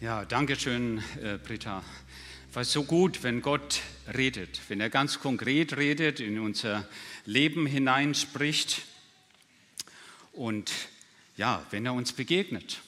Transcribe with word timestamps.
Ja, 0.00 0.24
danke 0.24 0.54
schön, 0.54 1.02
äh, 1.20 1.38
Britta. 1.38 1.82
Weil 2.52 2.64
so 2.64 2.84
gut, 2.84 3.24
wenn 3.24 3.42
Gott 3.42 3.80
redet, 4.14 4.60
wenn 4.68 4.80
er 4.80 4.90
ganz 4.90 5.18
konkret 5.18 5.76
redet, 5.76 6.20
in 6.20 6.38
unser 6.38 6.88
Leben 7.24 7.66
hineinspricht 7.66 8.82
und 10.30 10.70
ja, 11.36 11.66
wenn 11.72 11.84
er 11.84 11.94
uns 11.94 12.12
begegnet. 12.12 12.80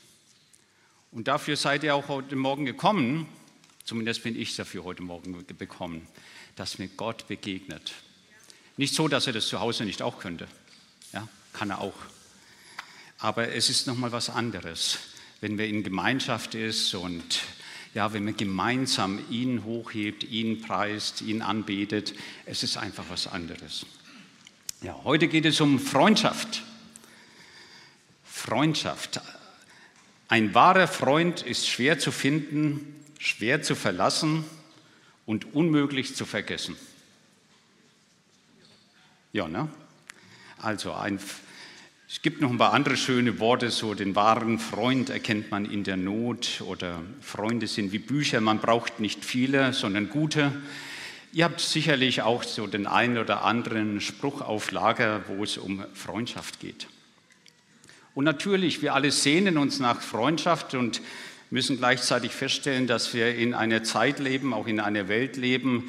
Und 1.11 1.27
dafür 1.27 1.57
seid 1.57 1.83
ihr 1.83 1.97
auch 1.97 2.07
heute 2.07 2.37
Morgen 2.37 2.65
gekommen, 2.65 3.27
zumindest 3.83 4.23
bin 4.23 4.41
ich 4.41 4.55
dafür 4.55 4.85
heute 4.85 5.03
Morgen 5.03 5.45
gekommen, 5.59 6.07
dass 6.55 6.79
mir 6.79 6.87
Gott 6.87 7.27
begegnet. 7.27 7.93
Nicht 8.77 8.95
so, 8.95 9.09
dass 9.09 9.27
er 9.27 9.33
das 9.33 9.49
zu 9.49 9.59
Hause 9.59 9.85
nicht 9.85 10.01
auch 10.01 10.21
könnte. 10.21 10.47
Ja, 11.13 11.27
kann 11.55 11.71
er 11.71 11.81
auch. 11.81 11.99
Aber 13.19 13.49
es 13.49 13.69
ist 13.69 13.89
nochmal 13.89 14.13
was 14.13 14.31
anderes 14.31 15.01
wenn 15.41 15.59
wir 15.59 15.67
in 15.67 15.83
Gemeinschaft 15.83 16.55
ist 16.55 16.95
und 16.95 17.41
ja, 17.95 18.13
wenn 18.13 18.25
man 18.25 18.37
gemeinsam 18.37 19.19
ihn 19.31 19.65
hochhebt, 19.65 20.23
ihn 20.25 20.61
preist, 20.61 21.23
ihn 21.23 21.43
anbetet, 21.43 22.15
es 22.47 22.63
ist 22.63 22.77
einfach 22.77 23.05
was 23.09 23.27
anderes. 23.27 23.87
Ja, 24.83 24.99
heute 25.05 25.29
geht 25.29 25.45
es 25.45 25.61
um 25.61 25.79
Freundschaft. 25.79 26.63
Freundschaft. 28.23 29.21
Ein 30.29 30.55
wahrer 30.55 30.87
Freund 30.87 31.43
ist 31.43 31.69
schwer 31.69 31.99
zu 31.99 32.13
finden, 32.13 32.95
schwer 33.19 33.63
zu 33.63 33.75
verlassen 33.75 34.45
und 35.27 35.55
unmöglich 35.55 36.15
zu 36.15 36.25
vergessen. 36.25 36.77
Ja, 39.33 39.49
ne? 39.49 39.69
Also 40.59 40.93
ein 40.93 41.19
es 42.13 42.23
gibt 42.23 42.41
noch 42.41 42.51
ein 42.51 42.59
paar 42.59 42.73
andere 42.73 42.97
schöne 42.97 43.39
Worte, 43.39 43.71
so 43.71 43.95
den 43.95 44.17
wahren 44.17 44.59
Freund 44.59 45.11
erkennt 45.11 45.53
man 45.53 45.65
in 45.65 45.85
der 45.85 45.97
Not 45.97 46.61
oder 46.67 47.03
Freunde 47.21 47.69
sind 47.69 47.93
wie 47.93 48.01
Bücher, 48.01 48.41
man 48.41 48.59
braucht 48.59 48.99
nicht 48.99 49.25
viele, 49.25 49.73
sondern 49.73 50.11
gute. 50.11 50.51
Ihr 51.33 51.45
habt 51.45 51.61
sicherlich 51.61 52.23
auch 52.23 52.43
so 52.43 52.67
den 52.67 52.89
einen 52.89 53.17
oder 53.17 53.45
anderen 53.45 54.01
Spruch 54.01 54.41
auf 54.41 54.73
Lager, 54.73 55.23
wo 55.29 55.45
es 55.45 55.57
um 55.57 55.85
Freundschaft 55.95 56.59
geht. 56.59 56.89
Und 58.17 58.25
natürlich, 58.25 58.83
wir 58.83 58.95
alle 58.95 59.13
sehnen 59.13 59.57
uns 59.57 59.79
nach 59.79 60.01
Freundschaft 60.01 60.75
und 60.75 61.01
müssen 61.51 61.77
gleichzeitig 61.77 62.33
feststellen, 62.33 62.89
dass 62.89 63.15
wir 63.15 63.37
in 63.37 63.55
einer 63.55 63.85
Zeit 63.85 64.19
leben, 64.19 64.53
auch 64.53 64.67
in 64.67 64.81
einer 64.81 65.07
Welt 65.07 65.37
leben, 65.37 65.89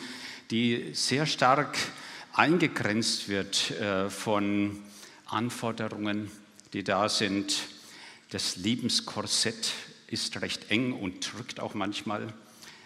die 0.52 0.92
sehr 0.94 1.26
stark 1.26 1.80
eingegrenzt 2.34 3.28
wird 3.28 3.72
äh, 3.72 4.08
von 4.12 4.78
Anforderungen, 5.32 6.30
die 6.74 6.84
da 6.84 7.10
sind. 7.10 7.64
Das 8.32 8.58
Lebenskorsett 8.58 9.72
ist 10.08 10.42
recht 10.42 10.70
eng 10.72 10.94
und 10.94 11.34
drückt 11.34 11.60
auch 11.60 11.74
manchmal. 11.74 12.34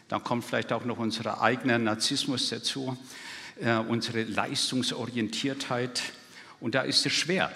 Dann 0.07 0.23
kommt 0.23 0.45
vielleicht 0.45 0.71
auch 0.71 0.85
noch 0.85 0.99
unser 0.99 1.41
eigener 1.41 1.79
Narzissmus 1.79 2.49
dazu, 2.49 2.97
äh, 3.59 3.75
unsere 3.75 4.23
Leistungsorientiertheit. 4.23 6.03
Und 6.59 6.75
da 6.75 6.81
ist 6.81 7.05
es 7.05 7.13
schwer. 7.13 7.51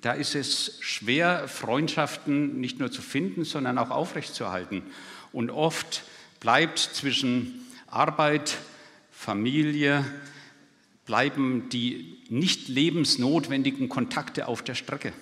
Da 0.00 0.12
ist 0.12 0.36
es 0.36 0.78
schwer, 0.80 1.48
Freundschaften 1.48 2.60
nicht 2.60 2.78
nur 2.78 2.92
zu 2.92 3.02
finden, 3.02 3.44
sondern 3.44 3.78
auch 3.78 3.90
aufrechtzuerhalten. 3.90 4.82
Und 5.32 5.50
oft 5.50 6.04
bleibt 6.38 6.78
zwischen 6.78 7.66
Arbeit, 7.88 8.58
Familie, 9.10 10.04
bleiben 11.04 11.68
die 11.68 12.21
nicht 12.32 12.68
lebensnotwendigen 12.68 13.90
Kontakte 13.90 14.48
auf 14.48 14.62
der 14.62 14.74
Strecke. 14.74 15.12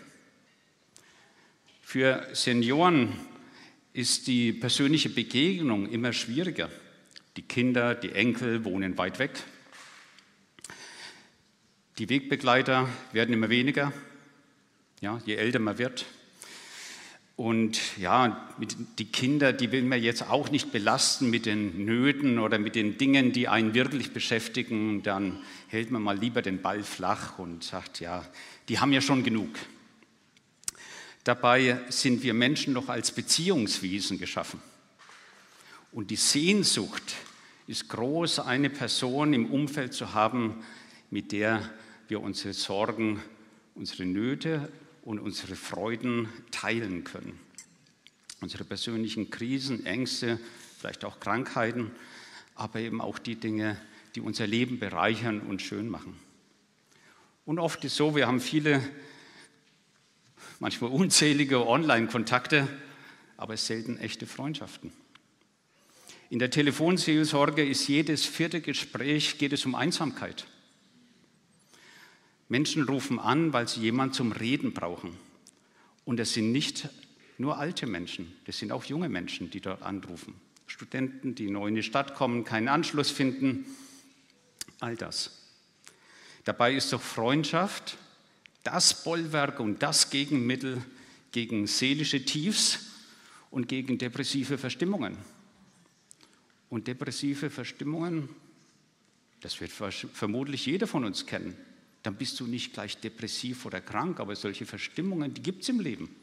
Für 1.83 2.28
Senioren 2.33 3.12
ist 3.92 4.28
die 4.28 4.53
persönliche 4.53 5.08
Begegnung 5.08 5.88
immer 5.88 6.12
schwieriger. 6.12 6.70
Die 7.36 7.42
Kinder, 7.42 7.97
die 7.97 8.12
Enkel 8.12 8.64
wohnen 8.64 8.97
weit 8.97 9.19
weg. 9.19 9.33
Die 11.99 12.09
Wegbegleiter 12.09 12.88
werden 13.12 13.34
immer 13.34 13.50
weniger, 13.50 13.93
ja, 15.00 15.20
je 15.26 15.34
älter 15.34 15.59
man 15.59 15.78
wird. 15.78 16.06
Und 17.40 17.96
ja, 17.96 18.50
die 18.98 19.06
Kinder, 19.06 19.54
die 19.54 19.72
will 19.72 19.82
man 19.82 20.02
jetzt 20.02 20.28
auch 20.28 20.50
nicht 20.50 20.72
belasten 20.72 21.30
mit 21.30 21.46
den 21.46 21.86
Nöten 21.86 22.38
oder 22.38 22.58
mit 22.58 22.74
den 22.74 22.98
Dingen, 22.98 23.32
die 23.32 23.48
einen 23.48 23.72
wirklich 23.72 24.12
beschäftigen. 24.12 25.02
Dann 25.02 25.38
hält 25.68 25.90
man 25.90 26.02
mal 26.02 26.18
lieber 26.18 26.42
den 26.42 26.60
Ball 26.60 26.82
flach 26.82 27.38
und 27.38 27.64
sagt, 27.64 28.00
ja, 28.00 28.26
die 28.68 28.78
haben 28.78 28.92
ja 28.92 29.00
schon 29.00 29.24
genug. 29.24 29.48
Dabei 31.24 31.80
sind 31.88 32.22
wir 32.22 32.34
Menschen 32.34 32.74
noch 32.74 32.90
als 32.90 33.10
Beziehungswesen 33.10 34.18
geschaffen. 34.18 34.60
Und 35.92 36.10
die 36.10 36.16
Sehnsucht 36.16 37.14
ist 37.66 37.88
groß, 37.88 38.40
eine 38.40 38.68
Person 38.68 39.32
im 39.32 39.46
Umfeld 39.46 39.94
zu 39.94 40.12
haben, 40.12 40.62
mit 41.10 41.32
der 41.32 41.70
wir 42.06 42.20
unsere 42.20 42.52
Sorgen, 42.52 43.22
unsere 43.74 44.04
Nöte 44.04 44.70
und 45.03 45.19
unsere 45.19 45.56
Freuden 45.56 46.28
teilen 46.50 47.05
können. 47.05 47.38
Unsere 48.41 48.65
persönlichen 48.65 49.31
Krisen, 49.31 49.84
Ängste, 49.87 50.38
vielleicht 50.78 51.05
auch 51.05 51.21
Krankheiten, 51.21 51.91
aber 52.55 52.81
eben 52.81 53.00
auch 53.00 53.19
die 53.19 53.37
Dinge, 53.37 53.81
die 54.15 54.21
unser 54.21 54.47
Leben 54.47 54.78
bereichern 54.78 55.41
und 55.41 55.62
schön 55.62 55.88
machen. 55.88 56.19
Und 57.44 57.59
oft 57.59 57.84
ist 57.84 57.97
so, 57.97 58.15
wir 58.16 58.27
haben 58.27 58.41
viele, 58.41 58.83
manchmal 60.59 60.91
unzählige 60.91 61.67
Online-Kontakte, 61.67 62.69
aber 63.37 63.56
selten 63.56 63.99
echte 63.99 64.27
Freundschaften. 64.27 64.93
In 66.28 66.38
der 66.38 66.50
Telefonseelsorge 66.50 67.65
ist 67.65 67.88
jedes 67.88 68.25
vierte 68.25 68.61
Gespräch, 68.61 69.38
geht 69.38 69.53
es 69.53 69.67
um 69.67 69.75
Einsamkeit. 69.75 70.47
Menschen 72.50 72.83
rufen 72.83 73.21
an, 73.21 73.53
weil 73.53 73.69
sie 73.69 73.81
jemanden 73.81 74.12
zum 74.12 74.33
Reden 74.33 74.75
brauchen. 74.75 75.16
Und 76.05 76.19
es 76.19 76.34
sind 76.34 76.50
nicht 76.50 76.88
nur 77.38 77.59
alte 77.59 77.87
Menschen, 77.87 78.37
das 78.44 78.59
sind 78.59 78.72
auch 78.72 78.84
junge 78.84 79.09
Menschen, 79.09 79.50
die 79.50 79.61
dort 79.61 79.83
anrufen. 79.83 80.34
Studenten, 80.66 81.34
die 81.37 81.49
neu 81.49 81.69
in 81.69 81.77
die 81.77 81.83
Stadt 81.83 82.15
kommen, 82.16 82.44
keinen 82.44 82.69
Anschluss 82.69 83.11
finden, 83.11 83.65
all 84.81 84.97
das. 84.97 85.47
Dabei 86.44 86.75
ist 86.75 86.93
doch 86.93 87.00
Freundschaft 87.00 87.97
das 88.65 89.05
Bollwerk 89.05 89.61
und 89.61 89.82
das 89.82 90.11
Gegenmittel 90.11 90.82
gegen 91.32 91.69
seelische 91.69 92.25
Tiefs 92.25 92.91
und 93.50 93.69
gegen 93.69 93.97
depressive 93.97 94.59
Verstimmungen. 94.59 95.17
Und 96.69 96.88
depressive 96.88 97.49
Verstimmungen, 97.49 98.28
das 99.41 99.61
wird 99.61 99.71
vermutlich 99.71 100.67
jeder 100.67 100.88
von 100.88 101.05
uns 101.05 101.27
kennen 101.27 101.56
dann 102.03 102.16
bist 102.16 102.41
du 102.41 102.47
nicht 102.47 102.72
gleich 102.72 102.97
depressiv 102.99 103.66
oder 103.66 103.81
krank, 103.81 104.21
aber 104.21 104.34
solche 104.37 104.66
Verstimmungen, 104.66 105.34
die 105.34 105.43
gibt 105.43 105.62
es 105.62 105.69
im 105.69 105.81
Leben. 105.81 106.15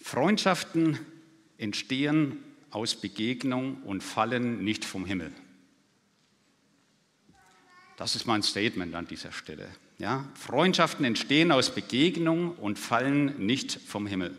Freundschaften 0.00 0.98
entstehen 1.58 2.38
aus 2.70 2.94
Begegnung 2.94 3.82
und 3.82 4.02
fallen 4.02 4.64
nicht 4.64 4.84
vom 4.84 5.04
Himmel. 5.04 5.32
Das 7.96 8.16
ist 8.16 8.26
mein 8.26 8.42
Statement 8.42 8.94
an 8.94 9.06
dieser 9.06 9.30
Stelle. 9.30 9.68
Ja? 9.98 10.24
Freundschaften 10.34 11.04
entstehen 11.04 11.52
aus 11.52 11.74
Begegnung 11.74 12.52
und 12.56 12.78
fallen 12.78 13.44
nicht 13.44 13.72
vom 13.72 14.06
Himmel. 14.06 14.34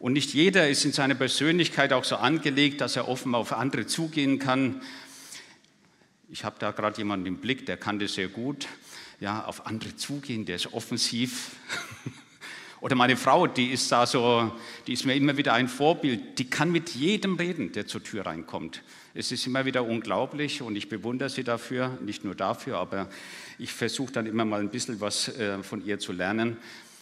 Und 0.00 0.12
nicht 0.12 0.34
jeder 0.34 0.68
ist 0.68 0.84
in 0.84 0.92
seiner 0.92 1.14
Persönlichkeit 1.14 1.92
auch 1.92 2.04
so 2.04 2.16
angelegt, 2.16 2.80
dass 2.80 2.96
er 2.96 3.08
offen 3.08 3.34
auf 3.34 3.52
andere 3.52 3.86
zugehen 3.86 4.38
kann 4.38 4.80
ich 6.30 6.44
habe 6.44 6.56
da 6.58 6.72
gerade 6.72 6.98
jemanden 6.98 7.26
im 7.26 7.38
Blick, 7.38 7.64
der 7.66 7.76
kann 7.76 7.98
das 7.98 8.14
sehr 8.14 8.28
gut. 8.28 8.68
Ja, 9.20 9.44
auf 9.44 9.66
andere 9.66 9.96
zugehen, 9.96 10.44
der 10.44 10.56
ist 10.56 10.72
offensiv. 10.72 11.52
Oder 12.80 12.94
meine 12.94 13.16
Frau, 13.16 13.46
die 13.48 13.72
ist 13.72 13.90
da 13.90 14.06
so, 14.06 14.52
die 14.86 14.92
ist 14.92 15.04
mir 15.04 15.16
immer 15.16 15.36
wieder 15.36 15.54
ein 15.54 15.68
Vorbild. 15.68 16.38
Die 16.38 16.48
kann 16.48 16.70
mit 16.70 16.90
jedem 16.90 17.34
reden, 17.34 17.72
der 17.72 17.86
zur 17.86 18.04
Tür 18.04 18.26
reinkommt. 18.26 18.82
Es 19.14 19.32
ist 19.32 19.46
immer 19.46 19.64
wieder 19.64 19.84
unglaublich 19.84 20.62
und 20.62 20.76
ich 20.76 20.88
bewundere 20.88 21.28
sie 21.28 21.42
dafür, 21.42 21.98
nicht 22.02 22.24
nur 22.24 22.36
dafür, 22.36 22.78
aber 22.78 23.08
ich 23.58 23.72
versuche 23.72 24.12
dann 24.12 24.26
immer 24.26 24.44
mal 24.44 24.60
ein 24.60 24.70
bisschen 24.70 25.00
was 25.00 25.28
äh, 25.36 25.62
von 25.64 25.84
ihr 25.84 25.98
zu 25.98 26.12
lernen. 26.12 26.58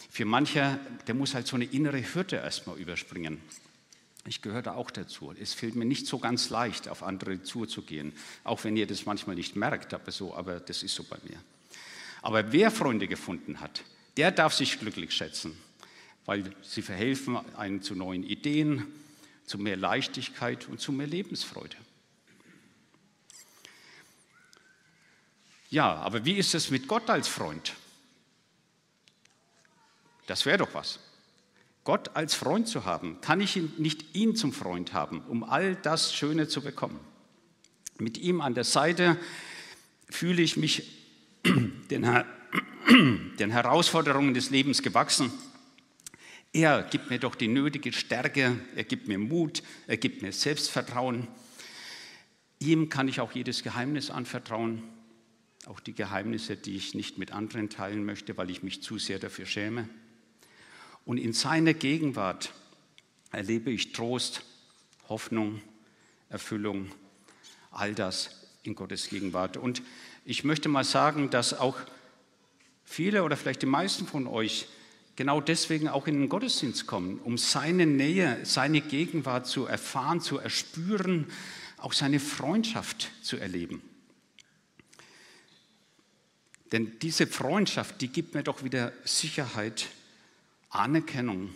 Für 0.09 0.25
mancher, 0.25 0.79
der 1.05 1.13
muss 1.13 1.35
halt 1.35 1.45
so 1.45 1.57
eine 1.57 1.65
innere 1.65 2.01
Hürde 2.01 2.37
erstmal 2.37 2.77
überspringen. 2.77 3.39
Ich 4.27 4.41
gehöre 4.41 4.61
da 4.61 4.73
auch 4.73 4.91
dazu. 4.91 5.33
Es 5.39 5.53
fällt 5.53 5.75
mir 5.75 5.85
nicht 5.85 6.05
so 6.05 6.19
ganz 6.19 6.49
leicht, 6.49 6.89
auf 6.89 7.01
andere 7.01 7.41
zuzugehen, 7.43 8.11
auch 8.43 8.63
wenn 8.65 8.75
ihr 8.75 8.85
das 8.85 9.05
manchmal 9.05 9.37
nicht 9.37 9.55
merkt, 9.55 9.93
aber 9.93 10.11
so, 10.11 10.35
aber 10.35 10.59
das 10.59 10.83
ist 10.83 10.95
so 10.95 11.03
bei 11.03 11.17
mir. 11.23 11.41
Aber 12.21 12.51
wer 12.51 12.69
Freunde 12.69 13.07
gefunden 13.07 13.61
hat, 13.61 13.83
der 14.17 14.31
darf 14.31 14.53
sich 14.53 14.79
glücklich 14.79 15.13
schätzen, 15.13 15.57
weil 16.25 16.53
sie 16.61 16.81
verhelfen 16.81 17.37
einen 17.55 17.81
zu 17.81 17.95
neuen 17.95 18.23
Ideen, 18.23 18.85
zu 19.45 19.57
mehr 19.57 19.77
Leichtigkeit 19.77 20.67
und 20.67 20.81
zu 20.81 20.91
mehr 20.91 21.07
Lebensfreude. 21.07 21.77
Ja, 25.69 25.95
aber 25.95 26.25
wie 26.25 26.33
ist 26.33 26.53
es 26.53 26.69
mit 26.69 26.89
Gott 26.89 27.09
als 27.09 27.29
Freund? 27.29 27.75
Das 30.25 30.45
wäre 30.45 30.57
doch 30.57 30.73
was. 30.73 30.99
Gott 31.87 32.17
als 32.17 32.35
Freund 32.35 32.67
zu 32.67 32.83
haben? 32.83 33.21
Kann 33.21 33.39
ich 33.39 33.55
nicht 33.77 34.13
ihn 34.13 34.35
zum 34.35 34.51
Freund 34.51 34.91
haben, 34.91 35.21
um 35.21 35.45
all 35.45 35.73
das 35.73 36.13
Schöne 36.13 36.49
zu 36.49 36.59
bekommen? 36.59 36.99
Mit 37.97 38.17
ihm 38.17 38.41
an 38.41 38.55
der 38.55 38.65
Seite 38.65 39.17
fühle 40.09 40.41
ich 40.41 40.57
mich 40.57 40.83
den, 41.45 42.25
den 43.39 43.51
Herausforderungen 43.51 44.33
des 44.33 44.49
Lebens 44.49 44.81
gewachsen. 44.81 45.31
Er 46.51 46.83
gibt 46.83 47.09
mir 47.09 47.19
doch 47.19 47.35
die 47.35 47.47
nötige 47.47 47.93
Stärke, 47.93 48.59
er 48.75 48.83
gibt 48.83 49.07
mir 49.07 49.17
Mut, 49.17 49.63
er 49.87 49.95
gibt 49.95 50.21
mir 50.21 50.33
Selbstvertrauen. 50.33 51.29
Ihm 52.59 52.89
kann 52.89 53.07
ich 53.07 53.21
auch 53.21 53.31
jedes 53.31 53.63
Geheimnis 53.63 54.09
anvertrauen, 54.09 54.83
auch 55.65 55.79
die 55.79 55.95
Geheimnisse, 55.95 56.57
die 56.57 56.75
ich 56.75 56.95
nicht 56.95 57.17
mit 57.17 57.31
anderen 57.31 57.69
teilen 57.69 58.03
möchte, 58.03 58.35
weil 58.35 58.49
ich 58.49 58.61
mich 58.61 58.83
zu 58.83 58.97
sehr 58.97 59.19
dafür 59.19 59.45
schäme. 59.45 59.87
Und 61.07 61.19
in 61.19 61.31
seiner 61.31 61.73
Gegenwart 61.73 62.51
erlebe 63.31 63.71
ich 63.71 63.93
Trost, 63.93 64.43
Hoffnung, 65.07 65.61
Erfüllung, 66.29 66.91
all 67.71 67.95
das 67.95 68.41
in 68.63 68.75
Gottes 68.75 69.07
Gegenwart. 69.07 69.55
Und 69.55 69.81
ich 70.25 70.43
möchte 70.43 70.67
mal 70.67 70.83
sagen, 70.83 71.29
dass 71.29 71.57
auch 71.57 71.77
viele 72.83 73.23
oder 73.23 73.37
vielleicht 73.37 73.61
die 73.61 73.67
meisten 73.67 74.05
von 74.05 74.27
euch 74.27 74.67
genau 75.15 75.39
deswegen 75.39 75.87
auch 75.87 76.07
in 76.07 76.19
den 76.19 76.27
Gottesdienst 76.27 76.87
kommen, 76.87 77.19
um 77.19 77.37
seine 77.37 77.85
Nähe, 77.85 78.39
seine 78.43 78.81
Gegenwart 78.81 79.47
zu 79.47 79.65
erfahren, 79.65 80.19
zu 80.19 80.39
erspüren, 80.39 81.27
auch 81.77 81.93
seine 81.93 82.19
Freundschaft 82.19 83.11
zu 83.21 83.37
erleben. 83.37 83.81
Denn 86.73 86.99
diese 86.99 87.27
Freundschaft, 87.27 88.01
die 88.01 88.09
gibt 88.09 88.33
mir 88.33 88.43
doch 88.43 88.65
wieder 88.65 88.91
Sicherheit, 89.05 89.87
Anerkennung 90.69 91.55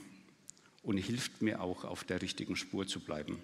und 0.84 0.98
hilft 0.98 1.42
mir 1.42 1.62
auch, 1.62 1.84
auf 1.84 2.04
der 2.04 2.22
richtigen 2.22 2.56
Spur 2.56 2.88
zu 2.88 3.00
bleiben. 3.00 3.40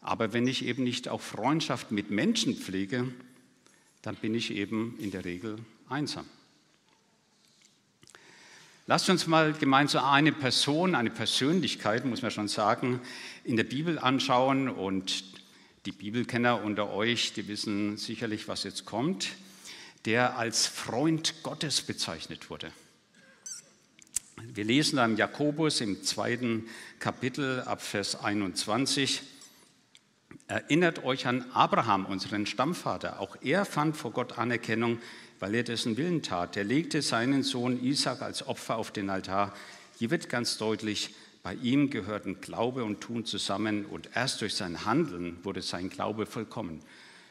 Aber 0.00 0.32
wenn 0.32 0.46
ich 0.46 0.64
eben 0.64 0.82
nicht 0.82 1.08
auch 1.08 1.20
Freundschaft 1.20 1.92
mit 1.92 2.10
Menschen 2.10 2.56
pflege, 2.56 3.12
dann 4.02 4.16
bin 4.16 4.34
ich 4.34 4.50
eben 4.50 4.96
in 4.98 5.10
der 5.10 5.24
Regel 5.24 5.58
einsam. 5.88 6.26
Lasst 8.88 9.08
uns 9.08 9.28
mal 9.28 9.52
gemeinsam 9.52 10.04
eine 10.04 10.32
Person, 10.32 10.96
eine 10.96 11.10
Persönlichkeit, 11.10 12.04
muss 12.04 12.22
man 12.22 12.32
schon 12.32 12.48
sagen, 12.48 13.00
in 13.44 13.56
der 13.56 13.64
Bibel 13.64 13.98
anschauen. 13.98 14.68
Und 14.68 15.24
die 15.86 15.92
Bibelkenner 15.92 16.64
unter 16.64 16.90
euch, 16.90 17.32
die 17.32 17.46
wissen 17.46 17.96
sicherlich, 17.96 18.48
was 18.48 18.64
jetzt 18.64 18.84
kommt, 18.84 19.30
der 20.04 20.36
als 20.36 20.66
Freund 20.66 21.44
Gottes 21.44 21.80
bezeichnet 21.80 22.50
wurde. 22.50 22.72
Wir 24.48 24.64
lesen 24.64 24.96
dann 24.96 25.16
Jakobus 25.16 25.80
im 25.80 26.02
zweiten 26.02 26.68
Kapitel 26.98 27.60
ab 27.60 27.80
Vers 27.80 28.16
21. 28.16 29.22
Erinnert 30.48 31.04
euch 31.04 31.26
an 31.26 31.44
Abraham, 31.52 32.06
unseren 32.06 32.46
Stammvater. 32.46 33.20
Auch 33.20 33.36
er 33.42 33.64
fand 33.64 33.96
vor 33.96 34.10
Gott 34.10 34.38
Anerkennung, 34.38 34.98
weil 35.38 35.54
er 35.54 35.62
dessen 35.62 35.96
Willen 35.96 36.22
tat. 36.22 36.56
Er 36.56 36.64
legte 36.64 37.02
seinen 37.02 37.42
Sohn 37.42 37.82
Isaac 37.82 38.20
als 38.20 38.46
Opfer 38.46 38.76
auf 38.76 38.90
den 38.90 39.10
Altar. 39.10 39.54
Hier 39.98 40.10
wird 40.10 40.28
ganz 40.28 40.58
deutlich, 40.58 41.14
bei 41.42 41.54
ihm 41.54 41.90
gehörten 41.90 42.40
Glaube 42.40 42.84
und 42.84 43.00
Tun 43.00 43.24
zusammen 43.24 43.84
und 43.86 44.10
erst 44.14 44.40
durch 44.40 44.54
sein 44.54 44.84
Handeln 44.84 45.38
wurde 45.44 45.62
sein 45.62 45.88
Glaube 45.88 46.26
vollkommen. 46.26 46.80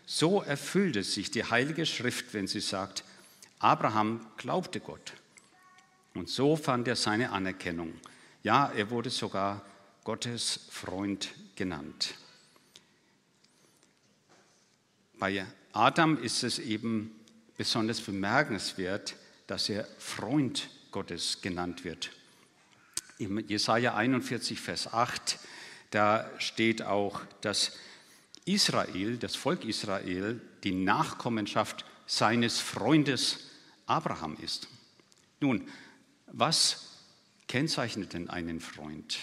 So 0.05 0.41
erfüllte 0.41 1.03
sich 1.03 1.29
die 1.29 1.43
Heilige 1.43 1.85
Schrift, 1.85 2.33
wenn 2.33 2.47
sie 2.47 2.59
sagt, 2.59 3.03
Abraham 3.59 4.25
glaubte 4.37 4.79
Gott. 4.79 5.13
Und 6.13 6.29
so 6.29 6.55
fand 6.55 6.87
er 6.87 6.95
seine 6.95 7.31
Anerkennung. 7.31 7.93
Ja, 8.43 8.71
er 8.75 8.89
wurde 8.89 9.09
sogar 9.09 9.65
Gottes 10.03 10.67
Freund 10.69 11.29
genannt. 11.55 12.15
Bei 15.19 15.45
Adam 15.73 16.17
ist 16.17 16.43
es 16.43 16.59
eben 16.59 17.11
besonders 17.55 18.01
bemerkenswert, 18.01 19.15
dass 19.47 19.69
er 19.69 19.87
Freund 19.99 20.69
Gottes 20.91 21.41
genannt 21.41 21.83
wird. 21.85 22.11
Im 23.19 23.37
Jesaja 23.47 23.93
41, 23.93 24.59
Vers 24.59 24.91
8, 24.91 25.37
da 25.91 26.29
steht 26.39 26.81
auch, 26.81 27.21
dass 27.41 27.77
Israel, 28.45 29.17
das 29.17 29.35
Volk 29.35 29.63
Israel, 29.63 30.41
die 30.63 30.71
Nachkommenschaft 30.71 31.85
seines 32.07 32.59
Freundes 32.59 33.51
Abraham 33.85 34.35
ist. 34.41 34.67
Nun, 35.39 35.69
was 36.31 36.87
kennzeichnet 37.47 38.13
denn 38.13 38.29
einen 38.29 38.59
Freund? 38.59 39.19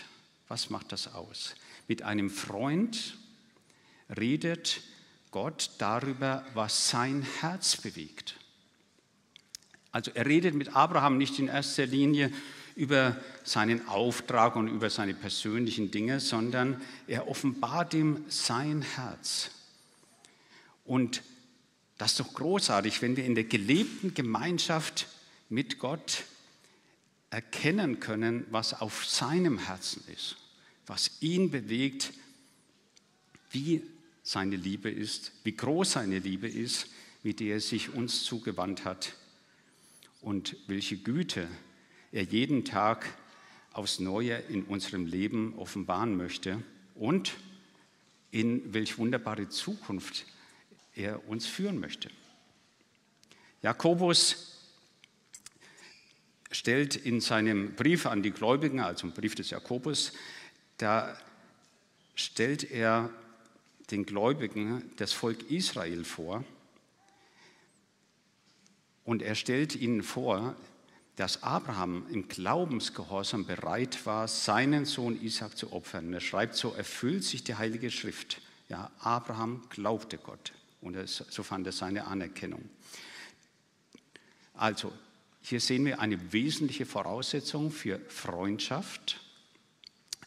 Was 0.48 0.70
macht 0.70 0.92
das 0.92 1.14
aus? 1.14 1.54
Mit 1.86 2.02
einem 2.02 2.30
Freund 2.30 3.16
redet 4.16 4.82
Gott 5.30 5.70
darüber, 5.78 6.44
was 6.54 6.90
sein 6.90 7.26
Herz 7.40 7.76
bewegt. 7.76 8.36
Also 9.92 10.10
er 10.14 10.26
redet 10.26 10.54
mit 10.54 10.76
Abraham 10.76 11.18
nicht 11.18 11.38
in 11.38 11.48
erster 11.48 11.86
Linie 11.86 12.32
über 12.76 13.16
seinen 13.42 13.88
Auftrag 13.88 14.54
und 14.56 14.68
über 14.68 14.88
seine 14.90 15.14
persönlichen 15.14 15.90
Dinge, 15.90 16.20
sondern 16.20 16.80
er 17.06 17.28
offenbart 17.28 17.94
ihm 17.94 18.24
sein 18.28 18.82
Herz. 18.82 19.50
Und 20.84 21.22
das 21.98 22.12
ist 22.12 22.20
doch 22.20 22.32
großartig, 22.34 23.02
wenn 23.02 23.16
wir 23.16 23.24
in 23.24 23.34
der 23.34 23.44
gelebten 23.44 24.14
Gemeinschaft 24.14 25.08
mit 25.48 25.78
Gott 25.78 26.24
erkennen 27.30 28.00
können, 28.00 28.46
was 28.50 28.80
auf 28.80 29.04
seinem 29.04 29.58
Herzen 29.58 30.02
ist, 30.12 30.36
was 30.86 31.20
ihn 31.20 31.50
bewegt, 31.50 32.12
wie 33.50 33.82
seine 34.22 34.56
Liebe 34.56 34.90
ist, 34.90 35.32
wie 35.44 35.56
groß 35.56 35.92
seine 35.92 36.18
Liebe 36.18 36.48
ist, 36.48 36.88
mit 37.22 37.40
der 37.40 37.54
er 37.54 37.60
sich 37.60 37.94
uns 37.94 38.24
zugewandt 38.24 38.84
hat 38.84 39.14
und 40.20 40.56
welche 40.66 40.96
Güte 40.96 41.48
er 42.12 42.24
jeden 42.24 42.64
Tag 42.64 43.06
aufs 43.72 43.98
Neue 43.98 44.36
in 44.48 44.64
unserem 44.64 45.06
Leben 45.06 45.54
offenbaren 45.58 46.16
möchte 46.16 46.62
und 46.94 47.34
in 48.30 48.72
welch 48.74 48.98
wunderbare 48.98 49.48
Zukunft 49.48 50.26
er 50.94 51.26
uns 51.28 51.46
führen 51.46 51.80
möchte. 51.80 52.10
Jakobus 53.62 54.57
stellt 56.50 56.96
in 56.96 57.20
seinem 57.20 57.74
Brief 57.74 58.06
an 58.06 58.22
die 58.22 58.30
Gläubigen, 58.30 58.80
also 58.80 59.06
im 59.06 59.12
Brief 59.12 59.34
des 59.34 59.50
Jakobus, 59.50 60.12
da 60.78 61.16
stellt 62.14 62.70
er 62.70 63.10
den 63.90 64.04
Gläubigen 64.04 64.90
das 64.96 65.12
Volk 65.12 65.50
Israel 65.50 66.04
vor 66.04 66.44
und 69.04 69.22
er 69.22 69.34
stellt 69.34 69.74
ihnen 69.74 70.02
vor, 70.02 70.54
dass 71.16 71.42
Abraham 71.42 72.06
im 72.12 72.28
Glaubensgehorsam 72.28 73.44
bereit 73.44 74.06
war, 74.06 74.28
seinen 74.28 74.84
Sohn 74.84 75.20
Isaac 75.20 75.56
zu 75.56 75.72
opfern. 75.72 76.12
Er 76.12 76.20
schreibt, 76.20 76.54
so 76.54 76.72
erfüllt 76.74 77.24
sich 77.24 77.42
die 77.42 77.56
Heilige 77.56 77.90
Schrift. 77.90 78.40
Ja, 78.68 78.90
Abraham 79.00 79.64
glaubte 79.70 80.18
Gott 80.18 80.52
und 80.80 80.96
so 81.08 81.42
fand 81.42 81.66
er 81.66 81.72
seine 81.72 82.06
Anerkennung. 82.06 82.68
Also, 84.54 84.92
hier 85.42 85.60
sehen 85.60 85.84
wir 85.84 86.00
eine 86.00 86.32
wesentliche 86.32 86.86
Voraussetzung 86.86 87.70
für 87.70 88.00
Freundschaft 88.08 89.20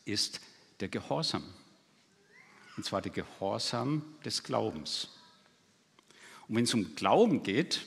ist 0.06 0.42
der 0.80 0.88
Gehorsam 0.88 1.44
und 2.78 2.86
zwar 2.86 3.02
der 3.02 3.12
Gehorsam 3.12 4.02
des 4.26 4.44
Glaubens. 4.44 5.10
Und 6.48 6.56
wenn 6.56 6.64
es 6.64 6.74
um 6.74 6.96
Glauben 6.96 7.44
geht, 7.44 7.86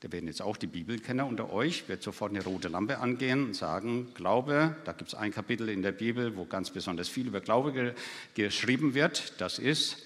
da 0.00 0.12
werden 0.12 0.26
jetzt 0.26 0.42
auch 0.42 0.56
die 0.56 0.66
Bibelkenner 0.66 1.26
unter 1.26 1.52
euch, 1.52 1.88
wird 1.88 2.02
sofort 2.02 2.30
eine 2.30 2.44
rote 2.44 2.68
Lampe 2.68 2.98
angehen 2.98 3.46
und 3.46 3.54
sagen, 3.54 4.12
Glaube, 4.14 4.76
da 4.84 4.92
gibt 4.92 5.08
es 5.08 5.14
ein 5.14 5.32
Kapitel 5.32 5.68
in 5.68 5.82
der 5.82 5.92
Bibel, 5.92 6.36
wo 6.36 6.44
ganz 6.44 6.70
besonders 6.70 7.08
viel 7.08 7.26
über 7.26 7.40
Glaube 7.40 7.72
ge 7.72 7.94
geschrieben 8.34 8.94
wird. 8.94 9.40
Das 9.40 9.58
ist 9.58 9.96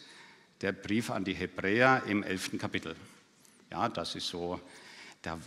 der 0.60 0.72
Brief 0.72 1.10
an 1.10 1.24
die 1.24 1.34
Hebräer 1.34 2.04
im 2.06 2.22
elften 2.22 2.58
Kapitel. 2.58 2.96
Ja, 3.70 3.88
das 3.88 4.14
ist 4.14 4.28
so, 4.28 4.60
da 5.22 5.38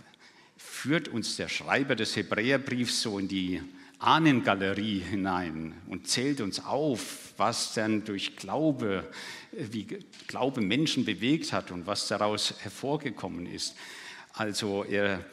führt 0.56 1.08
uns 1.08 1.36
der 1.36 1.48
Schreiber 1.48 1.96
des 1.96 2.16
Hebräerbriefs 2.16 3.02
so 3.02 3.18
in 3.18 3.28
die 3.28 3.62
Ahnengalerie 3.98 5.00
hinein 5.00 5.74
und 5.88 6.06
zählt 6.06 6.40
uns 6.40 6.64
auf, 6.64 7.32
was 7.38 7.72
dann 7.74 8.04
durch 8.04 8.36
Glaube, 8.36 9.10
wie 9.52 9.84
Glaube 10.26 10.60
Menschen 10.60 11.04
bewegt 11.04 11.52
hat 11.52 11.70
und 11.70 11.86
was 11.86 12.08
daraus 12.08 12.54
hervorgekommen 12.58 13.46
ist. 13.46 13.74
Also 14.34 14.84
er, 14.84 15.24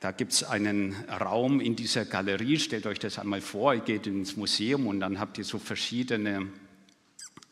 da 0.00 0.12
gibt 0.12 0.32
es 0.32 0.44
einen 0.44 0.94
Raum 1.08 1.60
in 1.60 1.76
dieser 1.76 2.04
Galerie, 2.04 2.58
stellt 2.58 2.86
euch 2.86 2.98
das 2.98 3.18
einmal 3.18 3.40
vor, 3.40 3.74
ihr 3.74 3.80
geht 3.80 4.06
ins 4.06 4.36
Museum 4.36 4.86
und 4.86 5.00
dann 5.00 5.18
habt 5.18 5.38
ihr 5.38 5.44
so 5.44 5.58
verschiedene 5.58 6.48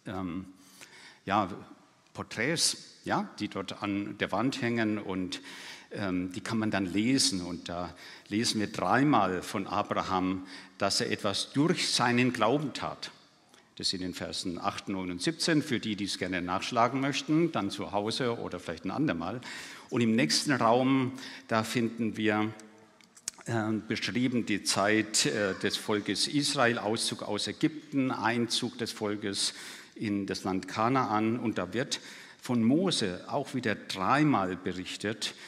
ähm, 0.06 0.46
ja, 1.24 1.48
Porträts, 2.12 2.98
ja, 3.04 3.30
die 3.38 3.48
dort 3.48 3.82
an 3.82 4.18
der 4.18 4.32
Wand 4.32 4.60
hängen 4.60 4.98
und 4.98 5.40
die 5.90 6.40
kann 6.40 6.58
man 6.58 6.70
dann 6.70 6.86
lesen. 6.86 7.40
Und 7.40 7.68
da 7.68 7.94
lesen 8.28 8.60
wir 8.60 8.66
dreimal 8.66 9.42
von 9.42 9.66
Abraham, 9.66 10.46
dass 10.76 11.00
er 11.00 11.10
etwas 11.10 11.52
durch 11.52 11.90
seinen 11.90 12.32
Glauben 12.32 12.72
tat. 12.74 13.10
Das 13.76 13.90
sind 13.90 14.02
in 14.02 14.12
Versen 14.12 14.58
8, 14.58 14.88
9 14.88 15.12
und 15.12 15.22
17, 15.22 15.62
für 15.62 15.78
die, 15.78 15.94
die 15.94 16.04
es 16.04 16.18
gerne 16.18 16.42
nachschlagen 16.42 17.00
möchten, 17.00 17.52
dann 17.52 17.70
zu 17.70 17.92
Hause 17.92 18.38
oder 18.38 18.58
vielleicht 18.58 18.84
ein 18.84 18.90
andermal. 18.90 19.40
Und 19.88 20.00
im 20.00 20.16
nächsten 20.16 20.50
Raum, 20.52 21.12
da 21.46 21.62
finden 21.62 22.16
wir 22.16 22.52
äh, 23.46 23.72
beschrieben 23.86 24.46
die 24.46 24.64
Zeit 24.64 25.26
äh, 25.26 25.54
des 25.62 25.76
Volkes 25.76 26.26
Israel, 26.26 26.78
Auszug 26.78 27.22
aus 27.22 27.46
Ägypten, 27.46 28.10
Einzug 28.10 28.78
des 28.78 28.90
Volkes 28.90 29.54
in 29.94 30.26
das 30.26 30.42
Land 30.42 30.66
Kanaan. 30.66 31.38
Und 31.38 31.56
da 31.56 31.72
wird 31.72 32.00
von 32.42 32.62
Mose 32.64 33.24
auch 33.28 33.54
wieder 33.54 33.76
dreimal 33.76 34.56
berichtet, 34.56 35.34
ähm, 35.34 35.38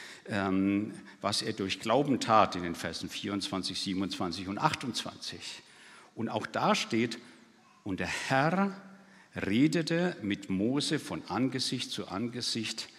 was 1.21 1.41
er 1.41 1.53
durch 1.53 1.79
Glauben 1.79 2.19
tat 2.19 2.55
in 2.55 2.63
den 2.63 2.75
Versen 2.75 3.09
24, 3.09 3.79
27 3.79 4.47
und 4.47 4.57
28. 4.59 5.63
Und 6.15 6.29
auch 6.29 6.45
da 6.45 6.75
steht, 6.75 7.17
und 7.83 7.99
der 7.99 8.07
Herr 8.07 8.79
redete 9.35 10.15
mit 10.21 10.49
Mose 10.49 10.99
von 10.99 11.23
Angesicht 11.27 11.91
zu 11.91 12.07
Angesicht, 12.07 12.89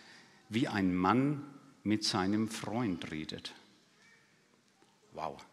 wie 0.49 0.69
ein 0.69 0.95
Mann 0.95 1.45
mit 1.85 2.05
seinem 2.05 2.49
Freund 2.49 3.11
redet. 3.11 3.52
Wow. 5.12 5.45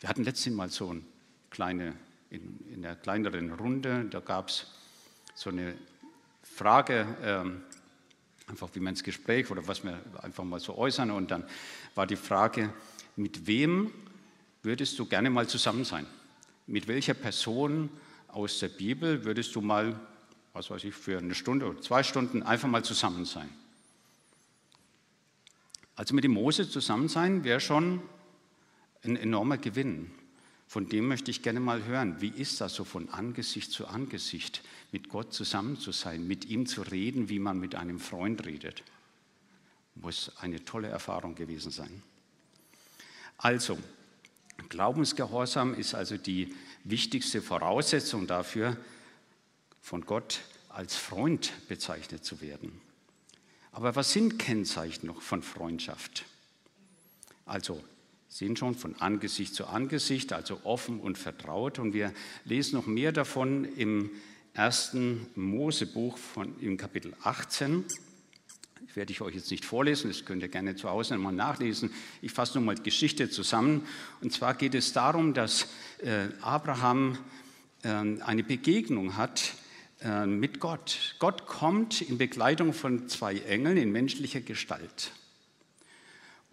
Wir 0.00 0.08
hatten 0.08 0.24
letztens 0.24 0.56
mal 0.56 0.70
so 0.70 0.90
eine 0.90 1.02
kleine, 1.50 1.94
in, 2.30 2.58
in 2.72 2.82
der 2.82 2.96
kleineren 2.96 3.52
Runde, 3.52 4.06
da 4.10 4.20
gab 4.20 4.48
es 4.48 4.66
so 5.34 5.50
eine 5.50 5.74
Frage, 6.42 7.06
ähm, 7.22 7.62
einfach 8.46 8.68
wie 8.74 8.80
man 8.80 8.92
ins 8.92 9.02
Gespräch 9.02 9.50
oder 9.50 9.66
was 9.66 9.84
wir 9.84 10.00
einfach 10.22 10.44
mal 10.44 10.60
so 10.60 10.76
äußern. 10.76 11.10
Und 11.10 11.30
dann 11.30 11.44
war 11.94 12.06
die 12.06 12.16
Frage, 12.16 12.72
mit 13.16 13.46
wem 13.46 13.90
würdest 14.62 14.98
du 14.98 15.06
gerne 15.06 15.30
mal 15.30 15.48
zusammen 15.48 15.84
sein? 15.84 16.06
Mit 16.66 16.88
welcher 16.88 17.14
Person 17.14 17.90
aus 18.28 18.58
der 18.58 18.68
Bibel 18.68 19.24
würdest 19.24 19.54
du 19.54 19.60
mal, 19.60 19.98
was 20.52 20.70
weiß 20.70 20.84
ich, 20.84 20.94
für 20.94 21.18
eine 21.18 21.34
Stunde 21.34 21.66
oder 21.66 21.80
zwei 21.80 22.02
Stunden 22.02 22.42
einfach 22.42 22.68
mal 22.68 22.84
zusammen 22.84 23.24
sein? 23.24 23.48
Also 25.96 26.14
mit 26.14 26.24
dem 26.24 26.32
Mose 26.32 26.68
zusammen 26.68 27.08
sein 27.08 27.44
wäre 27.44 27.60
schon 27.60 28.02
ein 29.02 29.16
enormer 29.16 29.58
Gewinn. 29.58 30.10
Von 30.66 30.88
dem 30.88 31.06
möchte 31.06 31.30
ich 31.30 31.42
gerne 31.42 31.60
mal 31.60 31.84
hören. 31.84 32.20
Wie 32.20 32.28
ist 32.28 32.60
das 32.60 32.74
so 32.74 32.84
von 32.84 33.08
Angesicht 33.10 33.70
zu 33.70 33.86
Angesicht 33.86 34.62
mit 34.92 35.08
Gott 35.08 35.32
zusammen 35.32 35.78
zu 35.78 35.92
sein, 35.92 36.26
mit 36.26 36.46
ihm 36.46 36.66
zu 36.66 36.82
reden, 36.82 37.28
wie 37.28 37.38
man 37.38 37.58
mit 37.58 37.74
einem 37.74 38.00
Freund 38.00 38.44
redet? 38.44 38.82
Muss 39.94 40.32
eine 40.38 40.64
tolle 40.64 40.88
Erfahrung 40.88 41.34
gewesen 41.34 41.70
sein. 41.70 42.02
Also, 43.38 43.78
Glaubensgehorsam 44.68 45.74
ist 45.74 45.94
also 45.94 46.16
die 46.16 46.54
wichtigste 46.84 47.42
Voraussetzung 47.42 48.26
dafür, 48.26 48.76
von 49.80 50.06
Gott 50.06 50.40
als 50.68 50.96
Freund 50.96 51.52
bezeichnet 51.68 52.24
zu 52.24 52.40
werden. 52.40 52.80
Aber 53.72 53.96
was 53.96 54.12
sind 54.12 54.38
Kennzeichen 54.38 55.06
noch 55.06 55.20
von 55.20 55.42
Freundschaft? 55.42 56.24
Also 57.44 57.82
sehen 58.34 58.56
schon 58.56 58.74
von 58.74 58.96
Angesicht 58.96 59.54
zu 59.54 59.68
Angesicht, 59.68 60.32
also 60.32 60.58
offen 60.64 60.98
und 60.98 61.16
vertraut. 61.16 61.78
Und 61.78 61.94
wir 61.94 62.12
lesen 62.44 62.74
noch 62.74 62.86
mehr 62.86 63.12
davon 63.12 63.64
im 63.76 64.10
ersten 64.54 65.28
Mosebuch 65.36 66.18
von, 66.18 66.52
im 66.60 66.76
Kapitel 66.76 67.14
18. 67.22 67.84
Das 68.84 68.96
werde 68.96 69.12
ich 69.12 69.20
euch 69.20 69.36
jetzt 69.36 69.52
nicht 69.52 69.64
vorlesen, 69.64 70.08
das 70.08 70.24
könnt 70.24 70.42
ihr 70.42 70.48
gerne 70.48 70.74
zu 70.74 70.90
Hause 70.90 71.14
nochmal 71.14 71.32
nachlesen. 71.32 71.92
Ich 72.22 72.32
fasse 72.32 72.58
nochmal 72.58 72.74
die 72.74 72.82
Geschichte 72.82 73.30
zusammen. 73.30 73.86
Und 74.20 74.32
zwar 74.32 74.54
geht 74.54 74.74
es 74.74 74.92
darum, 74.92 75.32
dass 75.32 75.68
äh, 75.98 76.26
Abraham 76.40 77.16
äh, 77.84 77.88
eine 77.88 78.42
Begegnung 78.42 79.16
hat 79.16 79.54
äh, 80.00 80.26
mit 80.26 80.58
Gott. 80.58 81.14
Gott 81.20 81.46
kommt 81.46 82.00
in 82.00 82.18
Begleitung 82.18 82.72
von 82.72 83.08
zwei 83.08 83.36
Engeln 83.38 83.76
in 83.76 83.92
menschlicher 83.92 84.40
Gestalt. 84.40 85.12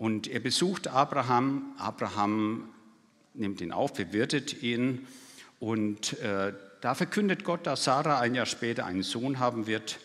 Und 0.02 0.26
er 0.26 0.40
besucht 0.40 0.88
Abraham. 0.88 1.76
Abraham 1.78 2.70
nimmt 3.36 3.62
ihn 3.62 3.72
auf, 3.72 3.94
bewirtet 3.94 4.64
ihn. 4.64 5.06
Und 5.60 6.18
äh, 6.22 6.54
da 6.82 6.96
verkündet 6.96 7.44
Gott, 7.44 7.68
dass 7.68 7.84
Sarah 7.84 8.20
ein 8.20 8.34
Jahr 8.34 8.48
später 8.48 8.88
einen 8.88 9.04
Sohn 9.04 9.38
haben 9.38 9.68
wird 9.68 10.00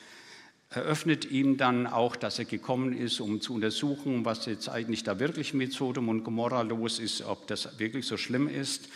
eröffnet 0.69 1.25
ihm 1.25 1.57
dann 1.57 1.87
auch, 1.87 2.17
dass 2.17 2.39
er 2.39 2.45
gekommen 2.45 2.93
ist, 2.93 3.21
um 3.21 3.41
zu 3.41 3.55
untersuchen, 3.55 4.27
was 4.27 4.45
jetzt 4.45 4.69
eigentlich 4.69 5.05
da 5.05 5.19
wirklich 5.19 5.55
mit 5.55 5.73
Sodom 5.73 6.11
und 6.11 6.25
Gomorra 6.25 6.61
los 6.61 6.99
ist, 6.99 7.23
ob 7.23 7.47
das 7.47 7.79
wirklich 7.79 8.05
so 8.05 8.19
schlimm 8.19 8.47
ist. 8.47 8.91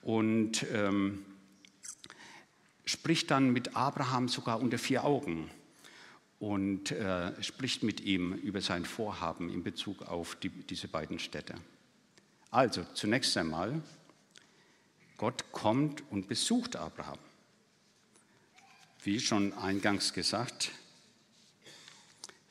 Und 0.00 0.64
ähm, 0.72 1.26
spricht 2.86 3.30
dann 3.30 3.52
mit 3.52 3.76
Abraham 3.76 4.28
sogar 4.28 4.62
unter 4.62 4.78
vier 4.78 5.04
Augen 5.04 5.50
und 6.38 6.92
äh, 6.92 7.42
spricht 7.42 7.82
mit 7.82 8.00
ihm 8.00 8.32
über 8.34 8.60
sein 8.60 8.84
Vorhaben 8.84 9.52
in 9.52 9.62
Bezug 9.62 10.02
auf 10.02 10.36
die, 10.36 10.50
diese 10.50 10.88
beiden 10.88 11.18
Städte. 11.18 11.54
Also 12.50 12.84
zunächst 12.94 13.36
einmal, 13.36 13.82
Gott 15.16 15.50
kommt 15.52 16.02
und 16.10 16.28
besucht 16.28 16.76
Abraham. 16.76 17.18
Wie 19.02 19.20
schon 19.20 19.52
eingangs 19.54 20.12
gesagt, 20.12 20.70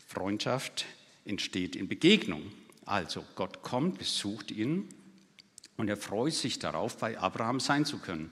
Freundschaft 0.07 0.85
entsteht 1.25 1.75
in 1.75 1.87
Begegnung. 1.87 2.51
Also 2.85 3.23
Gott 3.35 3.61
kommt, 3.61 3.97
besucht 3.99 4.51
ihn 4.51 4.87
und 5.77 5.89
er 5.89 5.97
freut 5.97 6.33
sich 6.33 6.59
darauf, 6.59 6.97
bei 6.97 7.17
Abraham 7.17 7.59
sein 7.59 7.85
zu 7.85 7.99
können. 7.99 8.31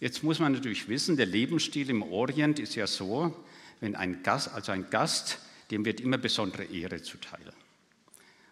Jetzt 0.00 0.22
muss 0.22 0.38
man 0.38 0.52
natürlich 0.52 0.88
wissen, 0.88 1.16
der 1.16 1.26
Lebensstil 1.26 1.90
im 1.90 2.02
Orient 2.02 2.58
ist 2.58 2.76
ja 2.76 2.86
so, 2.86 3.34
wenn 3.80 3.94
ein 3.94 4.22
Gast, 4.22 4.52
also 4.52 4.72
ein 4.72 4.90
Gast, 4.90 5.38
dem 5.70 5.84
wird 5.84 6.00
immer 6.00 6.18
besondere 6.18 6.64
Ehre 6.64 7.02
zuteil. 7.02 7.52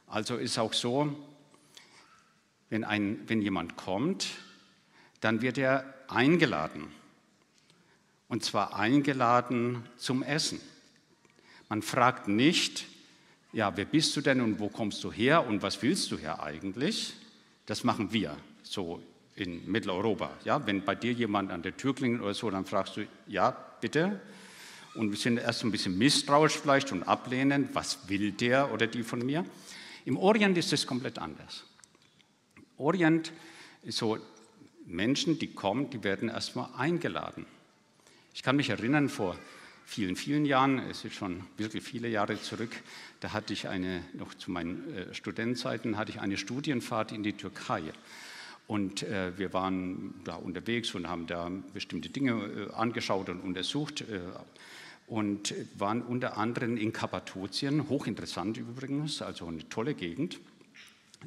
Also 0.07 0.37
ist 0.37 0.59
auch 0.59 0.73
so, 0.73 1.15
wenn, 2.71 2.85
ein, 2.85 3.21
wenn 3.27 3.43
jemand 3.43 3.77
kommt, 3.77 4.29
dann 5.21 5.43
wird 5.43 5.59
er 5.59 5.95
eingeladen. 6.09 6.89
Und 8.29 8.45
zwar 8.45 8.77
eingeladen 8.77 9.85
zum 9.97 10.23
Essen. 10.23 10.61
Man 11.69 11.83
fragt 11.83 12.29
nicht, 12.29 12.87
ja, 13.53 13.77
wer 13.77 13.85
bist 13.85 14.17
du 14.17 14.21
denn 14.21 14.41
und 14.41 14.59
wo 14.59 14.69
kommst 14.69 15.03
du 15.03 15.13
her 15.13 15.47
und 15.47 15.63
was 15.63 15.83
willst 15.83 16.11
du 16.11 16.19
hier 16.19 16.43
eigentlich? 16.43 17.15
Das 17.67 17.85
machen 17.85 18.13
wir 18.13 18.37
so 18.63 19.03
in 19.35 19.71
Mitteleuropa. 19.71 20.31
Ja, 20.45 20.67
wenn 20.67 20.85
bei 20.85 20.95
dir 20.95 21.13
jemand 21.13 21.51
an 21.51 21.63
der 21.63 21.77
Tür 21.77 21.95
klingelt 21.95 22.23
oder 22.23 22.35
so, 22.35 22.51
dann 22.51 22.65
fragst 22.65 22.97
du, 22.97 23.07
ja, 23.27 23.51
bitte. 23.81 24.21
Und 24.97 25.11
wir 25.11 25.19
sind 25.19 25.39
erst 25.39 25.63
ein 25.63 25.71
bisschen 25.71 25.99
misstrauisch 25.99 26.59
vielleicht 26.59 26.91
und 26.93 27.03
ablehnend, 27.03 27.75
was 27.75 28.09
will 28.09 28.33
der 28.33 28.73
oder 28.73 28.87
die 28.87 29.03
von 29.03 29.25
mir? 29.25 29.45
Im 30.05 30.17
Orient 30.17 30.57
ist 30.57 30.73
es 30.73 30.87
komplett 30.87 31.19
anders. 31.19 31.65
Orient 32.79 33.33
ist 33.83 33.99
so, 33.99 34.19
Menschen, 34.87 35.39
die 35.39 35.49
kommen, 35.49 35.91
die 35.91 36.03
werden 36.05 36.29
erstmal 36.29 36.69
eingeladen. 36.77 37.45
Ich 38.35 38.43
kann 38.43 38.57
mich 38.57 38.71
erinnern, 38.71 39.09
vor 39.09 39.37
vielen, 39.85 40.17
vielen 40.17 40.47
Jahren, 40.47 40.79
es 40.91 41.05
ist 41.05 41.15
schon 41.15 41.45
wirklich 41.57 41.83
viele 41.83 42.09
Jahre 42.09 42.41
zurück, 42.41 42.71
da 43.21 43.33
hatte 43.33 43.53
ich 43.53 43.69
eine, 43.69 44.03
noch 44.15 44.35
zu 44.35 44.51
meinen 44.51 44.95
äh, 44.95 45.15
Studentenzeiten, 45.15 45.97
hatte 45.97 46.13
ich 46.13 46.21
eine 46.21 46.37
Studienfahrt 46.37 47.13
in 47.13 47.23
die 47.23 47.33
Türkei. 47.33 47.83
Und 48.67 49.05
äh, 49.05 49.37
wir 49.39 49.53
waren 49.53 50.15
da 50.25 50.35
unterwegs 50.35 50.95
und 50.95 51.09
haben 51.09 51.27
da 51.27 51.51
bestimmte 51.73 52.09
Dinge 52.09 52.33
äh, 52.33 52.73
angeschaut 52.75 53.29
und 53.29 53.41
untersucht 53.41 54.03
äh, 54.03 54.21
und 55.07 55.55
waren 55.79 56.03
unter 56.03 56.37
anderem 56.37 56.77
in 56.77 56.93
Kappadokien, 56.93 57.89
hochinteressant 57.89 58.57
übrigens, 58.57 59.23
also 59.23 59.47
eine 59.47 59.69
tolle 59.69 59.95
Gegend. 59.95 60.41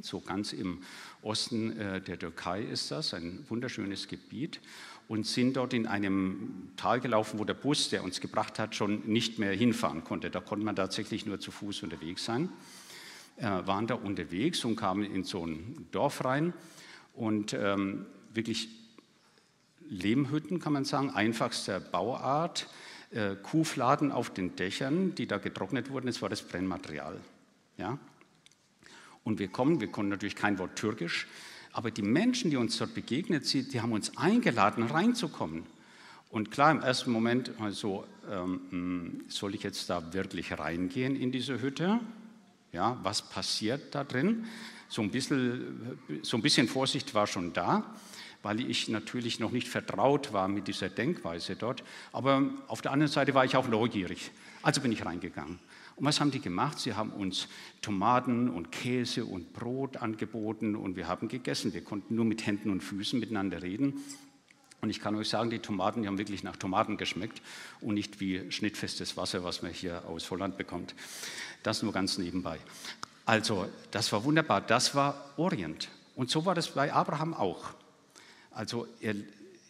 So 0.02 0.20
ganz 0.20 0.54
im 0.54 0.80
Osten 1.22 1.78
äh, 1.78 2.02
der 2.02 2.20
Türkei 2.20 2.62
ist 2.62 2.92
das, 2.92 3.14
ein 3.14 3.46
wunderschönes 3.50 4.08
Gebiet 4.08 4.60
und 5.08 5.26
sind 5.26 5.58
dort 5.58 5.74
in 5.74 5.88
einem 5.88 6.70
Tal 6.78 7.00
gelaufen, 7.00 7.40
wo 7.40 7.44
der 7.44 7.56
Bus, 7.56 7.90
der 7.90 8.04
uns 8.04 8.22
gebracht 8.22 8.60
hat, 8.60 8.76
schon 8.76 9.02
nicht 9.08 9.40
mehr 9.40 9.54
hinfahren 9.54 10.04
konnte. 10.04 10.30
Da 10.30 10.40
konnte 10.40 10.64
man 10.64 10.76
tatsächlich 10.76 11.26
nur 11.26 11.40
zu 11.40 11.52
Fuß 11.52 11.84
unterwegs 11.84 12.24
sein. 12.24 12.50
Äh, 13.38 13.66
waren 13.66 13.88
da 13.88 13.96
unterwegs 13.96 14.64
und 14.66 14.76
kamen 14.76 15.04
in 15.04 15.24
so 15.24 15.46
ein 15.46 15.88
Dorf 15.92 16.24
rein 16.26 16.54
und 17.14 17.54
ähm, 17.54 18.06
wirklich 18.34 18.70
Lehmhütten, 19.90 20.60
kann 20.60 20.74
man 20.74 20.86
sagen, 20.86 21.10
einfachster 21.10 21.80
Bauart, 21.80 22.68
äh, 23.12 23.36
Kuhfladen 23.36 24.12
auf 24.12 24.32
den 24.32 24.56
Dächern, 24.56 25.16
die 25.16 25.28
da 25.28 25.38
getrocknet 25.38 25.90
wurden, 25.90 26.08
das 26.08 26.22
war 26.22 26.30
das 26.30 26.42
Brennmaterial. 26.42 27.20
Ja? 27.78 27.98
Und 29.24 29.40
wir 29.40 29.48
kommen, 29.48 29.82
wir 29.82 29.92
konnten 29.92 30.10
natürlich 30.10 30.36
kein 30.36 30.60
Wort 30.60 30.76
Türkisch, 30.76 31.28
aber 31.72 31.92
die 31.92 32.02
Menschen, 32.02 32.52
die 32.52 32.58
uns 32.58 32.78
dort 32.78 32.94
begegnet 32.94 33.46
sind, 33.46 33.74
die 33.74 33.82
haben 33.82 33.92
uns 33.92 34.18
eingeladen, 34.18 34.84
reinzukommen. 34.86 35.64
Und 36.30 36.52
klar, 36.52 36.72
im 36.72 36.82
ersten 36.82 37.12
Moment, 37.12 37.52
also, 37.60 38.06
ähm, 38.32 39.24
soll 39.28 39.56
ich 39.56 39.64
jetzt 39.64 39.90
da 39.90 40.14
wirklich 40.14 40.58
reingehen 40.58 41.16
in 41.16 41.32
diese 41.32 41.62
Hütte? 41.62 42.00
Ja, 42.72 43.00
was 43.02 43.24
passiert 43.24 43.96
da 43.96 44.04
drin? 44.04 44.46
So 44.88 45.02
ein, 45.02 45.10
bisschen, 45.10 45.98
so 46.22 46.38
ein 46.38 46.44
bisschen 46.44 46.68
Vorsicht 46.68 47.14
war 47.16 47.26
schon 47.26 47.54
da, 47.54 47.96
weil 48.44 48.62
ich 48.62 48.88
natürlich 48.88 49.40
noch 49.40 49.52
nicht 49.52 49.68
vertraut 49.68 50.34
war 50.34 50.48
mit 50.48 50.68
dieser 50.68 50.90
Denkweise 50.90 51.56
dort. 51.56 51.84
Aber 52.12 52.44
auf 52.68 52.82
der 52.82 52.92
anderen 52.92 53.12
Seite 53.12 53.34
war 53.34 53.46
ich 53.46 53.56
auch 53.56 53.68
neugierig. 53.68 54.32
Also 54.62 54.82
bin 54.82 54.92
ich 54.92 55.06
reingegangen. 55.06 55.60
Und 55.96 56.06
was 56.06 56.22
haben 56.22 56.32
die 56.32 56.40
gemacht? 56.40 56.80
Sie 56.80 56.94
haben 56.94 57.12
uns 57.12 57.50
Tomaten 57.82 58.50
und 58.50 58.72
Käse 58.72 59.26
und 59.26 59.52
Brot 59.52 59.98
angeboten 59.98 60.78
und 60.78 60.96
wir 60.96 61.08
haben 61.08 61.28
gegessen. 61.28 61.74
Wir 61.74 61.84
konnten 61.84 62.16
nur 62.16 62.24
mit 62.24 62.46
Händen 62.46 62.70
und 62.70 62.82
Füßen 62.82 63.20
miteinander 63.20 63.62
reden. 63.62 64.02
Und 64.82 64.90
ich 64.90 65.02
kann 65.02 65.16
euch 65.16 65.28
sagen, 65.28 65.50
die 65.50 65.60
Tomaten, 65.60 66.02
die 66.02 66.08
haben 66.08 66.18
wirklich 66.18 66.42
nach 66.42 66.56
Tomaten 66.56 66.96
geschmeckt 66.96 67.42
und 67.82 67.96
nicht 67.96 68.22
wie 68.22 68.50
schnittfestes 68.50 69.18
Wasser, 69.18 69.44
was 69.44 69.62
man 69.62 69.74
hier 69.74 70.06
aus 70.06 70.32
Holland 70.32 70.58
bekommt. 70.58 70.96
Das 71.64 71.84
nur 71.84 71.92
ganz 71.92 72.18
nebenbei. 72.18 72.60
Also, 73.26 73.68
das 73.92 74.12
war 74.14 74.24
wunderbar. 74.24 74.62
Das 74.62 74.96
war 74.96 75.34
Orient. 75.36 75.90
Und 76.16 76.30
so 76.30 76.46
war 76.46 76.56
das 76.56 76.70
bei 76.70 76.94
Abraham 76.94 77.34
auch. 77.34 77.74
Also, 78.52 78.88
er, 79.02 79.16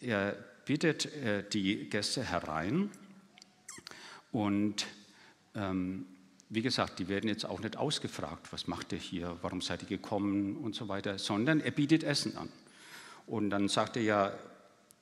er 0.00 0.36
bittet 0.64 1.06
äh, 1.06 1.44
die 1.48 1.88
Gäste 1.88 2.22
herein 2.24 2.90
und 4.32 4.86
ähm, 5.54 6.06
wie 6.48 6.62
gesagt, 6.62 6.98
die 6.98 7.08
werden 7.08 7.28
jetzt 7.28 7.46
auch 7.46 7.60
nicht 7.60 7.76
ausgefragt, 7.76 8.52
was 8.52 8.66
macht 8.66 8.92
ihr 8.92 8.98
hier, 8.98 9.38
warum 9.40 9.60
seid 9.60 9.82
ihr 9.82 9.88
gekommen 9.88 10.56
und 10.56 10.74
so 10.74 10.88
weiter, 10.88 11.18
sondern 11.18 11.60
er 11.60 11.70
bietet 11.70 12.02
Essen 12.02 12.36
an. 12.36 12.48
Und 13.26 13.50
dann 13.50 13.68
sagt 13.68 13.96
er 13.96 14.02
ja, 14.02 14.32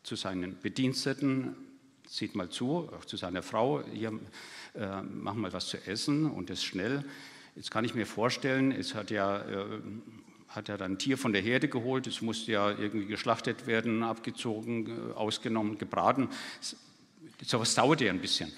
zu 0.02 0.14
seinen 0.14 0.58
Bediensteten, 0.60 1.54
sieht 2.06 2.34
mal 2.34 2.50
zu, 2.50 2.90
auch 2.92 3.04
zu 3.04 3.16
seiner 3.16 3.42
Frau, 3.42 3.82
hier, 3.92 4.18
äh, 4.74 5.02
mach 5.02 5.34
mal 5.34 5.52
was 5.52 5.68
zu 5.68 5.78
essen 5.86 6.30
und 6.30 6.50
das 6.50 6.62
schnell. 6.62 7.04
Jetzt 7.56 7.70
kann 7.70 7.84
ich 7.84 7.94
mir 7.94 8.06
vorstellen, 8.06 8.70
es 8.70 8.94
hat 8.94 9.10
ja, 9.10 9.38
äh, 9.38 9.80
hat 10.48 10.68
ja 10.68 10.76
dann 10.76 10.92
ein 10.92 10.98
Tier 10.98 11.18
von 11.18 11.32
der 11.32 11.42
Herde 11.42 11.68
geholt, 11.68 12.06
es 12.06 12.22
musste 12.22 12.52
ja 12.52 12.70
irgendwie 12.70 13.06
geschlachtet 13.06 13.66
werden, 13.66 14.02
abgezogen, 14.02 14.86
äh, 14.86 15.12
ausgenommen, 15.12 15.78
gebraten. 15.78 16.28
So 17.42 17.60
was 17.60 17.74
dauert 17.74 18.00
ja 18.00 18.10
ein 18.10 18.20
bisschen, 18.20 18.52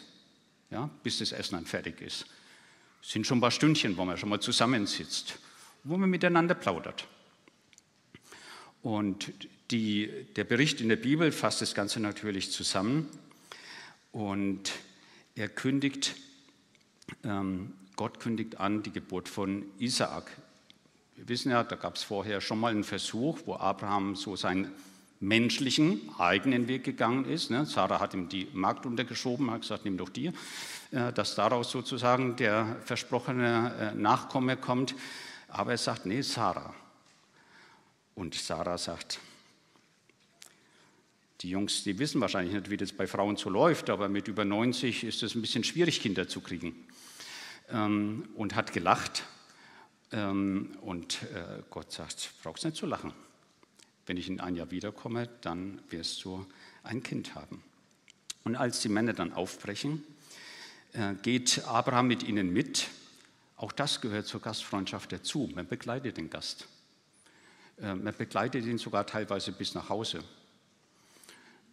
ja, 0.71 0.89
bis 1.03 1.19
das 1.19 1.33
Essen 1.33 1.57
dann 1.57 1.67
fertig 1.67 2.01
ist. 2.01 2.27
Es 3.03 3.11
sind 3.11 3.27
schon 3.27 3.39
ein 3.39 3.41
paar 3.41 3.51
Stündchen, 3.51 3.97
wo 3.97 4.05
man 4.05 4.17
schon 4.17 4.29
mal 4.29 4.41
zusammensitzt, 4.41 5.39
wo 5.85 5.97
man 5.97 6.09
miteinander 6.09 6.55
plaudert. 6.55 7.07
Und 8.83 9.33
die, 9.71 10.11
der 10.37 10.45
Bericht 10.45 10.81
in 10.81 10.89
der 10.89 10.97
Bibel 10.97 11.33
fasst 11.33 11.61
das 11.61 11.75
Ganze 11.75 12.01
natürlich 12.01 12.51
zusammen 12.51 13.09
und 14.13 14.73
er 15.35 15.49
kündigt, 15.49 16.15
ähm, 17.25 17.73
Gott 17.97 18.21
kündigt 18.21 18.59
an 18.59 18.83
die 18.83 18.91
Geburt 18.91 19.29
von 19.29 19.65
Isaak. 19.79 20.31
Wir 21.21 21.29
wissen 21.29 21.51
ja, 21.51 21.63
da 21.63 21.77
gab 21.77 21.97
es 21.97 22.03
vorher 22.03 22.41
schon 22.41 22.59
mal 22.59 22.71
einen 22.71 22.83
Versuch, 22.83 23.41
wo 23.45 23.55
Abraham 23.55 24.17
so 24.17 24.37
seinen 24.37 24.73
menschlichen 25.21 26.01
eigenen 26.17 26.67
Weg 26.67 26.83
gegangen 26.83 27.27
ist. 27.27 27.51
Ne? 27.51 27.67
Sarah 27.67 28.01
hat 28.01 28.15
ihm 28.15 28.31
die 28.31 28.49
Magd 28.55 28.87
untergeschoben, 28.87 29.51
hat 29.51 29.61
gesagt, 29.61 29.85
nimm 29.85 29.99
doch 29.99 30.09
die, 30.09 30.29
äh, 30.93 31.13
dass 31.13 31.35
daraus 31.35 31.71
sozusagen 31.71 32.37
der 32.37 32.79
versprochene 32.87 33.93
äh, 33.93 33.99
Nachkomme 33.99 34.57
kommt. 34.57 34.95
Aber 35.49 35.73
er 35.73 35.77
sagt, 35.77 36.07
nee, 36.07 36.23
Sarah. 36.23 36.73
Und 38.15 38.35
Sarah 38.35 38.79
sagt, 38.79 39.21
die 41.43 41.51
Jungs, 41.51 41.85
die 41.85 41.99
wissen 41.99 42.23
wahrscheinlich 42.23 42.55
nicht, 42.55 42.71
wie 42.71 42.79
das 42.79 42.93
bei 42.93 43.07
Frauen 43.07 43.37
so 43.37 43.51
läuft, 43.51 43.91
aber 43.91 44.09
mit 44.09 44.27
über 44.27 44.47
90 44.47 45.05
ist 45.05 45.23
es 45.23 45.35
ein 45.35 45.43
bisschen 45.43 45.65
schwierig, 45.65 46.01
Kinder 46.01 46.29
zu 46.29 46.41
kriegen. 46.41 46.75
Ähm, 47.69 48.27
und 48.37 48.55
hat 48.55 48.73
gelacht. 48.73 49.25
Ähm, 50.13 50.77
und 50.81 51.23
äh, 51.23 51.63
Gott 51.71 51.93
sagt, 51.93 52.33
brauchst 52.43 52.65
nicht 52.65 52.77
zu 52.77 52.87
lachen. 52.87 53.13
Wenn 54.07 54.17
ich 54.17 54.29
in 54.29 54.41
ein 54.41 54.57
Jahr 54.57 54.71
wiederkomme, 54.71 55.29
dann 55.41 55.81
wirst 55.91 56.25
du 56.25 56.47
ein 56.83 57.03
Kind 57.03 57.35
haben. 57.35 57.63
Und 58.45 58.57
als 58.57 58.81
die 58.81 58.89
Männer 58.89 59.13
dann 59.13 59.33
aufbrechen, 59.33 60.03
äh, 60.93 61.15
geht 61.23 61.65
Abraham 61.67 62.09
mit 62.09 62.23
ihnen 62.23 62.53
mit. 62.53 62.89
Auch 63.57 63.73
das 63.73 64.01
gehört 64.01 64.27
zur 64.27 64.41
Gastfreundschaft 64.41 65.13
dazu. 65.13 65.51
Man 65.55 65.69
begleitet 65.69 66.17
den 66.17 66.31
Gast. 66.31 66.67
Äh, 67.81 67.95
man 67.95 68.15
begleitet 68.17 68.65
ihn 68.65 68.79
sogar 68.79 69.07
teilweise 69.07 69.53
bis 69.53 69.75
nach 69.75 69.89
Hause. 69.89 70.25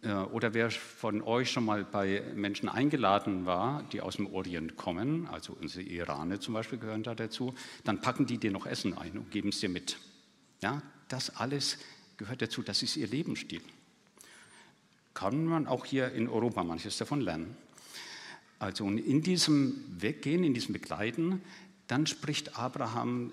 Äh, 0.02 0.12
oder 0.12 0.54
wer 0.54 0.70
von 0.70 1.22
euch 1.22 1.50
schon 1.50 1.64
mal 1.64 1.84
bei 1.84 2.22
Menschen 2.34 2.68
eingeladen 2.68 3.46
war, 3.46 3.82
die 3.92 4.00
aus 4.00 4.16
dem 4.16 4.26
Orient 4.26 4.76
kommen, 4.76 5.26
also 5.26 5.56
unsere 5.60 5.82
Iraner 5.82 6.40
zum 6.40 6.54
Beispiel 6.54 6.78
gehören 6.78 7.02
da 7.02 7.14
dazu, 7.14 7.54
dann 7.84 8.00
packen 8.00 8.26
die 8.26 8.38
dir 8.38 8.50
noch 8.50 8.66
Essen 8.66 8.96
ein 8.96 9.18
und 9.18 9.30
geben 9.30 9.48
es 9.48 9.60
dir 9.60 9.68
mit. 9.68 9.98
Ja, 10.62 10.82
das 11.08 11.36
alles 11.36 11.78
gehört 12.16 12.42
dazu, 12.42 12.62
das 12.62 12.82
ist 12.82 12.96
ihr 12.96 13.06
Lebensstil. 13.06 13.62
Kann 15.14 15.44
man 15.44 15.66
auch 15.66 15.84
hier 15.84 16.12
in 16.12 16.28
Europa 16.28 16.62
manches 16.62 16.96
davon 16.98 17.20
lernen. 17.20 17.56
Also 18.60 18.88
in 18.88 19.22
diesem 19.22 19.84
Weggehen, 20.00 20.44
in 20.44 20.54
diesem 20.54 20.72
Begleiten, 20.72 21.42
dann 21.86 22.06
spricht 22.06 22.58
Abraham, 22.58 23.32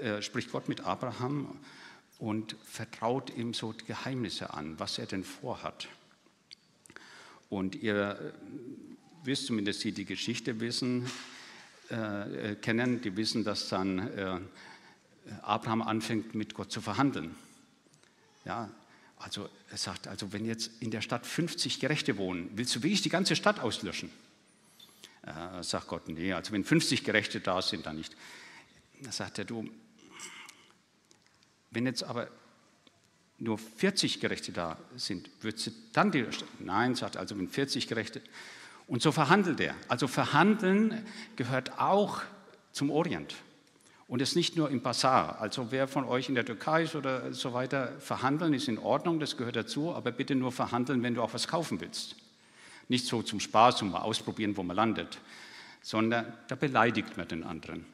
äh, 0.00 0.22
spricht 0.22 0.50
Gott 0.52 0.68
mit 0.68 0.82
Abraham 0.82 1.56
und 2.18 2.56
vertraut 2.62 3.36
ihm 3.36 3.54
so 3.54 3.74
Geheimnisse 3.86 4.54
an, 4.54 4.78
was 4.78 4.98
er 4.98 5.06
denn 5.06 5.24
vorhat. 5.24 5.88
Und 7.48 7.74
ihr 7.76 8.18
äh, 8.18 9.26
wisst 9.26 9.46
zumindest, 9.46 9.84
die 9.84 9.92
die 9.92 10.04
Geschichte 10.04 10.60
wissen, 10.60 11.10
äh, 11.90 12.52
äh, 12.52 12.54
kennen, 12.56 13.00
die 13.00 13.16
wissen, 13.16 13.44
dass 13.44 13.68
dann 13.68 13.98
äh, 13.98 14.40
Abraham 15.42 15.82
anfängt, 15.82 16.34
mit 16.34 16.54
Gott 16.54 16.72
zu 16.72 16.80
verhandeln. 16.80 17.34
Ja, 18.44 18.70
also 19.18 19.48
er 19.70 19.76
sagt, 19.76 20.08
also 20.08 20.32
wenn 20.32 20.44
jetzt 20.44 20.70
in 20.80 20.90
der 20.90 21.00
Stadt 21.00 21.26
50 21.26 21.80
Gerechte 21.80 22.16
wohnen, 22.16 22.50
willst 22.54 22.74
du 22.74 22.82
wirklich 22.82 23.02
die 23.02 23.08
ganze 23.08 23.36
Stadt 23.36 23.60
auslöschen? 23.60 24.10
Äh, 25.22 25.62
sagt 25.62 25.88
Gott, 25.88 26.08
nee, 26.08 26.32
also 26.32 26.52
wenn 26.52 26.64
50 26.64 27.04
Gerechte 27.04 27.40
da 27.40 27.62
sind, 27.62 27.86
dann 27.86 27.96
nicht. 27.96 28.16
Da 29.02 29.12
sagt 29.12 29.38
er, 29.38 29.44
du, 29.44 29.68
wenn 31.76 31.84
jetzt 31.84 32.04
aber 32.04 32.28
nur 33.36 33.58
40 33.58 34.18
Gerechte 34.18 34.50
da 34.50 34.78
sind, 34.96 35.28
wird 35.42 35.58
sie 35.58 35.74
dann 35.92 36.10
die. 36.10 36.26
Nein, 36.58 36.94
sagt 36.94 37.18
also, 37.18 37.36
wenn 37.36 37.50
40 37.50 37.86
Gerechte. 37.86 38.22
Und 38.86 39.02
so 39.02 39.12
verhandelt 39.12 39.60
er. 39.60 39.74
Also 39.86 40.08
verhandeln 40.08 41.04
gehört 41.36 41.78
auch 41.78 42.22
zum 42.72 42.90
Orient. 42.90 43.34
Und 44.08 44.22
es 44.22 44.36
nicht 44.36 44.56
nur 44.56 44.70
im 44.70 44.80
Bazar. 44.80 45.38
Also 45.38 45.70
wer 45.70 45.86
von 45.86 46.06
euch 46.06 46.30
in 46.30 46.34
der 46.34 46.46
Türkei 46.46 46.84
ist 46.84 46.94
oder 46.94 47.30
so 47.34 47.52
weiter, 47.52 47.92
verhandeln 48.00 48.54
ist 48.54 48.68
in 48.68 48.78
Ordnung, 48.78 49.20
das 49.20 49.36
gehört 49.36 49.56
dazu, 49.56 49.94
aber 49.94 50.12
bitte 50.12 50.34
nur 50.34 50.52
verhandeln, 50.52 51.02
wenn 51.02 51.14
du 51.14 51.20
auch 51.20 51.34
was 51.34 51.46
kaufen 51.46 51.78
willst. 51.82 52.16
Nicht 52.88 53.04
so 53.04 53.20
zum 53.20 53.38
Spaß, 53.38 53.82
um 53.82 53.90
mal 53.90 54.00
ausprobieren, 54.00 54.56
wo 54.56 54.62
man 54.62 54.76
landet, 54.76 55.18
sondern 55.82 56.32
da 56.48 56.54
beleidigt 56.54 57.18
man 57.18 57.28
den 57.28 57.44
anderen. 57.44 57.84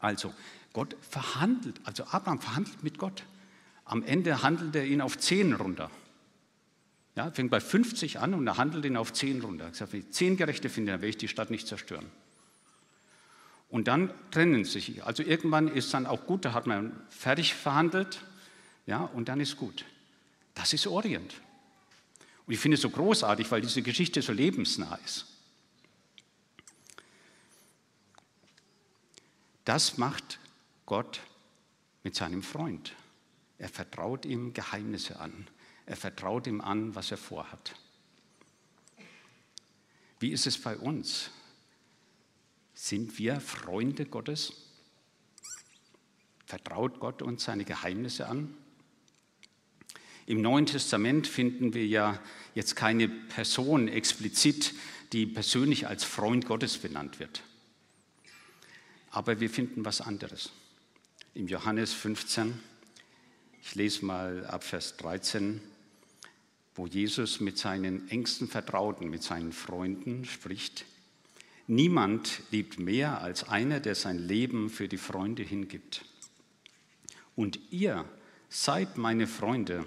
Also 0.00 0.34
Gott 0.72 0.96
verhandelt, 1.00 1.80
also 1.84 2.04
Abraham 2.04 2.40
verhandelt 2.40 2.82
mit 2.82 2.98
Gott. 2.98 3.24
Am 3.84 4.02
Ende 4.02 4.42
handelt 4.42 4.76
er 4.76 4.86
ihn 4.86 5.00
auf 5.00 5.18
10 5.18 5.54
runter. 5.54 5.90
Ja, 7.16 7.30
fängt 7.30 7.50
bei 7.50 7.60
50 7.60 8.20
an 8.20 8.34
und 8.34 8.46
er 8.46 8.58
handelt 8.58 8.84
ihn 8.84 8.96
auf 8.96 9.12
10 9.12 9.40
runter. 9.40 9.64
Er 9.64 9.74
sagt, 9.74 9.92
wenn 9.92 10.00
ich 10.00 10.10
10 10.10 10.36
Gerechte 10.36 10.68
finde, 10.68 10.92
dann 10.92 11.00
werde 11.00 11.10
ich 11.10 11.16
die 11.16 11.28
Stadt 11.28 11.50
nicht 11.50 11.66
zerstören. 11.66 12.06
Und 13.70 13.88
dann 13.88 14.10
trennen 14.30 14.64
sie 14.64 14.72
sich. 14.72 15.04
Also 15.04 15.22
irgendwann 15.22 15.68
ist 15.68 15.92
dann 15.92 16.06
auch 16.06 16.26
gut, 16.26 16.44
da 16.44 16.52
hat 16.52 16.66
man 16.66 16.92
fertig 17.10 17.54
verhandelt, 17.54 18.20
ja, 18.86 19.04
und 19.04 19.28
dann 19.28 19.40
ist 19.40 19.56
gut. 19.56 19.84
Das 20.54 20.72
ist 20.72 20.86
Orient. 20.86 21.34
Und 22.46 22.54
ich 22.54 22.60
finde 22.60 22.76
es 22.76 22.80
so 22.80 22.88
großartig, 22.88 23.50
weil 23.50 23.60
diese 23.60 23.82
Geschichte 23.82 24.22
so 24.22 24.32
lebensnah 24.32 24.98
ist. 25.04 25.26
Das 29.66 29.98
macht 29.98 30.38
Gott 30.88 31.20
mit 32.02 32.14
seinem 32.14 32.42
Freund. 32.42 32.94
Er 33.58 33.68
vertraut 33.68 34.24
ihm 34.24 34.54
Geheimnisse 34.54 35.20
an. 35.20 35.46
Er 35.84 35.96
vertraut 35.96 36.46
ihm 36.46 36.62
an, 36.62 36.94
was 36.94 37.10
er 37.10 37.18
vorhat. 37.18 37.74
Wie 40.18 40.30
ist 40.30 40.46
es 40.46 40.56
bei 40.56 40.78
uns? 40.78 41.30
Sind 42.72 43.18
wir 43.18 43.38
Freunde 43.42 44.06
Gottes? 44.06 44.54
Vertraut 46.46 47.00
Gott 47.00 47.20
uns 47.20 47.44
seine 47.44 47.66
Geheimnisse 47.66 48.26
an? 48.26 48.54
Im 50.24 50.40
Neuen 50.40 50.64
Testament 50.64 51.26
finden 51.26 51.74
wir 51.74 51.86
ja 51.86 52.18
jetzt 52.54 52.76
keine 52.76 53.10
Person 53.10 53.88
explizit, 53.88 54.72
die 55.12 55.26
persönlich 55.26 55.86
als 55.86 56.04
Freund 56.04 56.46
Gottes 56.46 56.78
benannt 56.78 57.20
wird. 57.20 57.42
Aber 59.10 59.38
wir 59.40 59.50
finden 59.50 59.84
was 59.84 60.00
anderes. 60.00 60.50
Im 61.34 61.46
Johannes 61.46 61.92
15 61.92 62.60
ich 63.68 63.74
lese 63.74 64.06
mal 64.06 64.46
ab 64.46 64.64
Vers 64.64 64.96
13, 64.96 65.60
wo 66.74 66.86
Jesus 66.86 67.40
mit 67.40 67.58
seinen 67.58 68.08
engsten 68.08 68.48
Vertrauten, 68.48 69.10
mit 69.10 69.22
seinen 69.22 69.52
Freunden 69.52 70.24
spricht. 70.24 70.86
Niemand 71.66 72.40
liebt 72.50 72.78
mehr 72.78 73.20
als 73.20 73.46
einer, 73.46 73.78
der 73.78 73.94
sein 73.94 74.18
Leben 74.18 74.70
für 74.70 74.88
die 74.88 74.96
Freunde 74.96 75.42
hingibt. 75.42 76.06
Und 77.36 77.58
ihr 77.70 78.06
seid 78.48 78.96
meine 78.96 79.26
Freunde, 79.26 79.84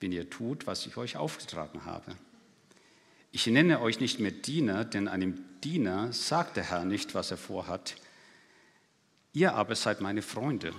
wenn 0.00 0.12
ihr 0.12 0.30
tut, 0.30 0.66
was 0.66 0.86
ich 0.86 0.96
euch 0.96 1.18
aufgetragen 1.18 1.84
habe. 1.84 2.16
Ich 3.32 3.46
nenne 3.46 3.82
euch 3.82 4.00
nicht 4.00 4.18
mehr 4.18 4.30
Diener, 4.30 4.86
denn 4.86 5.08
einem 5.08 5.44
Diener 5.62 6.10
sagt 6.14 6.56
der 6.56 6.64
Herr 6.64 6.86
nicht, 6.86 7.14
was 7.14 7.30
er 7.30 7.36
vorhat. 7.36 7.96
Ihr 9.32 9.54
aber 9.54 9.76
seid 9.76 10.00
meine 10.00 10.22
Freunde, 10.22 10.74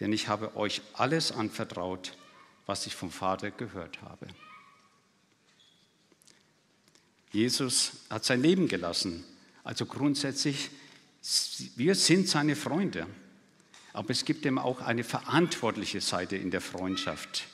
denn 0.00 0.12
ich 0.12 0.28
habe 0.28 0.56
euch 0.56 0.82
alles 0.92 1.32
anvertraut, 1.32 2.16
was 2.66 2.86
ich 2.86 2.94
vom 2.94 3.10
Vater 3.10 3.50
gehört 3.50 4.02
habe. 4.02 4.26
Jesus 7.32 7.92
hat 8.10 8.24
sein 8.24 8.42
Leben 8.42 8.68
gelassen, 8.68 9.24
also 9.64 9.86
grundsätzlich, 9.86 10.70
wir 11.76 11.94
sind 11.94 12.28
seine 12.28 12.56
Freunde. 12.56 13.06
Aber 13.92 14.10
es 14.10 14.24
gibt 14.24 14.46
eben 14.46 14.58
auch 14.58 14.80
eine 14.80 15.04
verantwortliche 15.04 16.00
Seite 16.00 16.36
in 16.36 16.50
der 16.50 16.62
Freundschaft, 16.62 17.44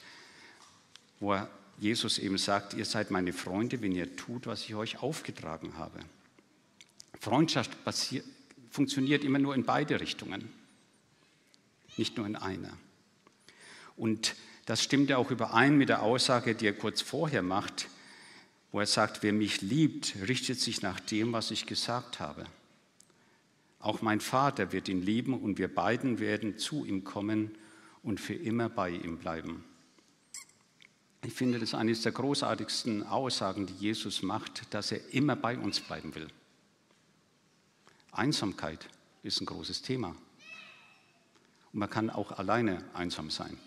wo 1.21 1.37
Jesus 1.79 2.19
eben 2.19 2.39
sagt, 2.39 2.75
ihr 2.75 2.85
seid 2.85 3.11
meine 3.11 3.33
Freunde, 3.33 3.83
wenn 3.83 3.93
ihr 3.93 4.17
tut, 4.17 4.47
was 4.47 4.65
ich 4.65 4.75
euch 4.75 5.03
aufgetragen 5.03 5.77
habe. 5.77 5.99
Freundschaft 7.21 7.85
funktioniert 8.79 9.25
immer 9.25 9.41
nur 9.41 9.57
in 9.57 9.65
beide 9.65 10.01
Richtungen, 10.01 10.49
nicht 11.97 12.17
nur 12.17 12.27
in 12.29 12.37
einer. 12.37 12.71
Und 13.97 14.37
das 14.67 14.85
stimmt 14.85 15.11
ja 15.11 15.17
auch 15.17 15.33
überein 15.33 15.77
mit 15.77 15.89
der 15.89 16.05
Aussage, 16.05 16.55
die 16.55 16.69
er 16.69 16.75
kurz 16.75 17.03
vorher 17.03 17.43
macht, 17.43 17.89
wo 18.71 18.79
er 18.79 18.87
sagt, 18.87 19.25
wer 19.25 19.33
mich 19.33 19.63
liebt, 19.63 20.15
richtet 20.29 20.61
sich 20.61 20.81
nach 20.81 21.01
dem, 21.01 21.33
was 21.33 21.51
ich 21.51 21.67
gesagt 21.67 22.21
habe. 22.21 22.45
Auch 23.81 24.01
mein 24.01 24.21
Vater 24.21 24.71
wird 24.71 24.89
ihn 24.89 25.03
lieben 25.03 25.35
und 25.35 25.59
wir 25.59 25.75
beiden 25.75 26.21
werden 26.21 26.57
zu 26.57 26.85
ihm 26.85 27.03
kommen 27.03 27.51
und 28.05 28.21
für 28.21 28.35
immer 28.35 28.69
bei 28.69 28.91
ihm 28.91 29.19
bleiben. 29.19 29.65
Ich 31.25 31.33
finde 31.33 31.59
das 31.59 31.75
eines 31.75 32.03
der 32.03 32.13
großartigsten 32.13 33.03
Aussagen, 33.03 33.67
die 33.67 33.75
Jesus 33.75 34.23
macht, 34.23 34.73
dass 34.73 34.93
er 34.93 35.01
immer 35.13 35.35
bei 35.35 35.59
uns 35.59 35.81
bleiben 35.81 36.15
will. 36.15 36.29
Einsamkeit 38.13 38.89
ist 39.23 39.41
ein 39.41 39.47
großes 39.47 39.83
Thema. 39.83 40.09
Und 41.73 41.81
man 41.81 41.91
kann 41.91 42.11
auch 42.11 42.33
alleine 42.33 42.83
einsam 42.95 43.31
sein. 43.31 43.59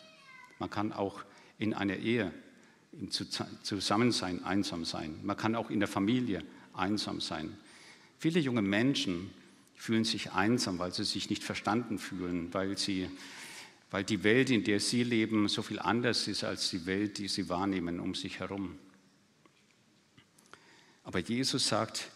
Man 0.59 0.69
kann 0.69 0.91
auch 0.91 1.23
in 1.57 1.73
einer 1.73 1.95
Ehe 1.95 2.33
im 2.93 3.09
Zusammensein 3.11 4.43
einsam 4.43 4.85
sein. 4.85 5.19
Man 5.23 5.37
kann 5.37 5.55
auch 5.55 5.69
in 5.69 5.79
der 5.79 5.87
Familie 5.87 6.43
einsam 6.73 7.21
sein. 7.21 7.55
Viele 8.17 8.39
junge 8.39 8.61
Menschen 8.61 9.31
fühlen 9.75 10.03
sich 10.03 10.31
einsam, 10.31 10.77
weil 10.77 10.93
sie 10.93 11.03
sich 11.03 11.29
nicht 11.29 11.43
verstanden 11.43 11.97
fühlen, 11.97 12.53
weil, 12.53 12.77
sie, 12.77 13.09
weil 13.89 14.03
die 14.03 14.23
Welt, 14.23 14.49
in 14.49 14.63
der 14.63 14.79
sie 14.79 15.03
leben, 15.03 15.47
so 15.47 15.61
viel 15.61 15.79
anders 15.79 16.27
ist 16.27 16.43
als 16.43 16.69
die 16.69 16.85
Welt, 16.85 17.17
die 17.17 17.27
sie 17.27 17.49
wahrnehmen 17.49 17.99
um 17.99 18.13
sich 18.13 18.39
herum. 18.39 18.77
Aber 21.03 21.19
Jesus 21.19 21.67
sagt, 21.67 22.11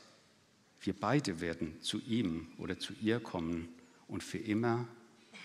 wir 0.85 0.93
beide 0.93 1.41
werden 1.41 1.81
zu 1.81 1.99
ihm 2.01 2.47
oder 2.57 2.79
zu 2.79 2.93
ihr 3.01 3.19
kommen 3.19 3.69
und 4.07 4.23
für 4.23 4.37
immer 4.37 4.87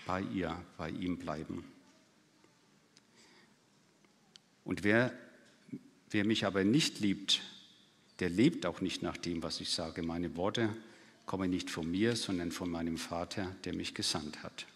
bei 0.06 0.22
ihr, 0.22 0.62
bei 0.76 0.90
ihm 0.90 1.18
bleiben. 1.18 1.64
Und 4.64 4.84
wer, 4.84 5.12
wer 6.10 6.24
mich 6.24 6.44
aber 6.44 6.64
nicht 6.64 7.00
liebt, 7.00 7.40
der 8.18 8.28
lebt 8.28 8.66
auch 8.66 8.80
nicht 8.80 9.02
nach 9.02 9.16
dem, 9.16 9.42
was 9.42 9.60
ich 9.60 9.70
sage. 9.70 10.02
Meine 10.02 10.36
Worte 10.36 10.76
kommen 11.24 11.50
nicht 11.50 11.70
von 11.70 11.90
mir, 11.90 12.16
sondern 12.16 12.52
von 12.52 12.70
meinem 12.70 12.98
Vater, 12.98 13.56
der 13.64 13.74
mich 13.74 13.94
gesandt 13.94 14.42
hat. 14.42 14.66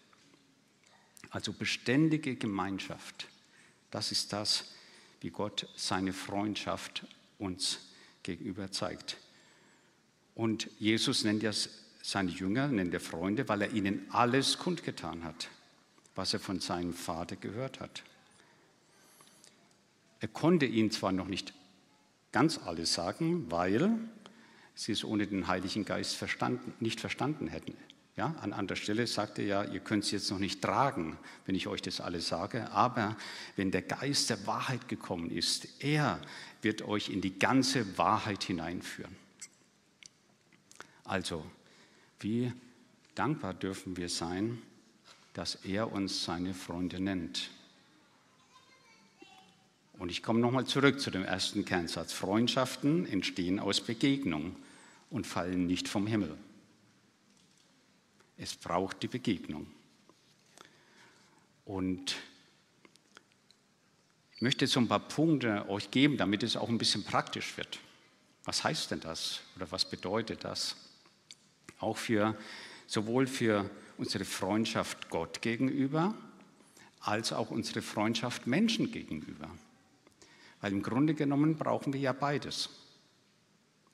Also 1.30 1.52
beständige 1.52 2.36
Gemeinschaft, 2.36 3.28
das 3.90 4.12
ist 4.12 4.32
das, 4.32 4.72
wie 5.20 5.30
Gott 5.30 5.68
seine 5.76 6.12
Freundschaft 6.12 7.06
uns 7.38 7.80
gegenüber 8.22 8.70
zeigt. 8.70 9.18
Und 10.34 10.68
Jesus 10.78 11.24
nennt 11.24 11.42
ja 11.42 11.52
seine 12.02 12.30
Jünger, 12.30 12.68
nennt 12.68 12.92
er 12.92 13.00
Freunde, 13.00 13.48
weil 13.48 13.62
er 13.62 13.72
ihnen 13.72 14.06
alles 14.10 14.58
kundgetan 14.58 15.24
hat, 15.24 15.48
was 16.14 16.34
er 16.34 16.40
von 16.40 16.60
seinem 16.60 16.92
Vater 16.92 17.36
gehört 17.36 17.80
hat. 17.80 18.02
Er 20.20 20.28
konnte 20.28 20.66
ihnen 20.66 20.90
zwar 20.90 21.12
noch 21.12 21.28
nicht 21.28 21.52
ganz 22.32 22.58
alles 22.58 22.94
sagen, 22.94 23.50
weil 23.50 23.98
sie 24.74 24.92
es 24.92 25.04
ohne 25.04 25.26
den 25.26 25.46
Heiligen 25.46 25.84
Geist 25.84 26.16
verstanden, 26.16 26.74
nicht 26.80 27.00
verstanden 27.00 27.46
hätten. 27.46 27.76
Ja, 28.16 28.34
an 28.40 28.52
anderer 28.52 28.76
Stelle 28.76 29.06
sagte 29.06 29.42
er 29.42 29.64
ja, 29.64 29.72
ihr 29.72 29.80
könnt 29.80 30.04
es 30.04 30.12
jetzt 30.12 30.30
noch 30.30 30.38
nicht 30.38 30.62
tragen, 30.62 31.18
wenn 31.46 31.54
ich 31.54 31.66
euch 31.66 31.82
das 31.82 32.00
alles 32.00 32.28
sage, 32.28 32.70
aber 32.70 33.16
wenn 33.56 33.72
der 33.72 33.82
Geist 33.82 34.30
der 34.30 34.46
Wahrheit 34.46 34.88
gekommen 34.88 35.30
ist, 35.30 35.82
er 35.82 36.20
wird 36.62 36.82
euch 36.82 37.08
in 37.08 37.20
die 37.20 37.38
ganze 37.38 37.98
Wahrheit 37.98 38.44
hineinführen. 38.44 39.16
Also, 41.04 41.44
wie 42.20 42.52
dankbar 43.14 43.54
dürfen 43.54 43.96
wir 43.96 44.08
sein, 44.08 44.62
dass 45.34 45.56
er 45.64 45.92
uns 45.92 46.24
seine 46.24 46.54
Freunde 46.54 47.00
nennt. 47.00 47.50
Und 49.98 50.10
ich 50.10 50.22
komme 50.22 50.40
nochmal 50.40 50.66
zurück 50.66 51.00
zu 51.00 51.10
dem 51.10 51.24
ersten 51.24 51.64
Kernsatz. 51.64 52.12
Freundschaften 52.12 53.06
entstehen 53.06 53.60
aus 53.60 53.80
Begegnung 53.80 54.56
und 55.10 55.26
fallen 55.26 55.66
nicht 55.66 55.88
vom 55.88 56.06
Himmel. 56.06 56.36
Es 58.36 58.56
braucht 58.56 59.02
die 59.02 59.08
Begegnung. 59.08 59.66
Und 61.64 62.16
ich 64.34 64.42
möchte 64.42 64.66
so 64.66 64.80
ein 64.80 64.88
paar 64.88 65.00
Punkte 65.08 65.68
euch 65.68 65.90
geben, 65.90 66.16
damit 66.16 66.42
es 66.42 66.56
auch 66.56 66.68
ein 66.68 66.78
bisschen 66.78 67.04
praktisch 67.04 67.56
wird. 67.56 67.78
Was 68.44 68.64
heißt 68.64 68.90
denn 68.90 69.00
das 69.00 69.40
oder 69.56 69.70
was 69.70 69.88
bedeutet 69.88 70.44
das? 70.44 70.76
Auch 71.84 71.98
für 71.98 72.34
sowohl 72.86 73.26
für 73.26 73.68
unsere 73.98 74.24
Freundschaft 74.24 75.10
Gott 75.10 75.42
gegenüber 75.42 76.14
als 77.00 77.34
auch 77.34 77.50
unsere 77.50 77.82
Freundschaft 77.82 78.46
Menschen 78.46 78.90
gegenüber. 78.90 79.50
Weil 80.62 80.72
im 80.72 80.82
Grunde 80.82 81.12
genommen 81.12 81.56
brauchen 81.56 81.92
wir 81.92 82.00
ja 82.00 82.14
beides. 82.14 82.70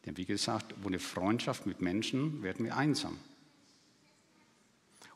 Denn 0.06 0.16
wie 0.16 0.24
gesagt, 0.24 0.74
ohne 0.84 1.00
Freundschaft 1.00 1.66
mit 1.66 1.82
Menschen 1.82 2.44
werden 2.44 2.64
wir 2.64 2.76
einsam. 2.76 3.18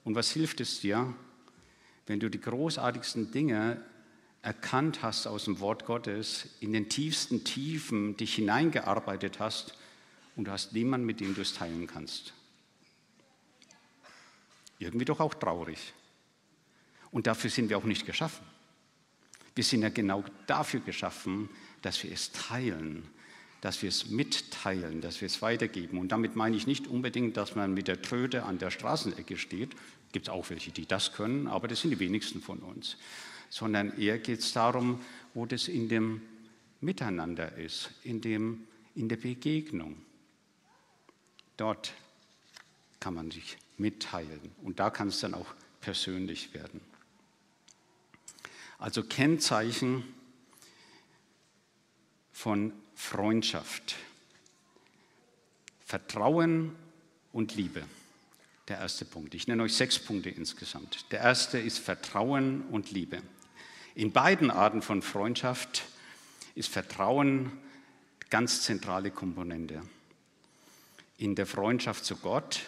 Und 0.02 0.16
was 0.16 0.32
hilft 0.32 0.60
es 0.60 0.80
dir, 0.80 1.14
wenn 2.06 2.18
du 2.18 2.28
die 2.28 2.40
großartigsten 2.40 3.30
Dinge 3.30 3.80
erkannt 4.42 5.02
hast 5.02 5.28
aus 5.28 5.44
dem 5.44 5.60
Wort 5.60 5.86
Gottes, 5.86 6.48
in 6.58 6.72
den 6.72 6.88
tiefsten 6.88 7.44
Tiefen 7.44 8.16
dich 8.16 8.34
hineingearbeitet 8.34 9.38
hast 9.38 9.74
und 10.34 10.46
du 10.46 10.50
hast 10.50 10.72
niemanden, 10.72 11.06
mit 11.06 11.20
dem 11.20 11.36
du 11.36 11.40
es 11.42 11.54
teilen 11.54 11.86
kannst? 11.86 12.34
Irgendwie 14.84 15.06
doch 15.06 15.20
auch 15.20 15.34
traurig. 15.34 15.94
Und 17.10 17.26
dafür 17.26 17.48
sind 17.48 17.70
wir 17.70 17.78
auch 17.78 17.84
nicht 17.84 18.04
geschaffen. 18.04 18.44
Wir 19.54 19.64
sind 19.64 19.82
ja 19.82 19.88
genau 19.88 20.24
dafür 20.46 20.80
geschaffen, 20.80 21.48
dass 21.80 22.02
wir 22.02 22.12
es 22.12 22.32
teilen, 22.32 23.08
dass 23.60 23.80
wir 23.80 23.88
es 23.88 24.10
mitteilen, 24.10 25.00
dass 25.00 25.20
wir 25.20 25.26
es 25.26 25.40
weitergeben. 25.40 25.98
Und 25.98 26.12
damit 26.12 26.36
meine 26.36 26.56
ich 26.56 26.66
nicht 26.66 26.86
unbedingt, 26.86 27.36
dass 27.36 27.54
man 27.54 27.72
mit 27.72 27.88
der 27.88 28.02
Tröte 28.02 28.42
an 28.42 28.58
der 28.58 28.70
Straßenecke 28.70 29.38
steht. 29.38 29.70
Gibt 30.12 30.26
es 30.26 30.32
auch 30.32 30.50
welche, 30.50 30.70
die 30.70 30.86
das 30.86 31.12
können, 31.12 31.46
aber 31.46 31.66
das 31.66 31.80
sind 31.80 31.90
die 31.90 31.98
wenigsten 31.98 32.42
von 32.42 32.58
uns. 32.58 32.98
Sondern 33.48 33.96
eher 33.98 34.18
geht 34.18 34.40
es 34.40 34.52
darum, 34.52 35.00
wo 35.32 35.46
das 35.46 35.68
in 35.68 35.88
dem 35.88 36.20
Miteinander 36.80 37.56
ist, 37.56 37.90
in, 38.02 38.20
dem, 38.20 38.66
in 38.94 39.08
der 39.08 39.16
Begegnung. 39.16 39.96
Dort 41.56 41.94
kann 43.00 43.14
man 43.14 43.30
sich 43.30 43.56
mitteilen 43.76 44.52
und 44.62 44.80
da 44.80 44.90
kann 44.90 45.08
es 45.08 45.20
dann 45.20 45.34
auch 45.34 45.54
persönlich 45.80 46.54
werden. 46.54 46.80
Also 48.78 49.02
Kennzeichen 49.02 50.04
von 52.32 52.72
Freundschaft. 52.94 53.96
Vertrauen 55.84 56.74
und 57.32 57.54
Liebe. 57.54 57.84
Der 58.68 58.78
erste 58.78 59.04
Punkt. 59.04 59.34
Ich 59.34 59.46
nenne 59.46 59.62
euch 59.62 59.74
sechs 59.74 59.98
Punkte 59.98 60.30
insgesamt. 60.30 61.10
Der 61.12 61.20
erste 61.20 61.58
ist 61.58 61.78
Vertrauen 61.78 62.62
und 62.68 62.90
Liebe. 62.90 63.22
In 63.94 64.12
beiden 64.12 64.50
Arten 64.50 64.82
von 64.82 65.02
Freundschaft 65.02 65.84
ist 66.54 66.68
Vertrauen 66.68 67.52
ganz 68.30 68.62
zentrale 68.62 69.10
Komponente. 69.10 69.82
In 71.18 71.34
der 71.34 71.46
Freundschaft 71.46 72.04
zu 72.04 72.16
Gott, 72.16 72.62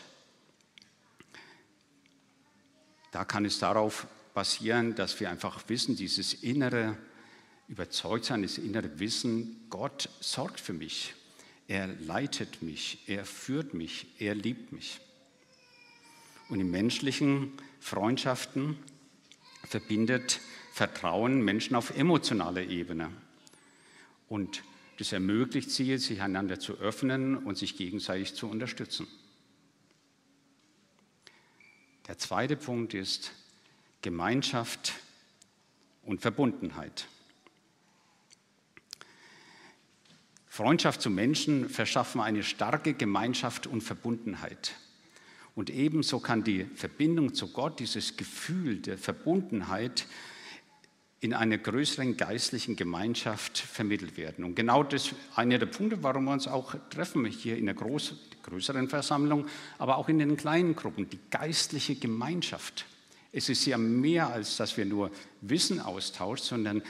da 3.12 3.24
kann 3.24 3.44
es 3.44 3.58
darauf 3.58 4.06
basieren, 4.34 4.94
dass 4.94 5.18
wir 5.20 5.30
einfach 5.30 5.62
wissen, 5.68 5.96
dieses 5.96 6.34
innere 6.34 6.96
Überzeugtsein, 7.68 8.42
das 8.42 8.58
innere 8.58 8.98
Wissen, 8.98 9.66
Gott 9.70 10.08
sorgt 10.20 10.60
für 10.60 10.72
mich. 10.72 11.14
er 11.68 11.88
leitet 11.88 12.62
mich, 12.62 13.02
er 13.06 13.24
führt 13.24 13.74
mich, 13.74 14.06
er 14.18 14.34
liebt 14.34 14.72
mich. 14.72 15.00
Und 16.48 16.60
in 16.60 16.70
menschlichen 16.70 17.52
Freundschaften 17.80 18.76
verbindet 19.64 20.40
Vertrauen 20.72 21.40
Menschen 21.40 21.74
auf 21.74 21.96
emotionaler 21.96 22.62
Ebene. 22.62 23.10
Und 24.28 24.62
das 24.98 25.12
ermöglicht 25.12 25.70
sie, 25.70 25.96
sich 25.96 26.20
einander 26.20 26.60
zu 26.60 26.74
öffnen 26.74 27.34
und 27.34 27.56
sich 27.56 27.78
gegenseitig 27.78 28.34
zu 28.34 28.46
unterstützen. 28.46 29.08
Der 32.06 32.18
zweite 32.18 32.56
Punkt 32.56 32.94
ist 32.94 33.32
Gemeinschaft 34.02 34.94
und 36.02 36.20
Verbundenheit. 36.20 37.08
Freundschaft 40.46 41.02
zu 41.02 41.10
Menschen 41.10 41.68
verschaffen 41.68 42.20
eine 42.20 42.44
starke 42.44 42.94
Gemeinschaft 42.94 43.66
und 43.66 43.82
Verbundenheit. 43.82 44.74
Und 45.56 45.68
ebenso 45.68 46.20
kann 46.20 46.44
die 46.44 46.64
Verbindung 46.76 47.34
zu 47.34 47.52
Gott, 47.52 47.80
dieses 47.80 48.16
Gefühl 48.16 48.76
der 48.80 48.98
Verbundenheit, 48.98 50.06
in 51.20 51.32
einer 51.32 51.58
größeren 51.58 52.16
geistlichen 52.16 52.76
Gemeinschaft 52.76 53.58
vermittelt 53.58 54.16
werden. 54.16 54.44
Und 54.44 54.54
genau 54.54 54.82
das 54.82 55.06
ist 55.06 55.14
einer 55.34 55.58
der 55.58 55.66
Punkte, 55.66 56.02
warum 56.02 56.24
wir 56.24 56.32
uns 56.32 56.46
auch 56.46 56.74
treffen, 56.90 57.24
hier 57.24 57.56
in 57.56 57.66
der 57.66 57.74
groß, 57.74 58.14
größeren 58.42 58.88
Versammlung, 58.88 59.46
aber 59.78 59.96
auch 59.96 60.08
in 60.08 60.18
den 60.18 60.36
kleinen 60.36 60.76
Gruppen, 60.76 61.08
die 61.08 61.18
geistliche 61.30 61.94
Gemeinschaft. 61.96 62.84
Es 63.32 63.48
ist 63.48 63.64
ja 63.66 63.78
mehr, 63.78 64.28
als 64.28 64.56
dass 64.56 64.76
wir 64.76 64.84
nur 64.84 65.10
Wissen 65.40 65.80
austauschen, 65.80 66.44
sondern 66.44 66.82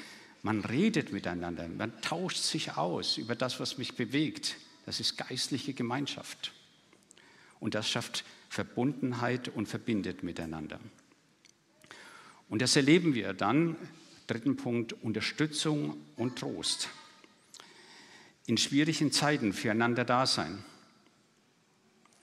man 0.43 0.61
redet 0.61 1.13
miteinander, 1.13 1.67
man 1.69 2.01
tauscht 2.03 2.39
sich 2.39 2.77
aus 2.77 3.19
über 3.19 3.35
das, 3.35 3.59
was 3.59 3.79
mich 3.79 3.97
bewegt. 3.97 4.57
Das 4.85 5.01
ist 5.01 5.17
geistliche 5.17 5.73
Gemeinschaft. 5.73 6.53
Und 7.59 7.75
das 7.75 7.89
schafft 7.89 8.25
Verbundenheit 8.49 9.49
und 9.49 9.67
verbindet 9.67 10.23
miteinander. 10.23 10.79
Und 12.49 12.63
das 12.63 12.77
erleben 12.77 13.15
wir 13.15 13.33
dann 13.33 13.77
Dritten 14.27 14.57
Punkt, 14.57 14.93
Unterstützung 15.03 15.97
und 16.17 16.39
Trost. 16.39 16.89
In 18.47 18.57
schwierigen 18.57 19.13
Zeiten 19.13 19.53
füreinander 19.53 20.05
da 20.05 20.27
sein. 20.27 20.65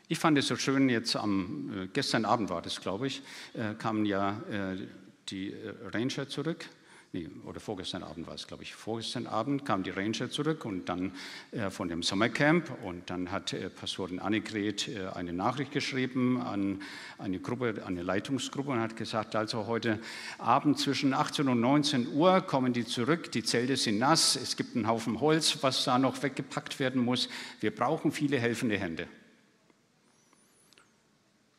Ich 0.08 0.20
fand 0.20 0.38
es 0.38 0.48
so 0.48 0.56
schön, 0.56 0.90
jetzt 0.90 1.16
am, 1.16 1.72
äh, 1.76 1.88
gestern 1.88 2.26
Abend 2.26 2.50
war 2.50 2.62
das, 2.62 2.82
glaube 2.82 3.08
ich, 3.08 3.22
äh, 3.54 3.74
kamen 3.76 4.06
ja 4.06 4.42
äh, 4.50 4.88
die 5.30 5.56
Ranger 5.94 6.28
zurück 6.28 6.66
nee, 7.14 7.30
oder 7.46 7.60
vorgestern 7.60 8.04
Abend 8.04 8.28
war 8.28 8.34
es, 8.34 8.48
glaube 8.48 8.64
ich, 8.64 8.74
vorgestern 8.74 9.28
Abend 9.28 9.66
kamen 9.66 9.84
die 9.84 9.92
Ranger 9.92 10.30
zurück 10.30 10.66
und 10.66 10.90
dann 10.90 11.14
äh, 11.52 11.70
von 11.70 11.88
dem 11.88 12.04
Sommercamp 12.04 12.84
und 12.84 13.10
dann 13.10 13.32
hat 13.32 13.54
äh, 13.54 13.70
Pastorin 13.70 14.20
Annegret 14.20 14.88
äh, 14.88 15.08
eine 15.14 15.32
Nachricht 15.32 15.72
geschrieben 15.72 16.42
an 16.42 16.82
eine 17.20 17.40
Gruppe, 17.40 17.84
eine 17.86 18.02
Leitungsgruppe 18.02 18.72
und 18.72 18.80
hat 18.80 18.98
gesagt, 18.98 19.36
also 19.36 19.68
heute 19.68 20.00
Abend 20.40 20.80
zwischen 20.80 21.14
18 21.14 21.48
und 21.48 21.62
19 21.62 22.14
Uhr 22.14 22.42
kommen 22.42 22.74
die 22.74 22.86
zurück, 22.86 23.32
die 23.32 23.44
Zelte 23.44 23.78
sind 23.78 24.00
nass, 24.00 24.36
es 24.36 24.58
gibt 24.58 24.76
einen 24.76 24.88
Haufen 24.88 25.22
Holz, 25.22 25.60
was 25.62 25.86
da 25.86 26.00
noch 26.00 26.22
weggepackt 26.24 26.80
werden 26.80 27.04
muss, 27.04 27.30
wir 27.60 27.74
brauchen 27.74 28.12
viele 28.12 28.40
helfende 28.40 28.78
Hände. 28.78 29.08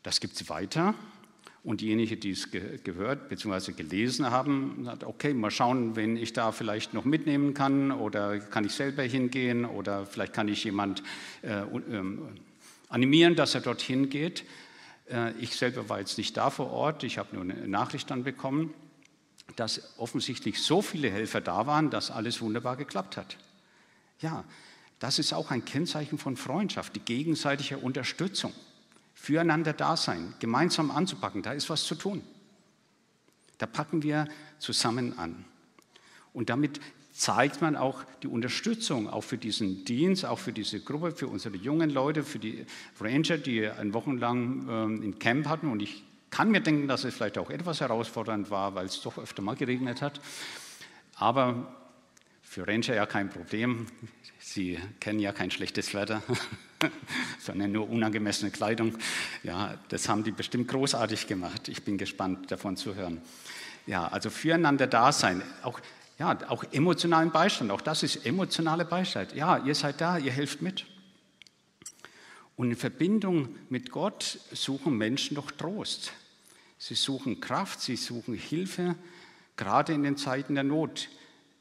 Das 0.02 0.20
gibt 0.20 0.34
es 0.34 0.48
weiter 0.50 0.94
und 1.64 1.80
diejenigen, 1.80 2.20
die 2.20 2.32
es 2.32 2.50
ge 2.50 2.78
gehört 2.84 3.30
bzw. 3.30 3.72
gelesen 3.72 4.30
haben, 4.30 4.82
sagt, 4.84 5.02
okay, 5.02 5.32
mal 5.32 5.50
schauen, 5.50 5.96
wenn 5.96 6.16
ich 6.16 6.34
da 6.34 6.52
vielleicht 6.52 6.92
noch 6.92 7.06
mitnehmen 7.06 7.54
kann 7.54 7.90
oder 7.90 8.38
kann 8.38 8.66
ich 8.66 8.72
selber 8.72 9.02
hingehen 9.02 9.64
oder 9.64 10.04
vielleicht 10.04 10.34
kann 10.34 10.46
ich 10.46 10.62
jemand 10.62 11.02
äh, 11.42 11.62
äh, 11.62 12.18
animieren, 12.90 13.34
dass 13.34 13.54
er 13.54 13.62
dorthin 13.62 14.10
geht. 14.10 14.44
Äh, 15.10 15.32
ich 15.40 15.56
selber 15.56 15.88
war 15.88 16.00
jetzt 16.00 16.18
nicht 16.18 16.36
da 16.36 16.50
vor 16.50 16.70
Ort, 16.70 17.02
ich 17.02 17.16
habe 17.16 17.34
nur 17.34 17.42
eine 17.42 17.66
Nachricht 17.66 18.10
dann 18.10 18.24
bekommen, 18.24 18.74
dass 19.56 19.98
offensichtlich 19.98 20.62
so 20.62 20.82
viele 20.82 21.10
Helfer 21.10 21.40
da 21.40 21.66
waren, 21.66 21.88
dass 21.88 22.10
alles 22.10 22.42
wunderbar 22.42 22.76
geklappt 22.76 23.16
hat. 23.16 23.38
Ja, 24.20 24.44
das 24.98 25.18
ist 25.18 25.32
auch 25.32 25.50
ein 25.50 25.64
Kennzeichen 25.64 26.18
von 26.18 26.36
Freundschaft, 26.36 26.94
die 26.94 27.00
gegenseitige 27.00 27.78
Unterstützung 27.78 28.52
füreinander 29.24 29.72
da 29.72 29.96
sein, 29.96 30.34
gemeinsam 30.38 30.90
anzupacken, 30.90 31.42
da 31.42 31.52
ist 31.52 31.70
was 31.70 31.84
zu 31.84 31.94
tun. 31.94 32.22
Da 33.56 33.66
packen 33.66 34.02
wir 34.02 34.28
zusammen 34.58 35.18
an. 35.18 35.46
Und 36.34 36.50
damit 36.50 36.78
zeigt 37.12 37.62
man 37.62 37.74
auch 37.74 38.04
die 38.22 38.26
Unterstützung 38.26 39.08
auch 39.08 39.22
für 39.22 39.38
diesen 39.38 39.84
Dienst, 39.86 40.26
auch 40.26 40.38
für 40.38 40.52
diese 40.52 40.80
Gruppe, 40.80 41.12
für 41.12 41.28
unsere 41.28 41.56
jungen 41.56 41.88
Leute, 41.88 42.22
für 42.22 42.38
die 42.38 42.66
Ranger, 43.00 43.38
die 43.38 43.66
ein 43.66 43.94
Wochenlang 43.94 44.66
ähm, 44.68 45.02
im 45.02 45.18
Camp 45.18 45.48
hatten. 45.48 45.70
Und 45.70 45.80
ich 45.80 46.04
kann 46.30 46.50
mir 46.50 46.60
denken, 46.60 46.86
dass 46.86 47.04
es 47.04 47.14
vielleicht 47.14 47.38
auch 47.38 47.48
etwas 47.48 47.80
herausfordernd 47.80 48.50
war, 48.50 48.74
weil 48.74 48.86
es 48.86 49.00
doch 49.00 49.16
öfter 49.16 49.40
mal 49.40 49.56
geregnet 49.56 50.02
hat. 50.02 50.20
Aber 51.14 51.72
für 52.42 52.66
Ranger 52.66 52.94
ja 52.94 53.06
kein 53.06 53.30
Problem. 53.30 53.86
Sie 54.54 54.78
kennen 55.00 55.18
ja 55.18 55.32
kein 55.32 55.50
schlechtes 55.50 55.94
Wetter, 55.94 56.22
sondern 57.40 57.72
nur 57.72 57.90
unangemessene 57.90 58.52
Kleidung. 58.52 58.96
Ja, 59.42 59.76
das 59.88 60.08
haben 60.08 60.22
die 60.22 60.30
bestimmt 60.30 60.68
großartig 60.68 61.26
gemacht. 61.26 61.66
Ich 61.66 61.82
bin 61.82 61.98
gespannt, 61.98 62.52
davon 62.52 62.76
zu 62.76 62.94
hören. 62.94 63.20
Ja, 63.88 64.06
also 64.06 64.30
füreinander 64.30 64.86
da 64.86 65.10
sein, 65.10 65.42
auch, 65.64 65.80
ja, 66.20 66.38
auch 66.46 66.62
emotionalen 66.70 67.32
Beistand, 67.32 67.72
auch 67.72 67.80
das 67.80 68.04
ist 68.04 68.24
emotionale 68.26 68.84
Beistand. 68.84 69.34
Ja, 69.34 69.58
ihr 69.58 69.74
seid 69.74 70.00
da, 70.00 70.18
ihr 70.18 70.30
helft 70.30 70.62
mit. 70.62 70.86
Und 72.54 72.70
in 72.70 72.76
Verbindung 72.76 73.56
mit 73.70 73.90
Gott 73.90 74.38
suchen 74.52 74.96
Menschen 74.96 75.34
doch 75.34 75.50
Trost. 75.50 76.12
Sie 76.78 76.94
suchen 76.94 77.40
Kraft, 77.40 77.80
sie 77.80 77.96
suchen 77.96 78.34
Hilfe, 78.34 78.94
gerade 79.56 79.94
in 79.94 80.04
den 80.04 80.16
Zeiten 80.16 80.54
der 80.54 80.62
Not. 80.62 81.08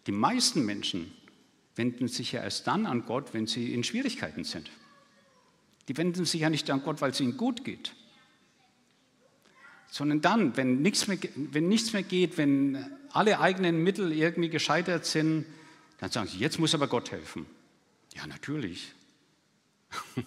Die 0.05 0.11
meisten 0.11 0.63
Menschen 0.63 1.11
wenden 1.75 2.07
sich 2.07 2.31
ja 2.31 2.41
erst 2.41 2.67
dann 2.67 2.85
an 2.85 3.05
Gott, 3.05 3.33
wenn 3.33 3.47
sie 3.47 3.73
in 3.73 3.83
Schwierigkeiten 3.83 4.43
sind. 4.43 4.69
Die 5.87 5.97
wenden 5.97 6.25
sich 6.25 6.41
ja 6.41 6.49
nicht 6.49 6.69
an 6.69 6.83
Gott, 6.83 7.01
weil 7.01 7.11
es 7.11 7.19
ihnen 7.19 7.37
gut 7.37 7.65
geht, 7.65 7.93
sondern 9.89 10.21
dann, 10.21 10.57
wenn 10.57 10.81
nichts 10.81 11.07
mehr, 11.07 11.17
wenn 11.35 11.67
nichts 11.67 11.93
mehr 11.93 12.03
geht, 12.03 12.37
wenn 12.37 12.89
alle 13.11 13.39
eigenen 13.39 13.83
Mittel 13.83 14.11
irgendwie 14.11 14.49
gescheitert 14.49 15.05
sind, 15.05 15.45
dann 15.99 16.09
sagen 16.09 16.27
sie, 16.27 16.39
jetzt 16.39 16.59
muss 16.59 16.73
aber 16.73 16.87
Gott 16.87 17.11
helfen. 17.11 17.45
Ja, 18.15 18.25
natürlich. 18.27 18.93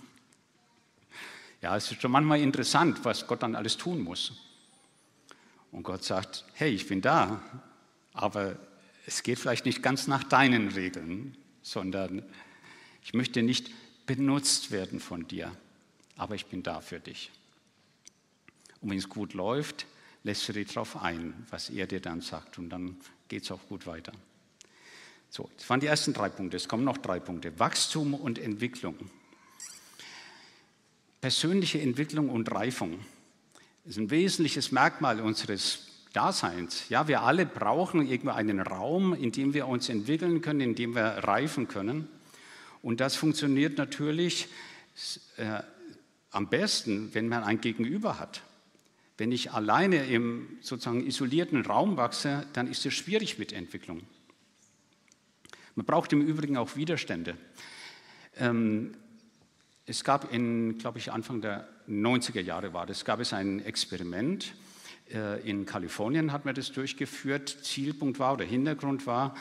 ja, 1.62 1.76
es 1.76 1.90
ist 1.90 2.00
schon 2.00 2.12
manchmal 2.12 2.40
interessant, 2.40 3.04
was 3.04 3.26
Gott 3.26 3.42
dann 3.42 3.56
alles 3.56 3.76
tun 3.76 4.02
muss. 4.02 4.32
Und 5.72 5.82
Gott 5.82 6.04
sagt, 6.04 6.44
hey, 6.54 6.70
ich 6.70 6.86
bin 6.86 7.00
da, 7.00 7.42
aber 8.12 8.56
es 9.06 9.22
geht 9.22 9.38
vielleicht 9.38 9.64
nicht 9.64 9.82
ganz 9.82 10.08
nach 10.08 10.24
deinen 10.24 10.68
Regeln, 10.68 11.36
sondern 11.62 12.22
ich 13.04 13.14
möchte 13.14 13.42
nicht 13.42 13.70
benutzt 14.06 14.72
werden 14.72 14.98
von 14.98 15.26
dir, 15.28 15.56
aber 16.16 16.34
ich 16.34 16.46
bin 16.46 16.62
da 16.62 16.80
für 16.80 16.98
dich. 16.98 17.30
Und 18.80 18.90
wenn 18.90 18.98
es 18.98 19.08
gut 19.08 19.32
läuft, 19.32 19.86
lässt 20.24 20.48
du 20.48 20.52
dich 20.52 20.68
darauf 20.68 21.02
ein, 21.02 21.46
was 21.50 21.70
er 21.70 21.86
dir 21.86 22.00
dann 22.00 22.20
sagt 22.20 22.58
und 22.58 22.68
dann 22.68 22.96
geht 23.28 23.44
es 23.44 23.50
auch 23.52 23.64
gut 23.68 23.86
weiter. 23.86 24.12
So, 25.30 25.48
das 25.56 25.68
waren 25.70 25.80
die 25.80 25.86
ersten 25.86 26.12
drei 26.12 26.28
Punkte. 26.28 26.56
Es 26.56 26.68
kommen 26.68 26.84
noch 26.84 26.98
drei 26.98 27.20
Punkte. 27.20 27.58
Wachstum 27.58 28.14
und 28.14 28.38
Entwicklung. 28.38 28.96
Persönliche 31.20 31.80
Entwicklung 31.80 32.28
und 32.28 32.50
Reifung 32.50 32.98
ist 33.84 33.98
ein 33.98 34.10
wesentliches 34.10 34.72
Merkmal 34.72 35.20
unseres 35.20 35.86
Daseins. 36.16 36.88
Ja, 36.88 37.08
wir 37.08 37.22
alle 37.22 37.44
brauchen 37.44 38.06
irgendwo 38.06 38.30
einen 38.30 38.60
Raum, 38.60 39.12
in 39.12 39.32
dem 39.32 39.52
wir 39.52 39.68
uns 39.68 39.90
entwickeln 39.90 40.40
können, 40.40 40.60
in 40.60 40.74
dem 40.74 40.94
wir 40.94 41.04
reifen 41.04 41.68
können. 41.68 42.08
Und 42.80 43.00
das 43.00 43.16
funktioniert 43.16 43.76
natürlich 43.76 44.48
äh, 45.36 45.60
am 46.30 46.48
besten, 46.48 47.12
wenn 47.12 47.28
man 47.28 47.44
ein 47.44 47.60
Gegenüber 47.60 48.18
hat. 48.18 48.42
Wenn 49.18 49.30
ich 49.30 49.52
alleine 49.52 50.06
im 50.06 50.56
sozusagen 50.62 51.06
isolierten 51.06 51.66
Raum 51.66 51.98
wachse, 51.98 52.46
dann 52.54 52.66
ist 52.66 52.86
es 52.86 52.94
schwierig 52.94 53.38
mit 53.38 53.52
Entwicklung. 53.52 54.00
Man 55.74 55.84
braucht 55.84 56.14
im 56.14 56.22
Übrigen 56.22 56.56
auch 56.56 56.76
Widerstände. 56.76 57.36
Ähm, 58.38 58.94
es 59.84 60.02
gab 60.02 60.32
in, 60.32 60.78
glaube 60.78 60.98
ich, 60.98 61.12
Anfang 61.12 61.42
der 61.42 61.68
90er 61.90 62.40
Jahre 62.40 62.72
war 62.72 62.86
das, 62.86 63.04
gab 63.04 63.20
es 63.20 63.34
ein 63.34 63.62
Experiment, 63.62 64.54
in 65.44 65.66
Kalifornien 65.66 66.32
hat 66.32 66.44
man 66.44 66.54
das 66.54 66.72
durchgeführt. 66.72 67.48
Zielpunkt 67.62 68.18
war 68.18 68.32
oder 68.32 68.44
Hintergrund 68.44 69.06
war, 69.06 69.36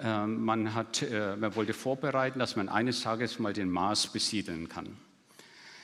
ähm, 0.00 0.44
man, 0.44 0.74
hat, 0.74 1.02
äh, 1.02 1.34
man 1.36 1.56
wollte 1.56 1.72
vorbereiten, 1.72 2.38
dass 2.38 2.54
man 2.54 2.68
eines 2.68 3.00
Tages 3.00 3.38
mal 3.38 3.52
den 3.52 3.68
Mars 3.68 4.06
besiedeln 4.06 4.68
kann. 4.68 4.96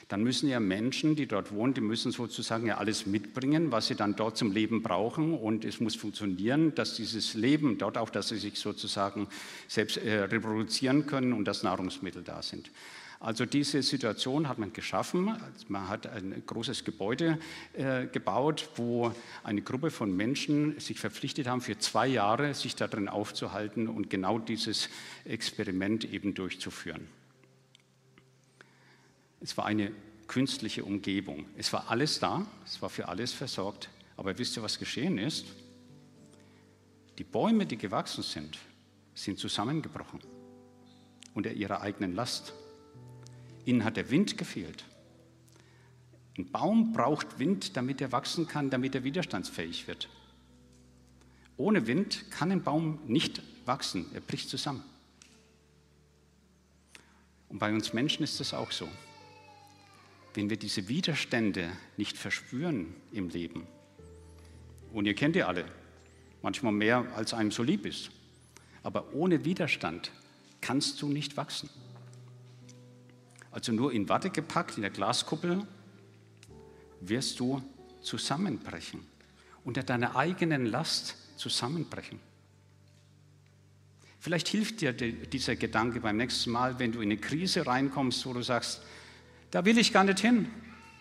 Dann 0.09 0.23
müssen 0.23 0.49
ja 0.49 0.61
Menschen, 0.61 1.17
die 1.17 1.27
dort 1.27 1.51
wohnen, 1.51 1.75
die 1.75 1.81
müssen 1.81 2.13
sozusagen 2.13 2.67
ja 2.67 2.77
alles 2.77 3.07
mitbringen, 3.07 3.73
was 3.73 3.89
sie 3.89 3.95
dann 3.97 4.15
dort 4.15 4.37
zum 4.37 4.53
Leben 4.53 4.83
brauchen. 4.83 5.35
Und 5.35 5.65
es 5.65 5.81
muss 5.81 5.97
funktionieren, 5.97 6.75
dass 6.75 6.95
dieses 6.95 7.35
Leben 7.35 7.79
dort 7.79 7.99
auch, 7.99 8.11
dass 8.11 8.29
sie 8.29 8.37
sich 8.37 8.59
sozusagen 8.59 9.27
selbst 9.67 9.97
äh, 9.97 10.25
reproduzieren 10.25 11.07
können 11.07 11.33
und 11.33 11.47
dass 11.47 11.63
Nahrungsmittel 11.63 12.23
da 12.23 12.43
sind. 12.43 12.71
Also 13.25 13.47
diese 13.47 13.83
Situation 13.83 14.51
hat 14.51 14.59
man 14.59 14.75
geschaffen. 14.75 15.35
Man 15.69 15.89
hat 15.89 16.07
ein 16.07 16.43
großes 16.45 16.85
Gebäude 16.85 17.39
äh, 17.73 18.07
gebaut, 18.07 18.69
wo 18.77 19.15
eine 19.43 19.63
Gruppe 19.63 19.91
von 19.91 20.15
Menschen 20.15 20.79
sich 20.79 21.01
verpflichtet 21.01 21.47
haben, 21.47 21.63
für 21.63 21.79
zwei 21.79 22.07
Jahre 22.07 22.53
sich 22.53 22.77
darin 22.77 23.09
aufzuhalten 23.09 23.89
und 23.89 24.11
genau 24.11 24.39
dieses 24.39 24.91
Experiment 25.25 26.05
eben 26.05 26.35
durchzuführen. 26.35 27.07
Es 29.41 29.57
war 29.57 29.65
eine 29.65 29.91
künstliche 30.27 30.85
Umgebung. 30.85 31.47
Es 31.57 31.73
war 31.73 31.89
alles 31.89 32.19
da, 32.21 32.47
es 32.67 32.83
war 32.83 32.91
für 32.91 33.09
alles 33.09 33.33
versorgt. 33.33 33.89
Aber 34.19 34.37
wisst 34.37 34.59
ihr, 34.59 34.63
was 34.63 34.79
geschehen 34.79 35.17
ist? 35.17 35.47
Die 37.17 37.25
Bäume, 37.25 37.65
die 37.65 37.79
gewachsen 37.79 38.23
sind, 38.23 38.59
sind 39.15 39.39
zusammengebrochen 39.39 40.21
unter 41.33 41.53
ihrer 41.53 41.81
eigenen 41.81 42.15
Last. 42.15 42.53
Ihnen 43.65 43.85
hat 43.85 43.97
der 43.97 44.11
Wind 44.11 44.37
gefehlt. 44.37 44.85
Ein 46.37 46.51
Baum 46.51 46.93
braucht 46.93 47.39
Wind, 47.39 47.77
damit 47.77 48.01
er 48.01 48.13
wachsen 48.13 48.49
kann, 48.49 48.71
damit 48.71 48.95
er 48.95 49.05
widerstandsfähig 49.05 49.87
wird. 49.87 50.09
Ohne 51.57 51.87
Wind 51.87 52.31
kann 52.31 52.51
ein 52.51 52.63
Baum 52.63 52.99
nicht 53.07 53.43
wachsen, 53.65 54.07
er 54.13 54.21
bricht 54.21 54.49
zusammen. 54.49 54.83
Und 57.49 57.61
bei 57.61 57.73
uns 57.73 57.93
Menschen 57.93 58.25
ist 58.25 58.41
das 58.41 58.53
auch 58.53 58.73
so. 58.73 58.89
Wenn 60.35 60.51
wir 60.51 60.57
diese 60.57 60.89
Widerstände 60.89 61.71
nicht 61.97 62.19
verspüren 62.19 62.93
im 63.13 63.29
Leben, 63.29 63.67
und 64.93 65.07
ihr 65.07 65.15
kennt 65.15 65.37
die 65.37 65.45
alle, 65.45 65.65
manchmal 66.43 66.73
mehr 66.73 67.07
als 67.15 67.33
einem 67.35 67.53
so 67.53 67.63
lieb 67.63 67.87
ist, 67.87 68.11
aber 68.83 69.15
ohne 69.15 69.45
Widerstand 69.45 70.11
kannst 70.61 71.01
du 71.01 71.09
nicht 71.09 71.37
wachsen. 71.37 71.71
Also 73.55 73.71
nur 73.71 73.93
in 73.93 74.09
Watte 74.09 74.31
gepackt, 74.31 74.79
in 74.79 74.83
der 74.83 74.91
Glaskuppel, 74.91 75.65
wirst 77.01 77.39
du 77.39 77.63
zusammenbrechen, 78.03 78.99
unter 79.63 79.85
deiner 79.85 80.17
eigenen 80.17 80.67
Last 80.67 81.17
zusammenbrechen. 81.37 82.19
Vielleicht 84.19 84.49
hilft 84.49 84.81
dir 84.81 84.93
dieser 84.93 85.55
Gedanke 85.55 86.01
beim 86.01 86.17
nächsten 86.17 86.51
Mal, 86.51 86.81
wenn 86.81 86.91
du 86.91 87.01
in 87.01 87.13
eine 87.13 87.21
Krise 87.21 87.65
reinkommst, 87.65 88.27
wo 88.27 88.33
du 88.33 88.43
sagst, 88.43 88.83
da 89.53 89.65
will 89.65 89.79
ich 89.79 89.93
gar 89.93 90.03
nicht 90.03 90.19
hin. 90.19 90.51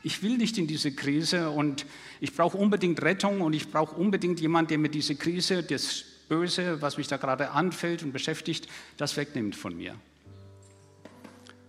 Ich 0.03 0.21
will 0.21 0.37
nicht 0.37 0.59
in 0.59 0.67
diese 0.67 0.91
Krise 0.91 1.49
und 1.49 1.87
ich 2.19 2.35
brauche 2.35 2.55
unbedingt 2.55 3.01
Rettung 3.01 3.41
und 3.41 3.53
ich 3.53 3.71
brauche 3.71 3.95
unbedingt 3.95 4.39
jemanden, 4.39 4.69
der 4.69 4.77
mir 4.77 4.89
diese 4.89 5.15
Krise, 5.15 5.63
das 5.63 6.03
Böse, 6.29 6.83
was 6.83 6.97
mich 6.97 7.07
da 7.07 7.17
gerade 7.17 7.49
anfällt 7.49 8.03
und 8.03 8.11
beschäftigt, 8.11 8.67
das 8.97 9.17
wegnimmt 9.17 9.55
von 9.55 9.75
mir. 9.75 9.95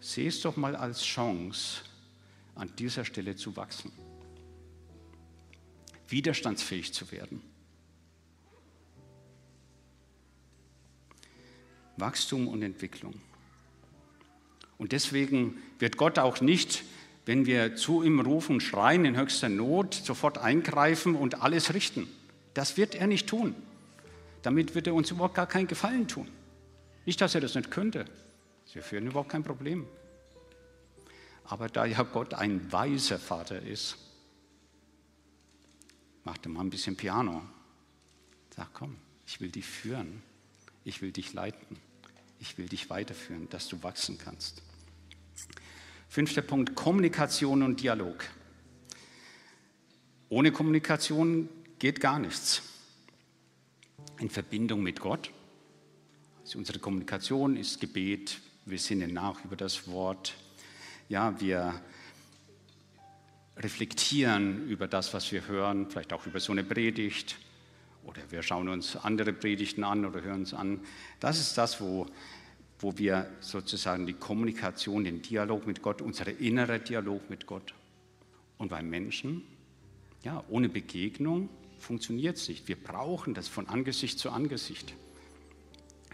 Seh 0.05 0.27
es 0.27 0.43
doch 0.43 0.59
mal 0.59 0.77
als 0.77 1.03
Chance, 1.03 1.81
an 2.57 2.71
dieser 2.77 3.07
Stelle 3.07 3.37
zu 3.37 3.57
wachsen, 3.57 3.91
widerstandsfähig 6.09 6.93
zu 6.93 7.11
werden. 7.11 7.41
Wachstum 11.97 12.49
und 12.49 12.61
Entwicklung. 12.61 13.15
Und 14.77 14.93
deswegen 14.93 15.57
wird 15.79 15.97
Gott 15.97 16.19
auch 16.19 16.43
nicht, 16.43 16.85
wenn 17.25 17.47
wir 17.47 17.75
zu 17.75 18.03
ihm 18.03 18.21
rufen, 18.21 18.61
schreien 18.61 19.07
in 19.07 19.17
höchster 19.17 19.49
Not, 19.49 19.95
sofort 19.95 20.37
eingreifen 20.37 21.15
und 21.15 21.41
alles 21.41 21.73
richten. 21.73 22.09
Das 22.53 22.77
wird 22.77 22.95
er 22.95 23.07
nicht 23.07 23.27
tun. 23.27 23.55
Damit 24.43 24.75
wird 24.75 24.87
er 24.87 24.93
uns 24.93 25.11
überhaupt 25.11 25.35
gar 25.35 25.47
keinen 25.47 25.67
Gefallen 25.67 26.09
tun. 26.09 26.29
Nicht, 27.07 27.23
dass 27.23 27.35
er 27.35 27.41
das 27.41 27.55
nicht 27.55 27.71
könnte. 27.71 28.05
Sie 28.75 28.83
führen 28.83 29.07
überhaupt 29.07 29.29
kein 29.29 29.45
Problem. 29.45 29.87
Aber 31.45 31.69
da 31.69 31.85
ja 31.85 32.03
Gott 32.03 32.35
ein 32.35 32.73
weiser 32.73 33.21
Vater 33.21 33.63
ist, 33.63 33.97
macht 36.25 36.45
er 36.45 36.51
mal 36.51 36.63
ein 36.63 36.71
bisschen 36.71 36.97
Piano. 36.97 37.43
Sag, 38.51 38.75
komm, 38.75 38.97
ich 39.27 39.41
will 39.41 39.51
dich 39.51 39.65
führen. 39.65 40.25
Ich 40.83 41.03
will 41.03 41.13
dich 41.13 41.33
leiten. 41.33 41.77
Ich 42.41 42.59
will 42.59 42.69
dich 42.69 42.91
weiterführen, 42.91 43.49
dass 43.49 43.69
du 43.69 43.81
wachsen 43.85 44.19
kannst. 44.19 44.61
Fünfter 46.09 46.43
Punkt, 46.43 46.75
Kommunikation 46.75 47.63
und 47.63 47.81
Dialog. 47.81 48.25
Ohne 50.29 50.51
Kommunikation 50.51 51.49
geht 51.79 52.01
gar 52.01 52.19
nichts. 52.19 52.63
In 54.19 54.31
Verbindung 54.31 54.83
mit 54.83 54.99
Gott. 54.99 55.31
Also 56.43 56.59
unsere 56.59 56.81
Kommunikation 56.81 57.57
ist 57.57 57.81
Gebet, 57.81 58.41
wir 58.67 58.79
sinnen 58.79 59.13
nach 59.13 59.45
über 59.45 59.57
das 59.57 59.89
Wort, 59.89 60.35
ja, 61.09 61.39
wir 61.41 61.81
reflektieren 63.57 64.69
über 64.69 64.89
das, 64.89 65.15
was 65.15 65.31
wir 65.31 65.47
hören, 65.47 65.91
vielleicht 65.91 66.13
auch 66.13 66.27
über 66.27 66.41
so 66.41 66.53
eine 66.53 66.65
Predigt 66.65 67.37
oder 68.05 68.21
wir 68.31 68.43
schauen 68.43 68.69
uns 68.69 68.97
andere 68.97 69.33
Predigten 69.33 69.85
an 69.85 70.05
oder 70.05 70.23
hören 70.23 70.41
uns 70.41 70.55
an. 70.55 70.81
Das 71.21 71.41
ist 71.41 71.57
das, 71.57 71.81
wo, 71.81 72.07
wo 72.79 72.99
wir 72.99 73.31
sozusagen 73.41 74.07
die 74.07 74.15
Kommunikation, 74.15 75.05
den 75.05 75.23
Dialog 75.23 75.67
mit 75.67 75.83
Gott, 75.83 76.03
unser 76.03 76.29
innerer 76.41 76.79
Dialog 76.79 77.31
mit 77.31 77.47
Gott. 77.47 77.75
Und 78.59 78.69
beim 78.69 78.89
Menschen, 78.89 79.43
ja, 80.23 80.43
ohne 80.49 80.69
Begegnung 80.69 81.49
funktioniert 81.79 82.37
es 82.37 82.49
nicht. 82.49 82.67
Wir 82.67 82.77
brauchen 82.77 83.35
das 83.35 83.49
von 83.49 83.69
Angesicht 83.69 84.19
zu 84.19 84.31
Angesicht. 84.31 84.95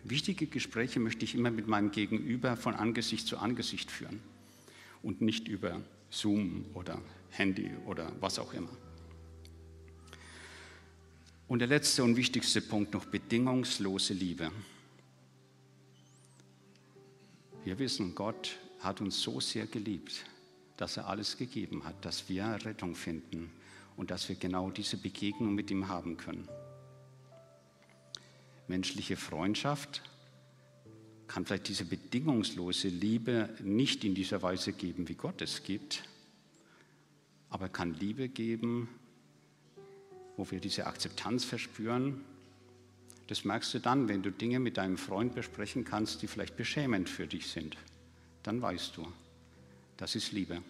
Wichtige 0.04 0.46
Gespräche 0.46 0.98
möchte 1.00 1.24
ich 1.24 1.34
immer 1.34 1.50
mit 1.50 1.66
meinem 1.66 1.90
Gegenüber 1.90 2.56
von 2.56 2.74
Angesicht 2.74 3.26
zu 3.26 3.38
Angesicht 3.38 3.90
führen 3.90 4.20
und 5.02 5.20
nicht 5.20 5.48
über 5.48 5.80
Zoom 6.10 6.64
oder 6.74 7.00
Handy 7.30 7.70
oder 7.86 8.10
was 8.20 8.38
auch 8.38 8.54
immer. 8.54 8.70
Und 11.48 11.58
der 11.58 11.68
letzte 11.68 12.04
und 12.04 12.16
wichtigste 12.16 12.60
Punkt 12.60 12.94
noch 12.94 13.06
bedingungslose 13.06 14.14
Liebe. 14.14 14.52
Wir 17.64 17.78
wissen, 17.78 18.14
Gott 18.14 18.58
hat 18.78 19.00
uns 19.00 19.20
so 19.20 19.40
sehr 19.40 19.66
geliebt, 19.66 20.24
dass 20.76 20.96
er 20.96 21.08
alles 21.08 21.36
gegeben 21.36 21.84
hat, 21.84 22.04
dass 22.04 22.28
wir 22.28 22.44
Rettung 22.64 22.94
finden 22.94 23.50
und 23.96 24.10
dass 24.10 24.28
wir 24.28 24.36
genau 24.36 24.70
diese 24.70 24.96
Begegnung 24.96 25.54
mit 25.54 25.70
ihm 25.70 25.88
haben 25.88 26.16
können. 26.16 26.48
Menschliche 28.70 29.16
Freundschaft 29.16 30.00
kann 31.26 31.44
vielleicht 31.44 31.66
diese 31.66 31.84
bedingungslose 31.84 32.86
Liebe 32.86 33.48
nicht 33.60 34.04
in 34.04 34.14
dieser 34.14 34.42
Weise 34.42 34.72
geben, 34.72 35.08
wie 35.08 35.16
Gott 35.16 35.42
es 35.42 35.64
gibt, 35.64 36.04
aber 37.48 37.68
kann 37.68 37.94
Liebe 37.94 38.28
geben, 38.28 38.88
wo 40.36 40.48
wir 40.52 40.60
diese 40.60 40.86
Akzeptanz 40.86 41.44
verspüren. 41.44 42.20
Das 43.26 43.44
merkst 43.44 43.74
du 43.74 43.80
dann, 43.80 44.06
wenn 44.06 44.22
du 44.22 44.30
Dinge 44.30 44.60
mit 44.60 44.76
deinem 44.76 44.98
Freund 44.98 45.34
besprechen 45.34 45.84
kannst, 45.84 46.22
die 46.22 46.28
vielleicht 46.28 46.56
beschämend 46.56 47.08
für 47.08 47.26
dich 47.26 47.48
sind. 47.48 47.76
Dann 48.44 48.62
weißt 48.62 48.96
du, 48.96 49.06
das 49.96 50.14
ist 50.14 50.30
Liebe. 50.30 50.62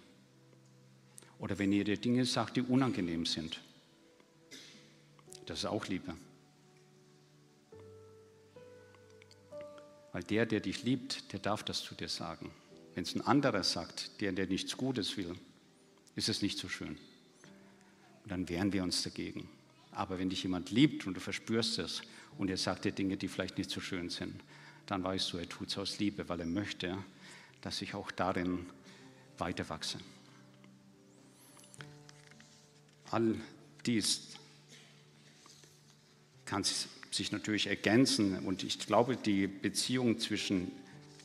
Oder 1.38 1.58
wenn 1.58 1.70
ihr 1.70 1.84
dir 1.84 1.98
Dinge 1.98 2.24
sagt, 2.24 2.56
die 2.56 2.62
unangenehm 2.62 3.26
sind. 3.26 3.60
Das 5.44 5.58
ist 5.58 5.66
auch 5.66 5.86
Liebe. 5.86 6.14
Weil 10.12 10.22
der, 10.24 10.46
der 10.46 10.60
dich 10.60 10.82
liebt, 10.82 11.32
der 11.32 11.40
darf 11.40 11.62
das 11.62 11.82
zu 11.82 11.94
dir 11.94 12.08
sagen. 12.08 12.50
Wenn 12.94 13.04
es 13.04 13.14
ein 13.14 13.20
anderer 13.20 13.62
sagt, 13.62 14.20
der, 14.20 14.32
der 14.32 14.46
nichts 14.46 14.76
Gutes 14.76 15.16
will, 15.16 15.34
ist 16.16 16.28
es 16.28 16.42
nicht 16.42 16.58
so 16.58 16.68
schön. 16.68 16.98
Und 18.24 18.32
dann 18.32 18.48
wehren 18.48 18.72
wir 18.72 18.82
uns 18.82 19.02
dagegen. 19.02 19.48
Aber 19.92 20.18
wenn 20.18 20.30
dich 20.30 20.42
jemand 20.42 20.70
liebt 20.70 21.06
und 21.06 21.14
du 21.14 21.20
verspürst 21.20 21.78
es 21.78 22.02
und 22.38 22.50
er 22.50 22.56
sagt 22.56 22.84
dir 22.84 22.92
Dinge, 22.92 23.16
die 23.16 23.28
vielleicht 23.28 23.58
nicht 23.58 23.70
so 23.70 23.80
schön 23.80 24.08
sind, 24.08 24.42
dann 24.86 25.04
weißt 25.04 25.32
du, 25.32 25.38
er 25.38 25.48
tut 25.48 25.68
es 25.68 25.78
aus 25.78 25.98
Liebe, 25.98 26.28
weil 26.28 26.40
er 26.40 26.46
möchte, 26.46 26.96
dass 27.60 27.82
ich 27.82 27.94
auch 27.94 28.10
darin 28.10 28.66
weiter 29.38 29.68
wachse. 29.68 29.98
All 33.10 33.36
dies 33.84 34.28
kann 36.44 36.64
sich 37.10 37.32
natürlich 37.32 37.66
ergänzen. 37.66 38.38
Und 38.40 38.62
ich 38.62 38.78
glaube, 38.78 39.16
die 39.16 39.46
Beziehung 39.46 40.18
zwischen 40.18 40.70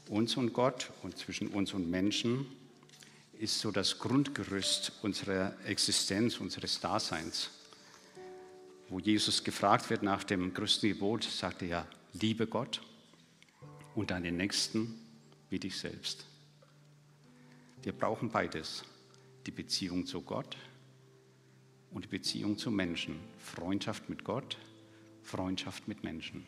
uns 0.10 0.38
und 0.38 0.54
Gott 0.54 0.92
und 1.04 1.18
zwischen 1.18 1.48
uns 1.50 1.74
und 1.74 1.90
Menschen 1.90 2.46
ist 3.38 3.60
so 3.60 3.72
das 3.72 4.00
Grundgerüst 4.00 4.92
unserer 5.02 5.56
Existenz, 5.66 6.40
unseres 6.40 6.80
Daseins. 6.80 7.52
Wo 8.90 9.00
Jesus 9.00 9.44
gefragt 9.44 9.90
wird 9.90 10.04
nach 10.04 10.24
dem 10.24 10.54
größten 10.54 10.90
Gebot, 10.90 11.24
sagt 11.24 11.64
er 11.64 11.68
ja, 11.68 11.88
liebe 12.14 12.48
Gott 12.48 12.82
und 13.96 14.12
deinen 14.12 14.38
Nächsten 14.38 15.00
wie 15.50 15.60
dich 15.60 15.78
selbst. 15.78 16.26
Wir 17.82 17.94
brauchen 17.94 18.30
beides, 18.30 18.84
die 19.46 19.52
Beziehung 19.52 20.06
zu 20.06 20.22
Gott 20.22 20.56
und 21.92 22.06
die 22.06 22.10
Beziehung 22.10 22.58
zu 22.58 22.72
Menschen, 22.72 23.20
Freundschaft 23.38 24.10
mit 24.10 24.24
Gott 24.24 24.58
Freundschaft 25.26 25.88
mit 25.88 26.04
Menschen. 26.04 26.46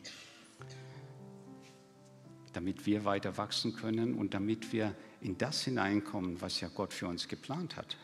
damit 2.54 2.88
wir 2.88 3.06
weiter 3.06 3.38
wachsen 3.38 3.76
können 3.76 4.16
und 4.16 4.34
damit 4.34 4.74
wir 4.74 4.96
in 5.22 5.38
das 5.38 5.64
hineinkommen, 5.64 6.42
was 6.42 6.60
ja 6.60 6.70
Gott 6.70 6.92
für 6.92 7.08
uns 7.08 7.28
geplant 7.28 7.76
hat 7.76 7.98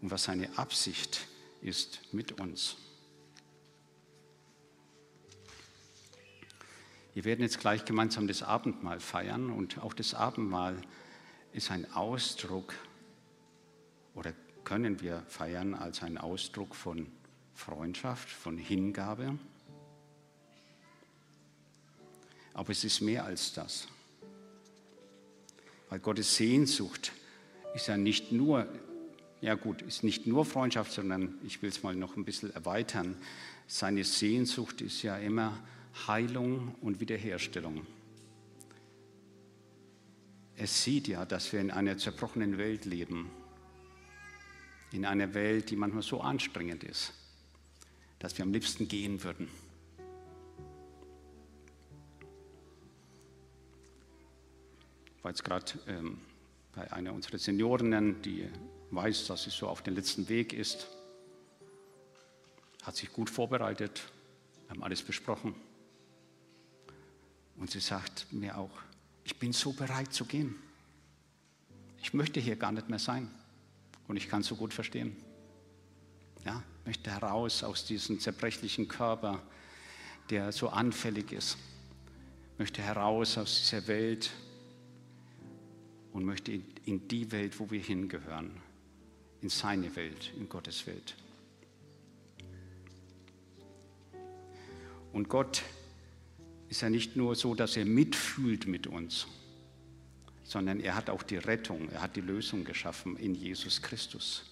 und 0.00 0.12
was 0.12 0.22
seine 0.22 0.56
Absicht 0.56 1.26
ist 1.62 2.00
mit 2.12 2.38
uns. 2.40 2.76
Wir 7.14 7.24
werden 7.24 7.42
jetzt 7.42 7.58
gleich 7.58 7.84
gemeinsam 7.84 8.28
das 8.28 8.44
Abendmahl 8.44 9.00
feiern 9.00 9.50
und 9.50 9.78
auch 9.78 9.94
das 9.94 10.14
Abendmahl 10.14 10.80
ist 11.52 11.72
ein 11.72 11.90
Ausdruck 11.92 12.74
oder 14.14 14.32
können 14.62 15.00
wir 15.00 15.22
feiern 15.26 15.74
als 15.74 16.02
ein 16.02 16.18
Ausdruck 16.18 16.76
von 16.76 17.10
Freundschaft, 17.52 18.30
von 18.30 18.56
Hingabe. 18.56 19.38
Aber 22.54 22.70
es 22.70 22.84
ist 22.84 23.00
mehr 23.00 23.24
als 23.24 23.52
das. 23.52 23.88
Weil 25.88 25.98
Gottes 25.98 26.36
Sehnsucht 26.36 27.12
ist 27.74 27.88
ja 27.88 27.96
nicht 27.96 28.32
nur, 28.32 28.66
ja 29.40 29.54
gut, 29.54 29.82
ist 29.82 30.04
nicht 30.04 30.26
nur 30.26 30.44
Freundschaft, 30.44 30.92
sondern 30.92 31.34
ich 31.44 31.62
will 31.62 31.70
es 31.70 31.82
mal 31.82 31.94
noch 31.94 32.16
ein 32.16 32.24
bisschen 32.24 32.52
erweitern. 32.54 33.16
Seine 33.66 34.04
Sehnsucht 34.04 34.80
ist 34.80 35.02
ja 35.02 35.16
immer 35.16 35.58
Heilung 36.06 36.74
und 36.80 37.00
Wiederherstellung. 37.00 37.86
Er 40.56 40.66
sieht 40.66 41.08
ja, 41.08 41.24
dass 41.24 41.52
wir 41.52 41.60
in 41.60 41.70
einer 41.70 41.98
zerbrochenen 41.98 42.58
Welt 42.58 42.84
leben, 42.84 43.30
in 44.92 45.04
einer 45.04 45.34
Welt, 45.34 45.70
die 45.70 45.76
manchmal 45.76 46.02
so 46.02 46.20
anstrengend 46.20 46.84
ist, 46.84 47.12
dass 48.18 48.36
wir 48.36 48.44
am 48.44 48.52
liebsten 48.52 48.88
gehen 48.88 49.24
würden. 49.24 49.48
War 55.22 55.30
jetzt 55.30 55.44
gerade 55.44 55.72
ähm, 55.86 56.18
bei 56.74 56.92
einer 56.92 57.12
unserer 57.12 57.38
Seniorinnen, 57.38 58.20
die 58.22 58.48
weiß, 58.90 59.26
dass 59.26 59.44
sie 59.44 59.50
so 59.50 59.68
auf 59.68 59.82
dem 59.82 59.94
letzten 59.94 60.28
Weg 60.28 60.52
ist, 60.52 60.86
hat 62.82 62.96
sich 62.96 63.12
gut 63.12 63.30
vorbereitet, 63.30 64.02
haben 64.68 64.82
alles 64.82 65.02
besprochen. 65.02 65.54
Und 67.56 67.70
sie 67.70 67.80
sagt 67.80 68.26
mir 68.32 68.58
auch, 68.58 68.70
ich 69.24 69.38
bin 69.38 69.52
so 69.52 69.72
bereit 69.72 70.12
zu 70.12 70.24
gehen. 70.24 70.56
Ich 72.02 72.12
möchte 72.12 72.40
hier 72.40 72.56
gar 72.56 72.72
nicht 72.72 72.88
mehr 72.88 72.98
sein. 72.98 73.30
Und 74.08 74.16
ich 74.16 74.28
kann 74.28 74.40
es 74.40 74.48
so 74.48 74.56
gut 74.56 74.74
verstehen. 74.74 75.16
Ja, 76.44 76.62
möchte 76.84 77.12
heraus 77.12 77.62
aus 77.62 77.84
diesem 77.84 78.18
zerbrechlichen 78.18 78.88
Körper, 78.88 79.40
der 80.30 80.50
so 80.50 80.70
anfällig 80.70 81.30
ist. 81.30 81.56
Möchte 82.58 82.82
heraus 82.82 83.38
aus 83.38 83.60
dieser 83.60 83.86
Welt 83.86 84.32
und 86.12 86.24
möchte 86.24 86.52
in 86.84 87.08
die 87.08 87.30
Welt, 87.32 87.58
wo 87.58 87.70
wir 87.70 87.80
hingehören. 87.80 88.50
In 89.40 89.48
seine 89.48 89.94
Welt, 89.96 90.32
in 90.38 90.48
Gottes 90.48 90.86
Welt. 90.86 91.16
Und 95.12 95.28
Gott 95.28 95.62
ist 96.68 96.80
ja 96.80 96.90
nicht 96.90 97.16
nur 97.16 97.34
so, 97.34 97.54
dass 97.54 97.76
er 97.76 97.84
mitfühlt 97.84 98.66
mit 98.66 98.86
uns, 98.86 99.26
sondern 100.44 100.80
er 100.80 100.94
hat 100.94 101.10
auch 101.10 101.22
die 101.22 101.36
Rettung, 101.36 101.90
er 101.90 102.02
hat 102.02 102.16
die 102.16 102.20
Lösung 102.20 102.64
geschaffen 102.64 103.16
in 103.16 103.34
Jesus 103.34 103.82
Christus. 103.82 104.50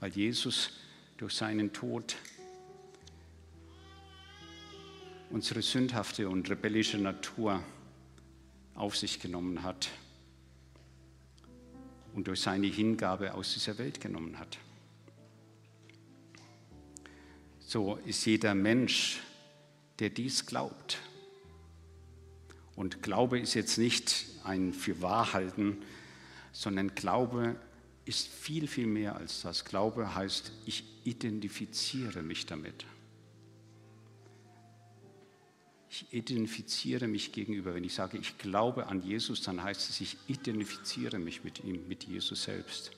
Weil 0.00 0.10
Jesus 0.10 0.72
durch 1.16 1.34
seinen 1.34 1.72
Tod 1.72 2.16
unsere 5.30 5.62
sündhafte 5.62 6.28
und 6.28 6.48
rebellische 6.48 6.98
Natur 6.98 7.62
auf 8.74 8.96
sich 8.96 9.20
genommen 9.20 9.62
hat 9.62 9.90
und 12.16 12.26
durch 12.26 12.40
seine 12.40 12.66
Hingabe 12.66 13.34
aus 13.34 13.54
dieser 13.54 13.78
Welt 13.78 14.00
genommen 14.00 14.38
hat. 14.38 14.58
So 17.60 17.96
ist 18.06 18.24
jeder 18.24 18.54
Mensch, 18.54 19.20
der 19.98 20.10
dies 20.10 20.46
glaubt, 20.46 20.98
und 22.74 23.02
Glaube 23.02 23.40
ist 23.40 23.54
jetzt 23.54 23.78
nicht 23.78 24.26
ein 24.44 24.74
Fürwahrhalten, 24.74 25.78
sondern 26.52 26.94
Glaube 26.94 27.56
ist 28.04 28.28
viel, 28.28 28.68
viel 28.68 28.86
mehr 28.86 29.16
als 29.16 29.40
das. 29.40 29.64
Glaube 29.64 30.14
heißt, 30.14 30.52
ich 30.66 30.84
identifiziere 31.04 32.22
mich 32.22 32.44
damit. 32.44 32.84
Ich 35.96 36.12
identifiziere 36.12 37.08
mich 37.08 37.32
gegenüber. 37.32 37.74
Wenn 37.74 37.84
ich 37.84 37.94
sage, 37.94 38.18
ich 38.18 38.36
glaube 38.36 38.88
an 38.88 39.02
Jesus, 39.02 39.40
dann 39.40 39.62
heißt 39.62 39.88
es, 39.88 40.02
ich 40.02 40.18
identifiziere 40.26 41.18
mich 41.18 41.42
mit 41.42 41.64
ihm, 41.64 41.88
mit 41.88 42.04
Jesus 42.04 42.42
selbst. 42.42 42.90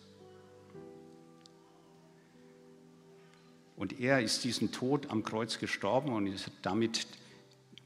Und 3.76 4.00
er 4.00 4.20
ist 4.20 4.42
diesen 4.42 4.72
Tod 4.72 5.10
am 5.10 5.22
Kreuz 5.22 5.60
gestorben 5.60 6.12
und 6.12 6.26
ist 6.26 6.50
damit 6.62 7.06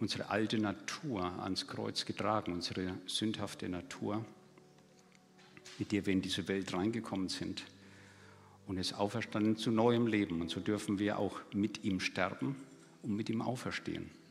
unsere 0.00 0.30
alte 0.30 0.58
Natur 0.58 1.24
ans 1.42 1.66
Kreuz 1.66 2.06
getragen, 2.06 2.54
unsere 2.54 2.94
sündhafte 3.04 3.68
Natur, 3.68 4.24
mit 5.78 5.92
der 5.92 6.06
wir 6.06 6.14
in 6.14 6.22
diese 6.22 6.48
Welt 6.48 6.72
reingekommen 6.72 7.28
sind 7.28 7.64
und 8.66 8.78
ist 8.78 8.94
auferstanden 8.94 9.58
zu 9.58 9.72
neuem 9.72 10.06
Leben. 10.06 10.40
Und 10.40 10.48
so 10.48 10.60
dürfen 10.60 10.98
wir 10.98 11.18
auch 11.18 11.38
mit 11.52 11.84
ihm 11.84 12.00
sterben 12.00 12.56
und 13.02 13.14
mit 13.14 13.28
ihm 13.28 13.42
auferstehen. 13.42 14.21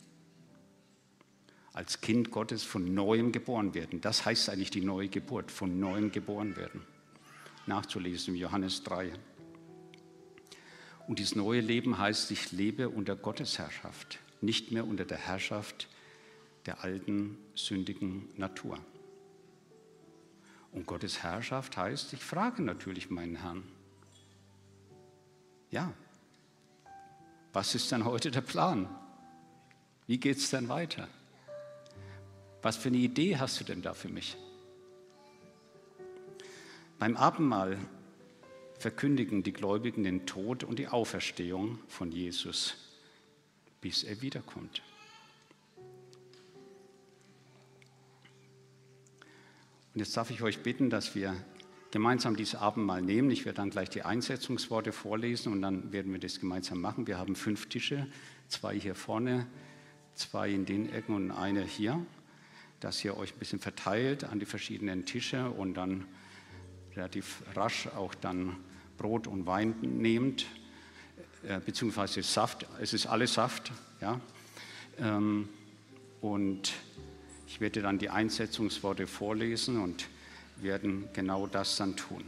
Als 1.73 2.01
Kind 2.01 2.31
Gottes 2.31 2.63
von 2.63 2.93
neuem 2.93 3.31
geboren 3.31 3.73
werden. 3.73 4.01
Das 4.01 4.25
heißt 4.25 4.49
eigentlich 4.49 4.71
die 4.71 4.81
neue 4.81 5.07
Geburt, 5.07 5.51
von 5.51 5.79
neuem 5.79 6.11
geboren 6.11 6.55
werden. 6.55 6.81
Nachzulesen 7.65 8.33
im 8.33 8.39
Johannes 8.39 8.83
3. 8.83 9.13
Und 11.07 11.19
dieses 11.19 11.35
neue 11.35 11.61
Leben 11.61 11.97
heißt, 11.97 12.31
ich 12.31 12.51
lebe 12.51 12.89
unter 12.89 13.15
Gottes 13.15 13.57
Herrschaft 13.57 14.19
nicht 14.41 14.71
mehr 14.71 14.87
unter 14.87 15.05
der 15.05 15.17
Herrschaft 15.17 15.87
der 16.65 16.83
alten 16.83 17.37
sündigen 17.55 18.27
Natur. 18.37 18.79
Und 20.71 20.85
Gottes 20.85 21.21
Herrschaft 21.23 21.77
heißt, 21.77 22.13
ich 22.13 22.23
frage 22.23 22.61
natürlich 22.61 23.09
meinen 23.09 23.37
Herrn, 23.37 23.63
ja, 25.69 25.93
was 27.53 27.75
ist 27.75 27.91
denn 27.91 28.05
heute 28.05 28.31
der 28.31 28.41
Plan? 28.41 28.89
Wie 30.07 30.17
geht 30.17 30.37
es 30.37 30.49
denn 30.49 30.69
weiter? 30.69 31.07
Was 32.61 32.77
für 32.77 32.89
eine 32.89 32.97
Idee 32.97 33.37
hast 33.37 33.59
du 33.59 33.63
denn 33.63 33.81
da 33.81 33.93
für 33.93 34.09
mich? 34.09 34.37
Beim 36.99 37.17
Abendmahl 37.17 37.77
verkündigen 38.77 39.43
die 39.43 39.53
Gläubigen 39.53 40.03
den 40.03 40.25
Tod 40.25 40.63
und 40.63 40.77
die 40.79 40.87
Auferstehung 40.87 41.79
von 41.87 42.11
Jesus 42.11 42.75
bis 43.81 44.03
er 44.03 44.21
wiederkommt. 44.21 44.81
Und 49.93 49.99
jetzt 49.99 50.15
darf 50.15 50.29
ich 50.29 50.41
euch 50.41 50.59
bitten, 50.59 50.89
dass 50.89 51.15
wir 51.15 51.35
gemeinsam 51.89 52.37
dieses 52.37 52.55
Abendmahl 52.55 53.01
nehmen. 53.01 53.29
Ich 53.31 53.43
werde 53.43 53.57
dann 53.57 53.71
gleich 53.71 53.89
die 53.89 54.03
Einsetzungsworte 54.03 54.93
vorlesen 54.93 55.51
und 55.51 55.61
dann 55.61 55.91
werden 55.91 56.13
wir 56.13 56.19
das 56.19 56.39
gemeinsam 56.39 56.79
machen. 56.79 57.07
Wir 57.07 57.17
haben 57.17 57.35
fünf 57.35 57.67
Tische, 57.67 58.07
zwei 58.47 58.79
hier 58.79 58.95
vorne, 58.95 59.47
zwei 60.13 60.49
in 60.51 60.65
den 60.65 60.93
Ecken 60.93 61.15
und 61.15 61.31
eine 61.31 61.63
hier, 61.63 62.05
dass 62.81 63.03
ihr 63.05 63.15
euch 63.15 63.33
ein 63.33 63.39
bisschen 63.39 63.59
verteilt 63.59 64.25
an 64.25 64.39
die 64.39 64.45
verschiedenen 64.45 65.05
Tische 65.05 65.49
und 65.49 65.75
dann 65.75 66.05
relativ 66.95 67.43
rasch 67.55 67.87
auch 67.87 68.13
dann 68.13 68.57
Brot 68.97 69.27
und 69.27 69.47
Wein 69.47 69.75
nehmt 69.81 70.45
äh, 71.47 71.59
beziehungsweise 71.59 72.21
Saft, 72.21 72.67
es 72.79 72.93
ist 72.93 73.07
alles 73.07 73.33
Saft. 73.33 73.71
Ja? 73.99 74.19
Ähm, 74.99 75.49
und 76.21 76.73
ich 77.47 77.59
werde 77.59 77.81
dann 77.81 77.97
die 77.97 78.09
Einsetzungsworte 78.09 79.07
vorlesen 79.07 79.81
und 79.81 80.07
werden 80.57 81.09
genau 81.13 81.47
das 81.47 81.77
dann 81.77 81.95
tun. 81.95 82.23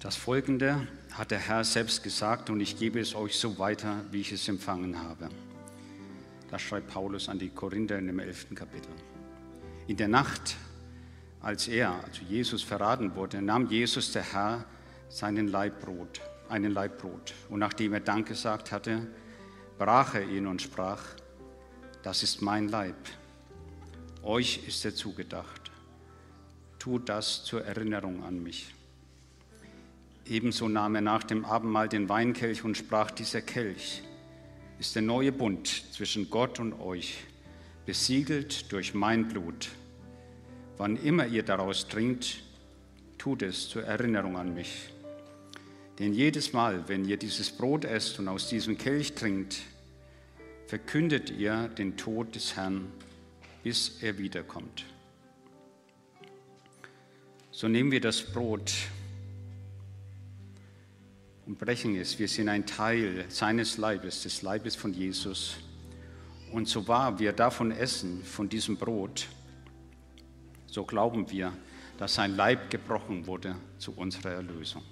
Das 0.00 0.14
folgende 0.14 0.86
hat 1.10 1.32
der 1.32 1.40
Herr 1.40 1.64
selbst 1.64 2.04
gesagt 2.04 2.50
und 2.50 2.60
ich 2.60 2.78
gebe 2.78 3.00
es 3.00 3.16
euch 3.16 3.36
so 3.36 3.58
weiter, 3.58 4.04
wie 4.12 4.20
ich 4.20 4.30
es 4.30 4.48
empfangen 4.48 5.02
habe. 5.02 5.28
Das 6.50 6.62
schreibt 6.62 6.88
Paulus 6.88 7.28
an 7.28 7.40
die 7.40 7.48
Korinther 7.48 7.98
in 7.98 8.06
dem 8.06 8.20
elften 8.20 8.54
Kapitel. 8.54 8.92
In 9.88 9.96
der 9.96 10.06
Nacht, 10.06 10.54
als 11.40 11.66
er, 11.66 12.04
also 12.04 12.22
Jesus, 12.28 12.62
verraten 12.62 13.16
wurde, 13.16 13.42
nahm 13.42 13.66
Jesus, 13.66 14.12
der 14.12 14.22
Herr, 14.22 14.64
seinen 15.08 15.48
Leibbrot, 15.48 16.20
einen 16.48 16.72
Leibbrot. 16.72 17.34
Und 17.48 17.58
nachdem 17.58 17.92
er 17.92 18.00
Dank 18.00 18.28
gesagt 18.28 18.70
hatte, 18.70 19.04
brach 19.78 20.14
er 20.14 20.28
ihn 20.28 20.46
und 20.46 20.62
sprach, 20.62 21.02
das 22.04 22.22
ist 22.22 22.40
mein 22.40 22.68
Leib. 22.68 22.96
Euch 24.22 24.60
ist 24.68 24.84
er 24.84 24.94
zugedacht. 24.94 25.72
Tut 26.78 27.08
das 27.08 27.44
zur 27.44 27.64
Erinnerung 27.64 28.22
an 28.22 28.40
mich. 28.40 28.77
Ebenso 30.28 30.68
nahm 30.68 30.94
er 30.94 31.00
nach 31.00 31.24
dem 31.24 31.46
Abendmahl 31.46 31.88
den 31.88 32.10
Weinkelch 32.10 32.62
und 32.62 32.76
sprach, 32.76 33.10
dieser 33.10 33.40
Kelch 33.40 34.02
ist 34.78 34.94
der 34.94 35.02
neue 35.02 35.32
Bund 35.32 35.66
zwischen 35.92 36.28
Gott 36.28 36.60
und 36.60 36.74
euch, 36.80 37.24
besiegelt 37.86 38.70
durch 38.70 38.92
mein 38.92 39.28
Blut. 39.28 39.70
Wann 40.76 40.96
immer 40.98 41.26
ihr 41.26 41.42
daraus 41.42 41.88
trinkt, 41.88 42.42
tut 43.16 43.40
es 43.40 43.70
zur 43.70 43.84
Erinnerung 43.84 44.36
an 44.36 44.52
mich. 44.52 44.90
Denn 45.98 46.12
jedes 46.12 46.52
Mal, 46.52 46.86
wenn 46.88 47.06
ihr 47.06 47.16
dieses 47.16 47.50
Brot 47.50 47.86
esst 47.86 48.18
und 48.18 48.28
aus 48.28 48.50
diesem 48.50 48.76
Kelch 48.76 49.14
trinkt, 49.14 49.56
verkündet 50.66 51.30
ihr 51.30 51.68
den 51.68 51.96
Tod 51.96 52.34
des 52.34 52.54
Herrn, 52.54 52.92
bis 53.64 54.02
er 54.02 54.18
wiederkommt. 54.18 54.84
So 57.50 57.66
nehmen 57.66 57.90
wir 57.90 58.02
das 58.02 58.22
Brot 58.22 58.72
und 61.48 61.58
brechen 61.58 61.96
es. 61.96 62.18
Wir 62.18 62.28
sind 62.28 62.50
ein 62.50 62.66
Teil 62.66 63.24
seines 63.28 63.78
Leibes, 63.78 64.22
des 64.22 64.42
Leibes 64.42 64.76
von 64.76 64.92
Jesus. 64.92 65.56
Und 66.52 66.68
so 66.68 66.86
wahr 66.86 67.18
wir 67.18 67.32
davon 67.32 67.70
essen, 67.72 68.22
von 68.22 68.50
diesem 68.50 68.76
Brot, 68.76 69.26
so 70.66 70.84
glauben 70.84 71.30
wir, 71.30 71.52
dass 71.96 72.14
sein 72.14 72.36
Leib 72.36 72.70
gebrochen 72.70 73.26
wurde 73.26 73.56
zu 73.78 73.92
unserer 73.92 74.32
Erlösung. 74.32 74.82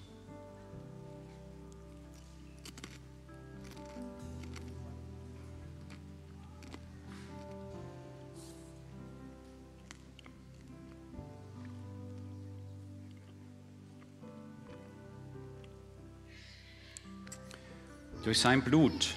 Durch 18.27 18.41
sein 18.41 18.61
Blut 18.61 19.15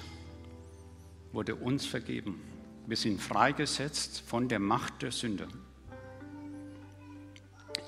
wurde 1.32 1.56
uns 1.56 1.84
vergeben. 1.84 2.40
Wir 2.86 2.96
sind 2.96 3.20
freigesetzt 3.20 4.22
von 4.24 4.48
der 4.48 4.60
Macht 4.60 5.02
der 5.02 5.10
Sünde. 5.10 5.48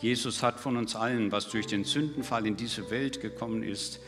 Jesus 0.00 0.42
hat 0.42 0.58
von 0.58 0.76
uns 0.76 0.96
allen, 0.96 1.30
was 1.30 1.48
durch 1.48 1.68
den 1.68 1.84
Sündenfall 1.84 2.44
in 2.44 2.56
diese 2.56 2.90
Welt 2.90 3.20
gekommen 3.20 3.62
ist, 3.62 4.00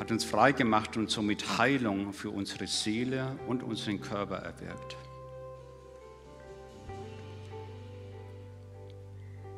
hat 0.00 0.10
uns 0.10 0.24
freigemacht 0.24 0.96
und 0.96 1.10
somit 1.10 1.58
Heilung 1.58 2.14
für 2.14 2.30
unsere 2.30 2.66
Seele 2.66 3.38
und 3.46 3.62
unseren 3.62 4.00
Körper 4.00 4.36
erwirkt. 4.36 4.96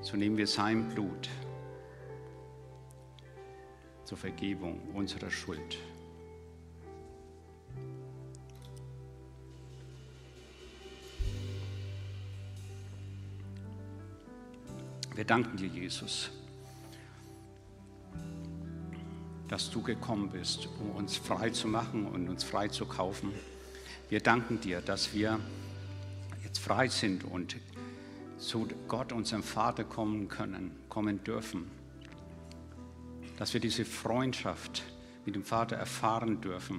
So 0.01 0.17
nehmen 0.17 0.37
wir 0.37 0.49
sein 0.49 0.89
Blut 0.89 1.29
zur 4.05 4.19
Vergebung 4.19 4.81
unserer 4.93 5.31
Schuld. 5.31 5.79
Wir 15.19 15.25
danken 15.25 15.57
dir, 15.57 15.67
Jesus, 15.67 16.31
dass 19.49 19.69
du 19.69 19.83
gekommen 19.83 20.31
bist, 20.31 20.69
um 20.79 20.93
uns 20.93 21.17
frei 21.17 21.51
zu 21.51 21.67
machen 21.67 22.07
und 22.07 22.29
uns 22.29 22.45
frei 22.45 22.69
zu 22.69 22.87
kaufen. 22.87 23.33
Wir 24.11 24.21
danken 24.21 24.61
dir, 24.61 24.81
dass 24.81 25.13
wir 25.13 25.41
jetzt 26.45 26.61
frei 26.61 26.87
sind 26.87 27.25
und 27.25 27.57
zu 28.39 28.69
Gott, 28.87 29.11
unserem 29.13 29.43
Vater, 29.43 29.83
kommen 29.83 30.29
können, 30.29 30.71
kommen 30.89 31.25
dürfen. 31.25 31.69
Dass 33.39 33.53
wir 33.53 33.61
diese 33.61 33.85
Freundschaft 33.85 34.85
mit 35.27 35.35
dem 35.35 35.43
Vater 35.43 35.75
erfahren 35.75 36.41
dürfen 36.41 36.79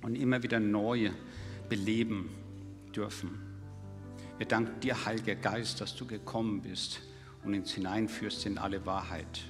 und 0.00 0.14
immer 0.14 0.42
wieder 0.42 0.58
neu 0.58 1.10
beleben 1.68 2.30
dürfen. 2.96 3.42
Wir 4.38 4.46
danken 4.46 4.80
dir, 4.80 5.04
Heiliger 5.04 5.34
Geist, 5.34 5.82
dass 5.82 5.94
du 5.94 6.06
gekommen 6.06 6.62
bist 6.62 7.02
und 7.44 7.54
uns 7.54 7.72
hineinführst 7.72 8.46
in 8.46 8.58
alle 8.58 8.84
Wahrheit. 8.86 9.42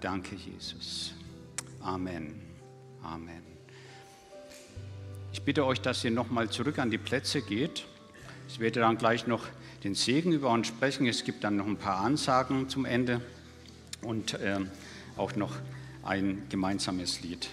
Danke, 0.00 0.36
Jesus. 0.36 1.12
Amen. 1.80 2.40
Amen. 3.02 3.42
Ich 5.32 5.42
bitte 5.42 5.64
euch, 5.64 5.80
dass 5.80 6.04
ihr 6.04 6.10
nochmal 6.10 6.50
zurück 6.50 6.78
an 6.78 6.90
die 6.90 6.98
Plätze 6.98 7.42
geht. 7.42 7.86
Ich 8.48 8.60
werde 8.60 8.80
dann 8.80 8.98
gleich 8.98 9.26
noch 9.26 9.46
den 9.84 9.94
Segen 9.94 10.32
über 10.32 10.50
uns 10.50 10.66
sprechen. 10.66 11.06
Es 11.06 11.24
gibt 11.24 11.44
dann 11.44 11.56
noch 11.56 11.66
ein 11.66 11.76
paar 11.76 11.98
Ansagen 12.00 12.68
zum 12.68 12.84
Ende 12.84 13.20
und 14.02 14.34
äh, 14.34 14.58
auch 15.16 15.36
noch 15.36 15.54
ein 16.02 16.44
gemeinsames 16.48 17.20
Lied. 17.20 17.48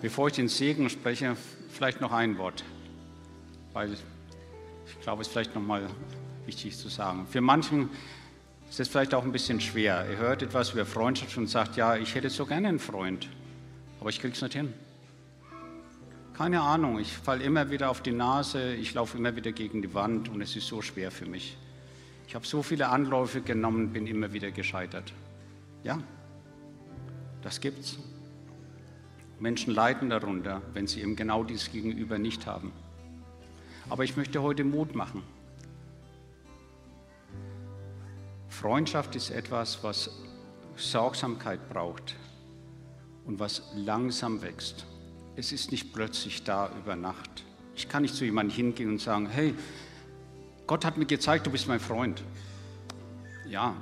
Bevor 0.00 0.28
ich 0.28 0.34
den 0.34 0.48
Segen 0.48 0.88
spreche, 0.90 1.36
vielleicht 1.70 2.00
noch 2.00 2.12
ein 2.12 2.38
Wort, 2.38 2.62
weil 3.72 3.92
ich 3.92 5.00
glaube, 5.00 5.22
es 5.22 5.28
ist 5.28 5.32
vielleicht 5.32 5.56
nochmal 5.56 5.88
wichtig 6.46 6.76
zu 6.76 6.88
sagen. 6.88 7.26
Für 7.28 7.40
manchen 7.40 7.90
ist 8.70 8.78
es 8.78 8.86
vielleicht 8.86 9.12
auch 9.12 9.24
ein 9.24 9.32
bisschen 9.32 9.60
schwer. 9.60 10.06
Ihr 10.08 10.18
hört 10.18 10.42
etwas 10.42 10.72
über 10.72 10.86
Freundschaft 10.86 11.36
und 11.36 11.48
sagt, 11.48 11.76
ja, 11.76 11.96
ich 11.96 12.14
hätte 12.14 12.30
so 12.30 12.46
gerne 12.46 12.68
einen 12.68 12.78
Freund, 12.78 13.28
aber 14.00 14.10
ich 14.10 14.20
kriege 14.20 14.34
es 14.34 14.40
nicht 14.40 14.54
hin. 14.54 14.72
Keine 16.32 16.60
Ahnung, 16.60 17.00
ich 17.00 17.12
falle 17.12 17.42
immer 17.42 17.68
wieder 17.70 17.90
auf 17.90 18.00
die 18.00 18.12
Nase, 18.12 18.74
ich 18.74 18.94
laufe 18.94 19.18
immer 19.18 19.34
wieder 19.34 19.50
gegen 19.50 19.82
die 19.82 19.92
Wand 19.94 20.28
und 20.28 20.40
es 20.40 20.54
ist 20.54 20.68
so 20.68 20.80
schwer 20.80 21.10
für 21.10 21.26
mich. 21.26 21.56
Ich 22.28 22.36
habe 22.36 22.46
so 22.46 22.62
viele 22.62 22.88
Anläufe 22.88 23.40
genommen, 23.40 23.92
bin 23.92 24.06
immer 24.06 24.32
wieder 24.32 24.52
gescheitert. 24.52 25.12
Ja, 25.82 25.98
das 27.42 27.60
gibt's. 27.60 27.98
Menschen 29.40 29.72
leiden 29.72 30.10
darunter, 30.10 30.62
wenn 30.72 30.86
sie 30.86 31.00
eben 31.00 31.16
genau 31.16 31.44
dieses 31.44 31.70
Gegenüber 31.70 32.18
nicht 32.18 32.46
haben. 32.46 32.72
Aber 33.88 34.04
ich 34.04 34.16
möchte 34.16 34.42
heute 34.42 34.64
Mut 34.64 34.94
machen. 34.94 35.22
Freundschaft 38.48 39.14
ist 39.14 39.30
etwas, 39.30 39.84
was 39.84 40.10
Sorgsamkeit 40.76 41.68
braucht 41.68 42.16
und 43.24 43.38
was 43.38 43.62
langsam 43.76 44.42
wächst. 44.42 44.86
Es 45.36 45.52
ist 45.52 45.70
nicht 45.70 45.92
plötzlich 45.92 46.42
da 46.42 46.70
über 46.82 46.96
Nacht. 46.96 47.44
Ich 47.76 47.88
kann 47.88 48.02
nicht 48.02 48.16
zu 48.16 48.24
jemandem 48.24 48.56
hingehen 48.56 48.90
und 48.90 49.00
sagen, 49.00 49.28
hey, 49.28 49.54
Gott 50.66 50.84
hat 50.84 50.98
mir 50.98 51.06
gezeigt, 51.06 51.46
du 51.46 51.50
bist 51.50 51.68
mein 51.68 51.78
Freund. 51.78 52.22
Ja, 53.48 53.76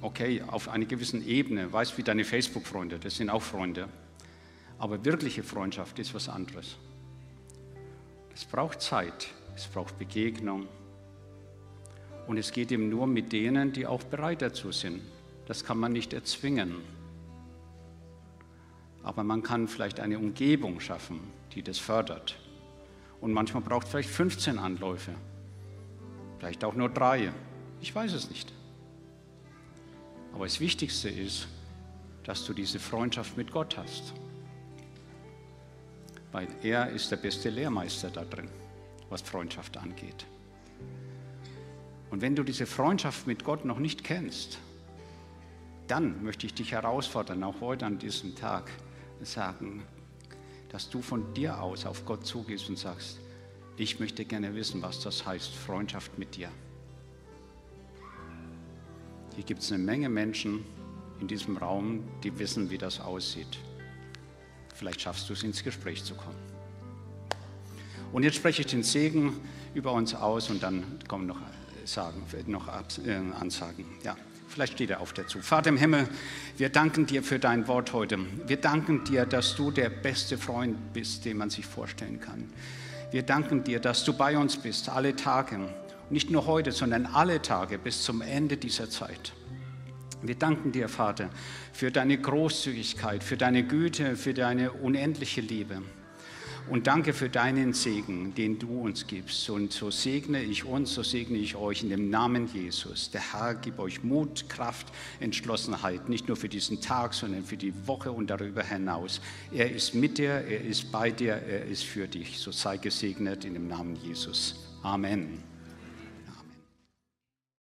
okay, 0.00 0.42
auf 0.42 0.68
einer 0.68 0.84
gewissen 0.84 1.26
Ebene, 1.26 1.72
weißt 1.72 1.98
wie 1.98 2.02
deine 2.02 2.24
Facebook-Freunde, 2.24 2.98
das 2.98 3.16
sind 3.16 3.30
auch 3.30 3.42
Freunde. 3.42 3.88
Aber 4.78 5.04
wirkliche 5.04 5.42
Freundschaft 5.42 5.98
ist 5.98 6.14
was 6.14 6.28
anderes. 6.28 6.76
Es 8.34 8.44
braucht 8.44 8.80
Zeit, 8.80 9.28
es 9.56 9.66
braucht 9.66 9.98
Begegnung. 9.98 10.66
Und 12.28 12.36
es 12.36 12.52
geht 12.52 12.70
eben 12.70 12.88
nur 12.88 13.06
mit 13.06 13.32
denen, 13.32 13.72
die 13.72 13.86
auch 13.86 14.02
bereit 14.04 14.42
dazu 14.42 14.70
sind. 14.70 15.00
Das 15.46 15.64
kann 15.64 15.78
man 15.78 15.92
nicht 15.92 16.12
erzwingen. 16.12 16.76
Aber 19.02 19.24
man 19.24 19.42
kann 19.42 19.66
vielleicht 19.66 19.98
eine 19.98 20.18
Umgebung 20.18 20.78
schaffen, 20.80 21.20
die 21.54 21.62
das 21.62 21.78
fördert. 21.78 22.38
Und 23.20 23.32
manchmal 23.32 23.62
braucht 23.62 23.86
es 23.86 23.90
vielleicht 23.90 24.10
15 24.10 24.58
Anläufe, 24.58 25.12
vielleicht 26.38 26.62
auch 26.62 26.74
nur 26.74 26.88
drei. 26.88 27.32
Ich 27.80 27.92
weiß 27.92 28.12
es 28.12 28.30
nicht. 28.30 28.52
Aber 30.38 30.46
das 30.46 30.60
Wichtigste 30.60 31.08
ist, 31.08 31.48
dass 32.22 32.46
du 32.46 32.52
diese 32.52 32.78
Freundschaft 32.78 33.36
mit 33.36 33.50
Gott 33.50 33.76
hast. 33.76 34.14
Weil 36.30 36.46
er 36.62 36.90
ist 36.90 37.10
der 37.10 37.16
beste 37.16 37.50
Lehrmeister 37.50 38.08
da 38.08 38.24
drin, 38.24 38.48
was 39.10 39.20
Freundschaft 39.22 39.76
angeht. 39.76 40.26
Und 42.12 42.20
wenn 42.20 42.36
du 42.36 42.44
diese 42.44 42.66
Freundschaft 42.66 43.26
mit 43.26 43.42
Gott 43.42 43.64
noch 43.64 43.80
nicht 43.80 44.04
kennst, 44.04 44.58
dann 45.88 46.22
möchte 46.22 46.46
ich 46.46 46.54
dich 46.54 46.70
herausfordern, 46.70 47.42
auch 47.42 47.60
heute 47.60 47.86
an 47.86 47.98
diesem 47.98 48.36
Tag, 48.36 48.70
sagen, 49.22 49.82
dass 50.68 50.88
du 50.88 51.02
von 51.02 51.34
dir 51.34 51.60
aus 51.60 51.84
auf 51.84 52.04
Gott 52.04 52.24
zugehst 52.24 52.68
und 52.68 52.78
sagst, 52.78 53.18
ich 53.76 53.98
möchte 53.98 54.24
gerne 54.24 54.54
wissen, 54.54 54.82
was 54.82 55.00
das 55.00 55.26
heißt, 55.26 55.52
Freundschaft 55.52 56.16
mit 56.16 56.36
dir. 56.36 56.48
Hier 59.38 59.44
gibt 59.44 59.62
es 59.62 59.70
eine 59.70 59.80
Menge 59.80 60.08
Menschen 60.08 60.64
in 61.20 61.28
diesem 61.28 61.58
Raum, 61.58 62.02
die 62.24 62.36
wissen, 62.40 62.70
wie 62.70 62.76
das 62.76 62.98
aussieht. 62.98 63.60
Vielleicht 64.74 65.00
schaffst 65.00 65.28
du 65.28 65.32
es, 65.32 65.44
ins 65.44 65.62
Gespräch 65.62 66.02
zu 66.02 66.16
kommen. 66.16 66.34
Und 68.10 68.24
jetzt 68.24 68.34
spreche 68.34 68.62
ich 68.62 68.66
den 68.66 68.82
Segen 68.82 69.36
über 69.74 69.92
uns 69.92 70.12
aus 70.12 70.50
und 70.50 70.60
dann 70.60 70.82
kommen 71.06 71.28
noch 71.28 71.38
sagen, 71.84 72.20
noch 72.48 72.66
äh, 72.66 73.12
Ansagen. 73.38 73.84
Ja, 74.02 74.16
vielleicht 74.48 74.72
steht 74.72 74.90
er 74.90 74.98
auf 74.98 75.12
dazu. 75.12 75.38
Vater 75.38 75.68
im 75.68 75.76
Himmel, 75.76 76.08
wir 76.56 76.68
danken 76.68 77.06
dir 77.06 77.22
für 77.22 77.38
dein 77.38 77.68
Wort 77.68 77.92
heute. 77.92 78.18
Wir 78.48 78.56
danken 78.56 79.04
dir, 79.04 79.24
dass 79.24 79.54
du 79.54 79.70
der 79.70 79.88
beste 79.88 80.36
Freund 80.36 80.92
bist, 80.92 81.24
den 81.24 81.36
man 81.36 81.50
sich 81.50 81.64
vorstellen 81.64 82.18
kann. 82.18 82.52
Wir 83.12 83.22
danken 83.22 83.62
dir, 83.62 83.78
dass 83.78 84.02
du 84.02 84.14
bei 84.14 84.36
uns 84.36 84.56
bist, 84.56 84.88
alle 84.88 85.14
Tage. 85.14 85.72
Nicht 86.10 86.30
nur 86.30 86.46
heute, 86.46 86.72
sondern 86.72 87.06
alle 87.06 87.42
Tage 87.42 87.78
bis 87.78 88.02
zum 88.02 88.22
Ende 88.22 88.56
dieser 88.56 88.88
Zeit. 88.88 89.32
Wir 90.22 90.34
danken 90.34 90.72
dir, 90.72 90.88
Vater, 90.88 91.30
für 91.72 91.90
deine 91.90 92.18
Großzügigkeit, 92.18 93.22
für 93.22 93.36
deine 93.36 93.64
Güte, 93.64 94.16
für 94.16 94.34
deine 94.34 94.72
unendliche 94.72 95.40
Liebe. 95.40 95.82
Und 96.70 96.86
danke 96.86 97.14
für 97.14 97.30
deinen 97.30 97.72
Segen, 97.72 98.34
den 98.34 98.58
du 98.58 98.80
uns 98.80 99.06
gibst. 99.06 99.48
Und 99.48 99.72
so 99.72 99.90
segne 99.90 100.42
ich 100.42 100.64
uns, 100.64 100.92
so 100.92 101.02
segne 101.02 101.38
ich 101.38 101.56
euch 101.56 101.82
in 101.82 101.88
dem 101.88 102.10
Namen 102.10 102.46
Jesus. 102.52 103.10
Der 103.10 103.32
Herr 103.32 103.54
gibt 103.54 103.78
euch 103.78 104.02
Mut, 104.02 104.50
Kraft, 104.50 104.88
Entschlossenheit, 105.20 106.10
nicht 106.10 106.28
nur 106.28 106.36
für 106.36 106.48
diesen 106.48 106.80
Tag, 106.82 107.14
sondern 107.14 107.44
für 107.44 107.56
die 107.56 107.72
Woche 107.86 108.12
und 108.12 108.28
darüber 108.28 108.62
hinaus. 108.62 109.22
Er 109.50 109.70
ist 109.70 109.94
mit 109.94 110.18
dir, 110.18 110.30
er 110.30 110.62
ist 110.62 110.92
bei 110.92 111.10
dir, 111.10 111.34
er 111.34 111.64
ist 111.64 111.84
für 111.84 112.06
dich. 112.06 112.38
So 112.38 112.52
sei 112.52 112.76
gesegnet 112.76 113.46
in 113.46 113.54
dem 113.54 113.68
Namen 113.68 113.96
Jesus. 113.96 114.56
Amen. 114.82 115.47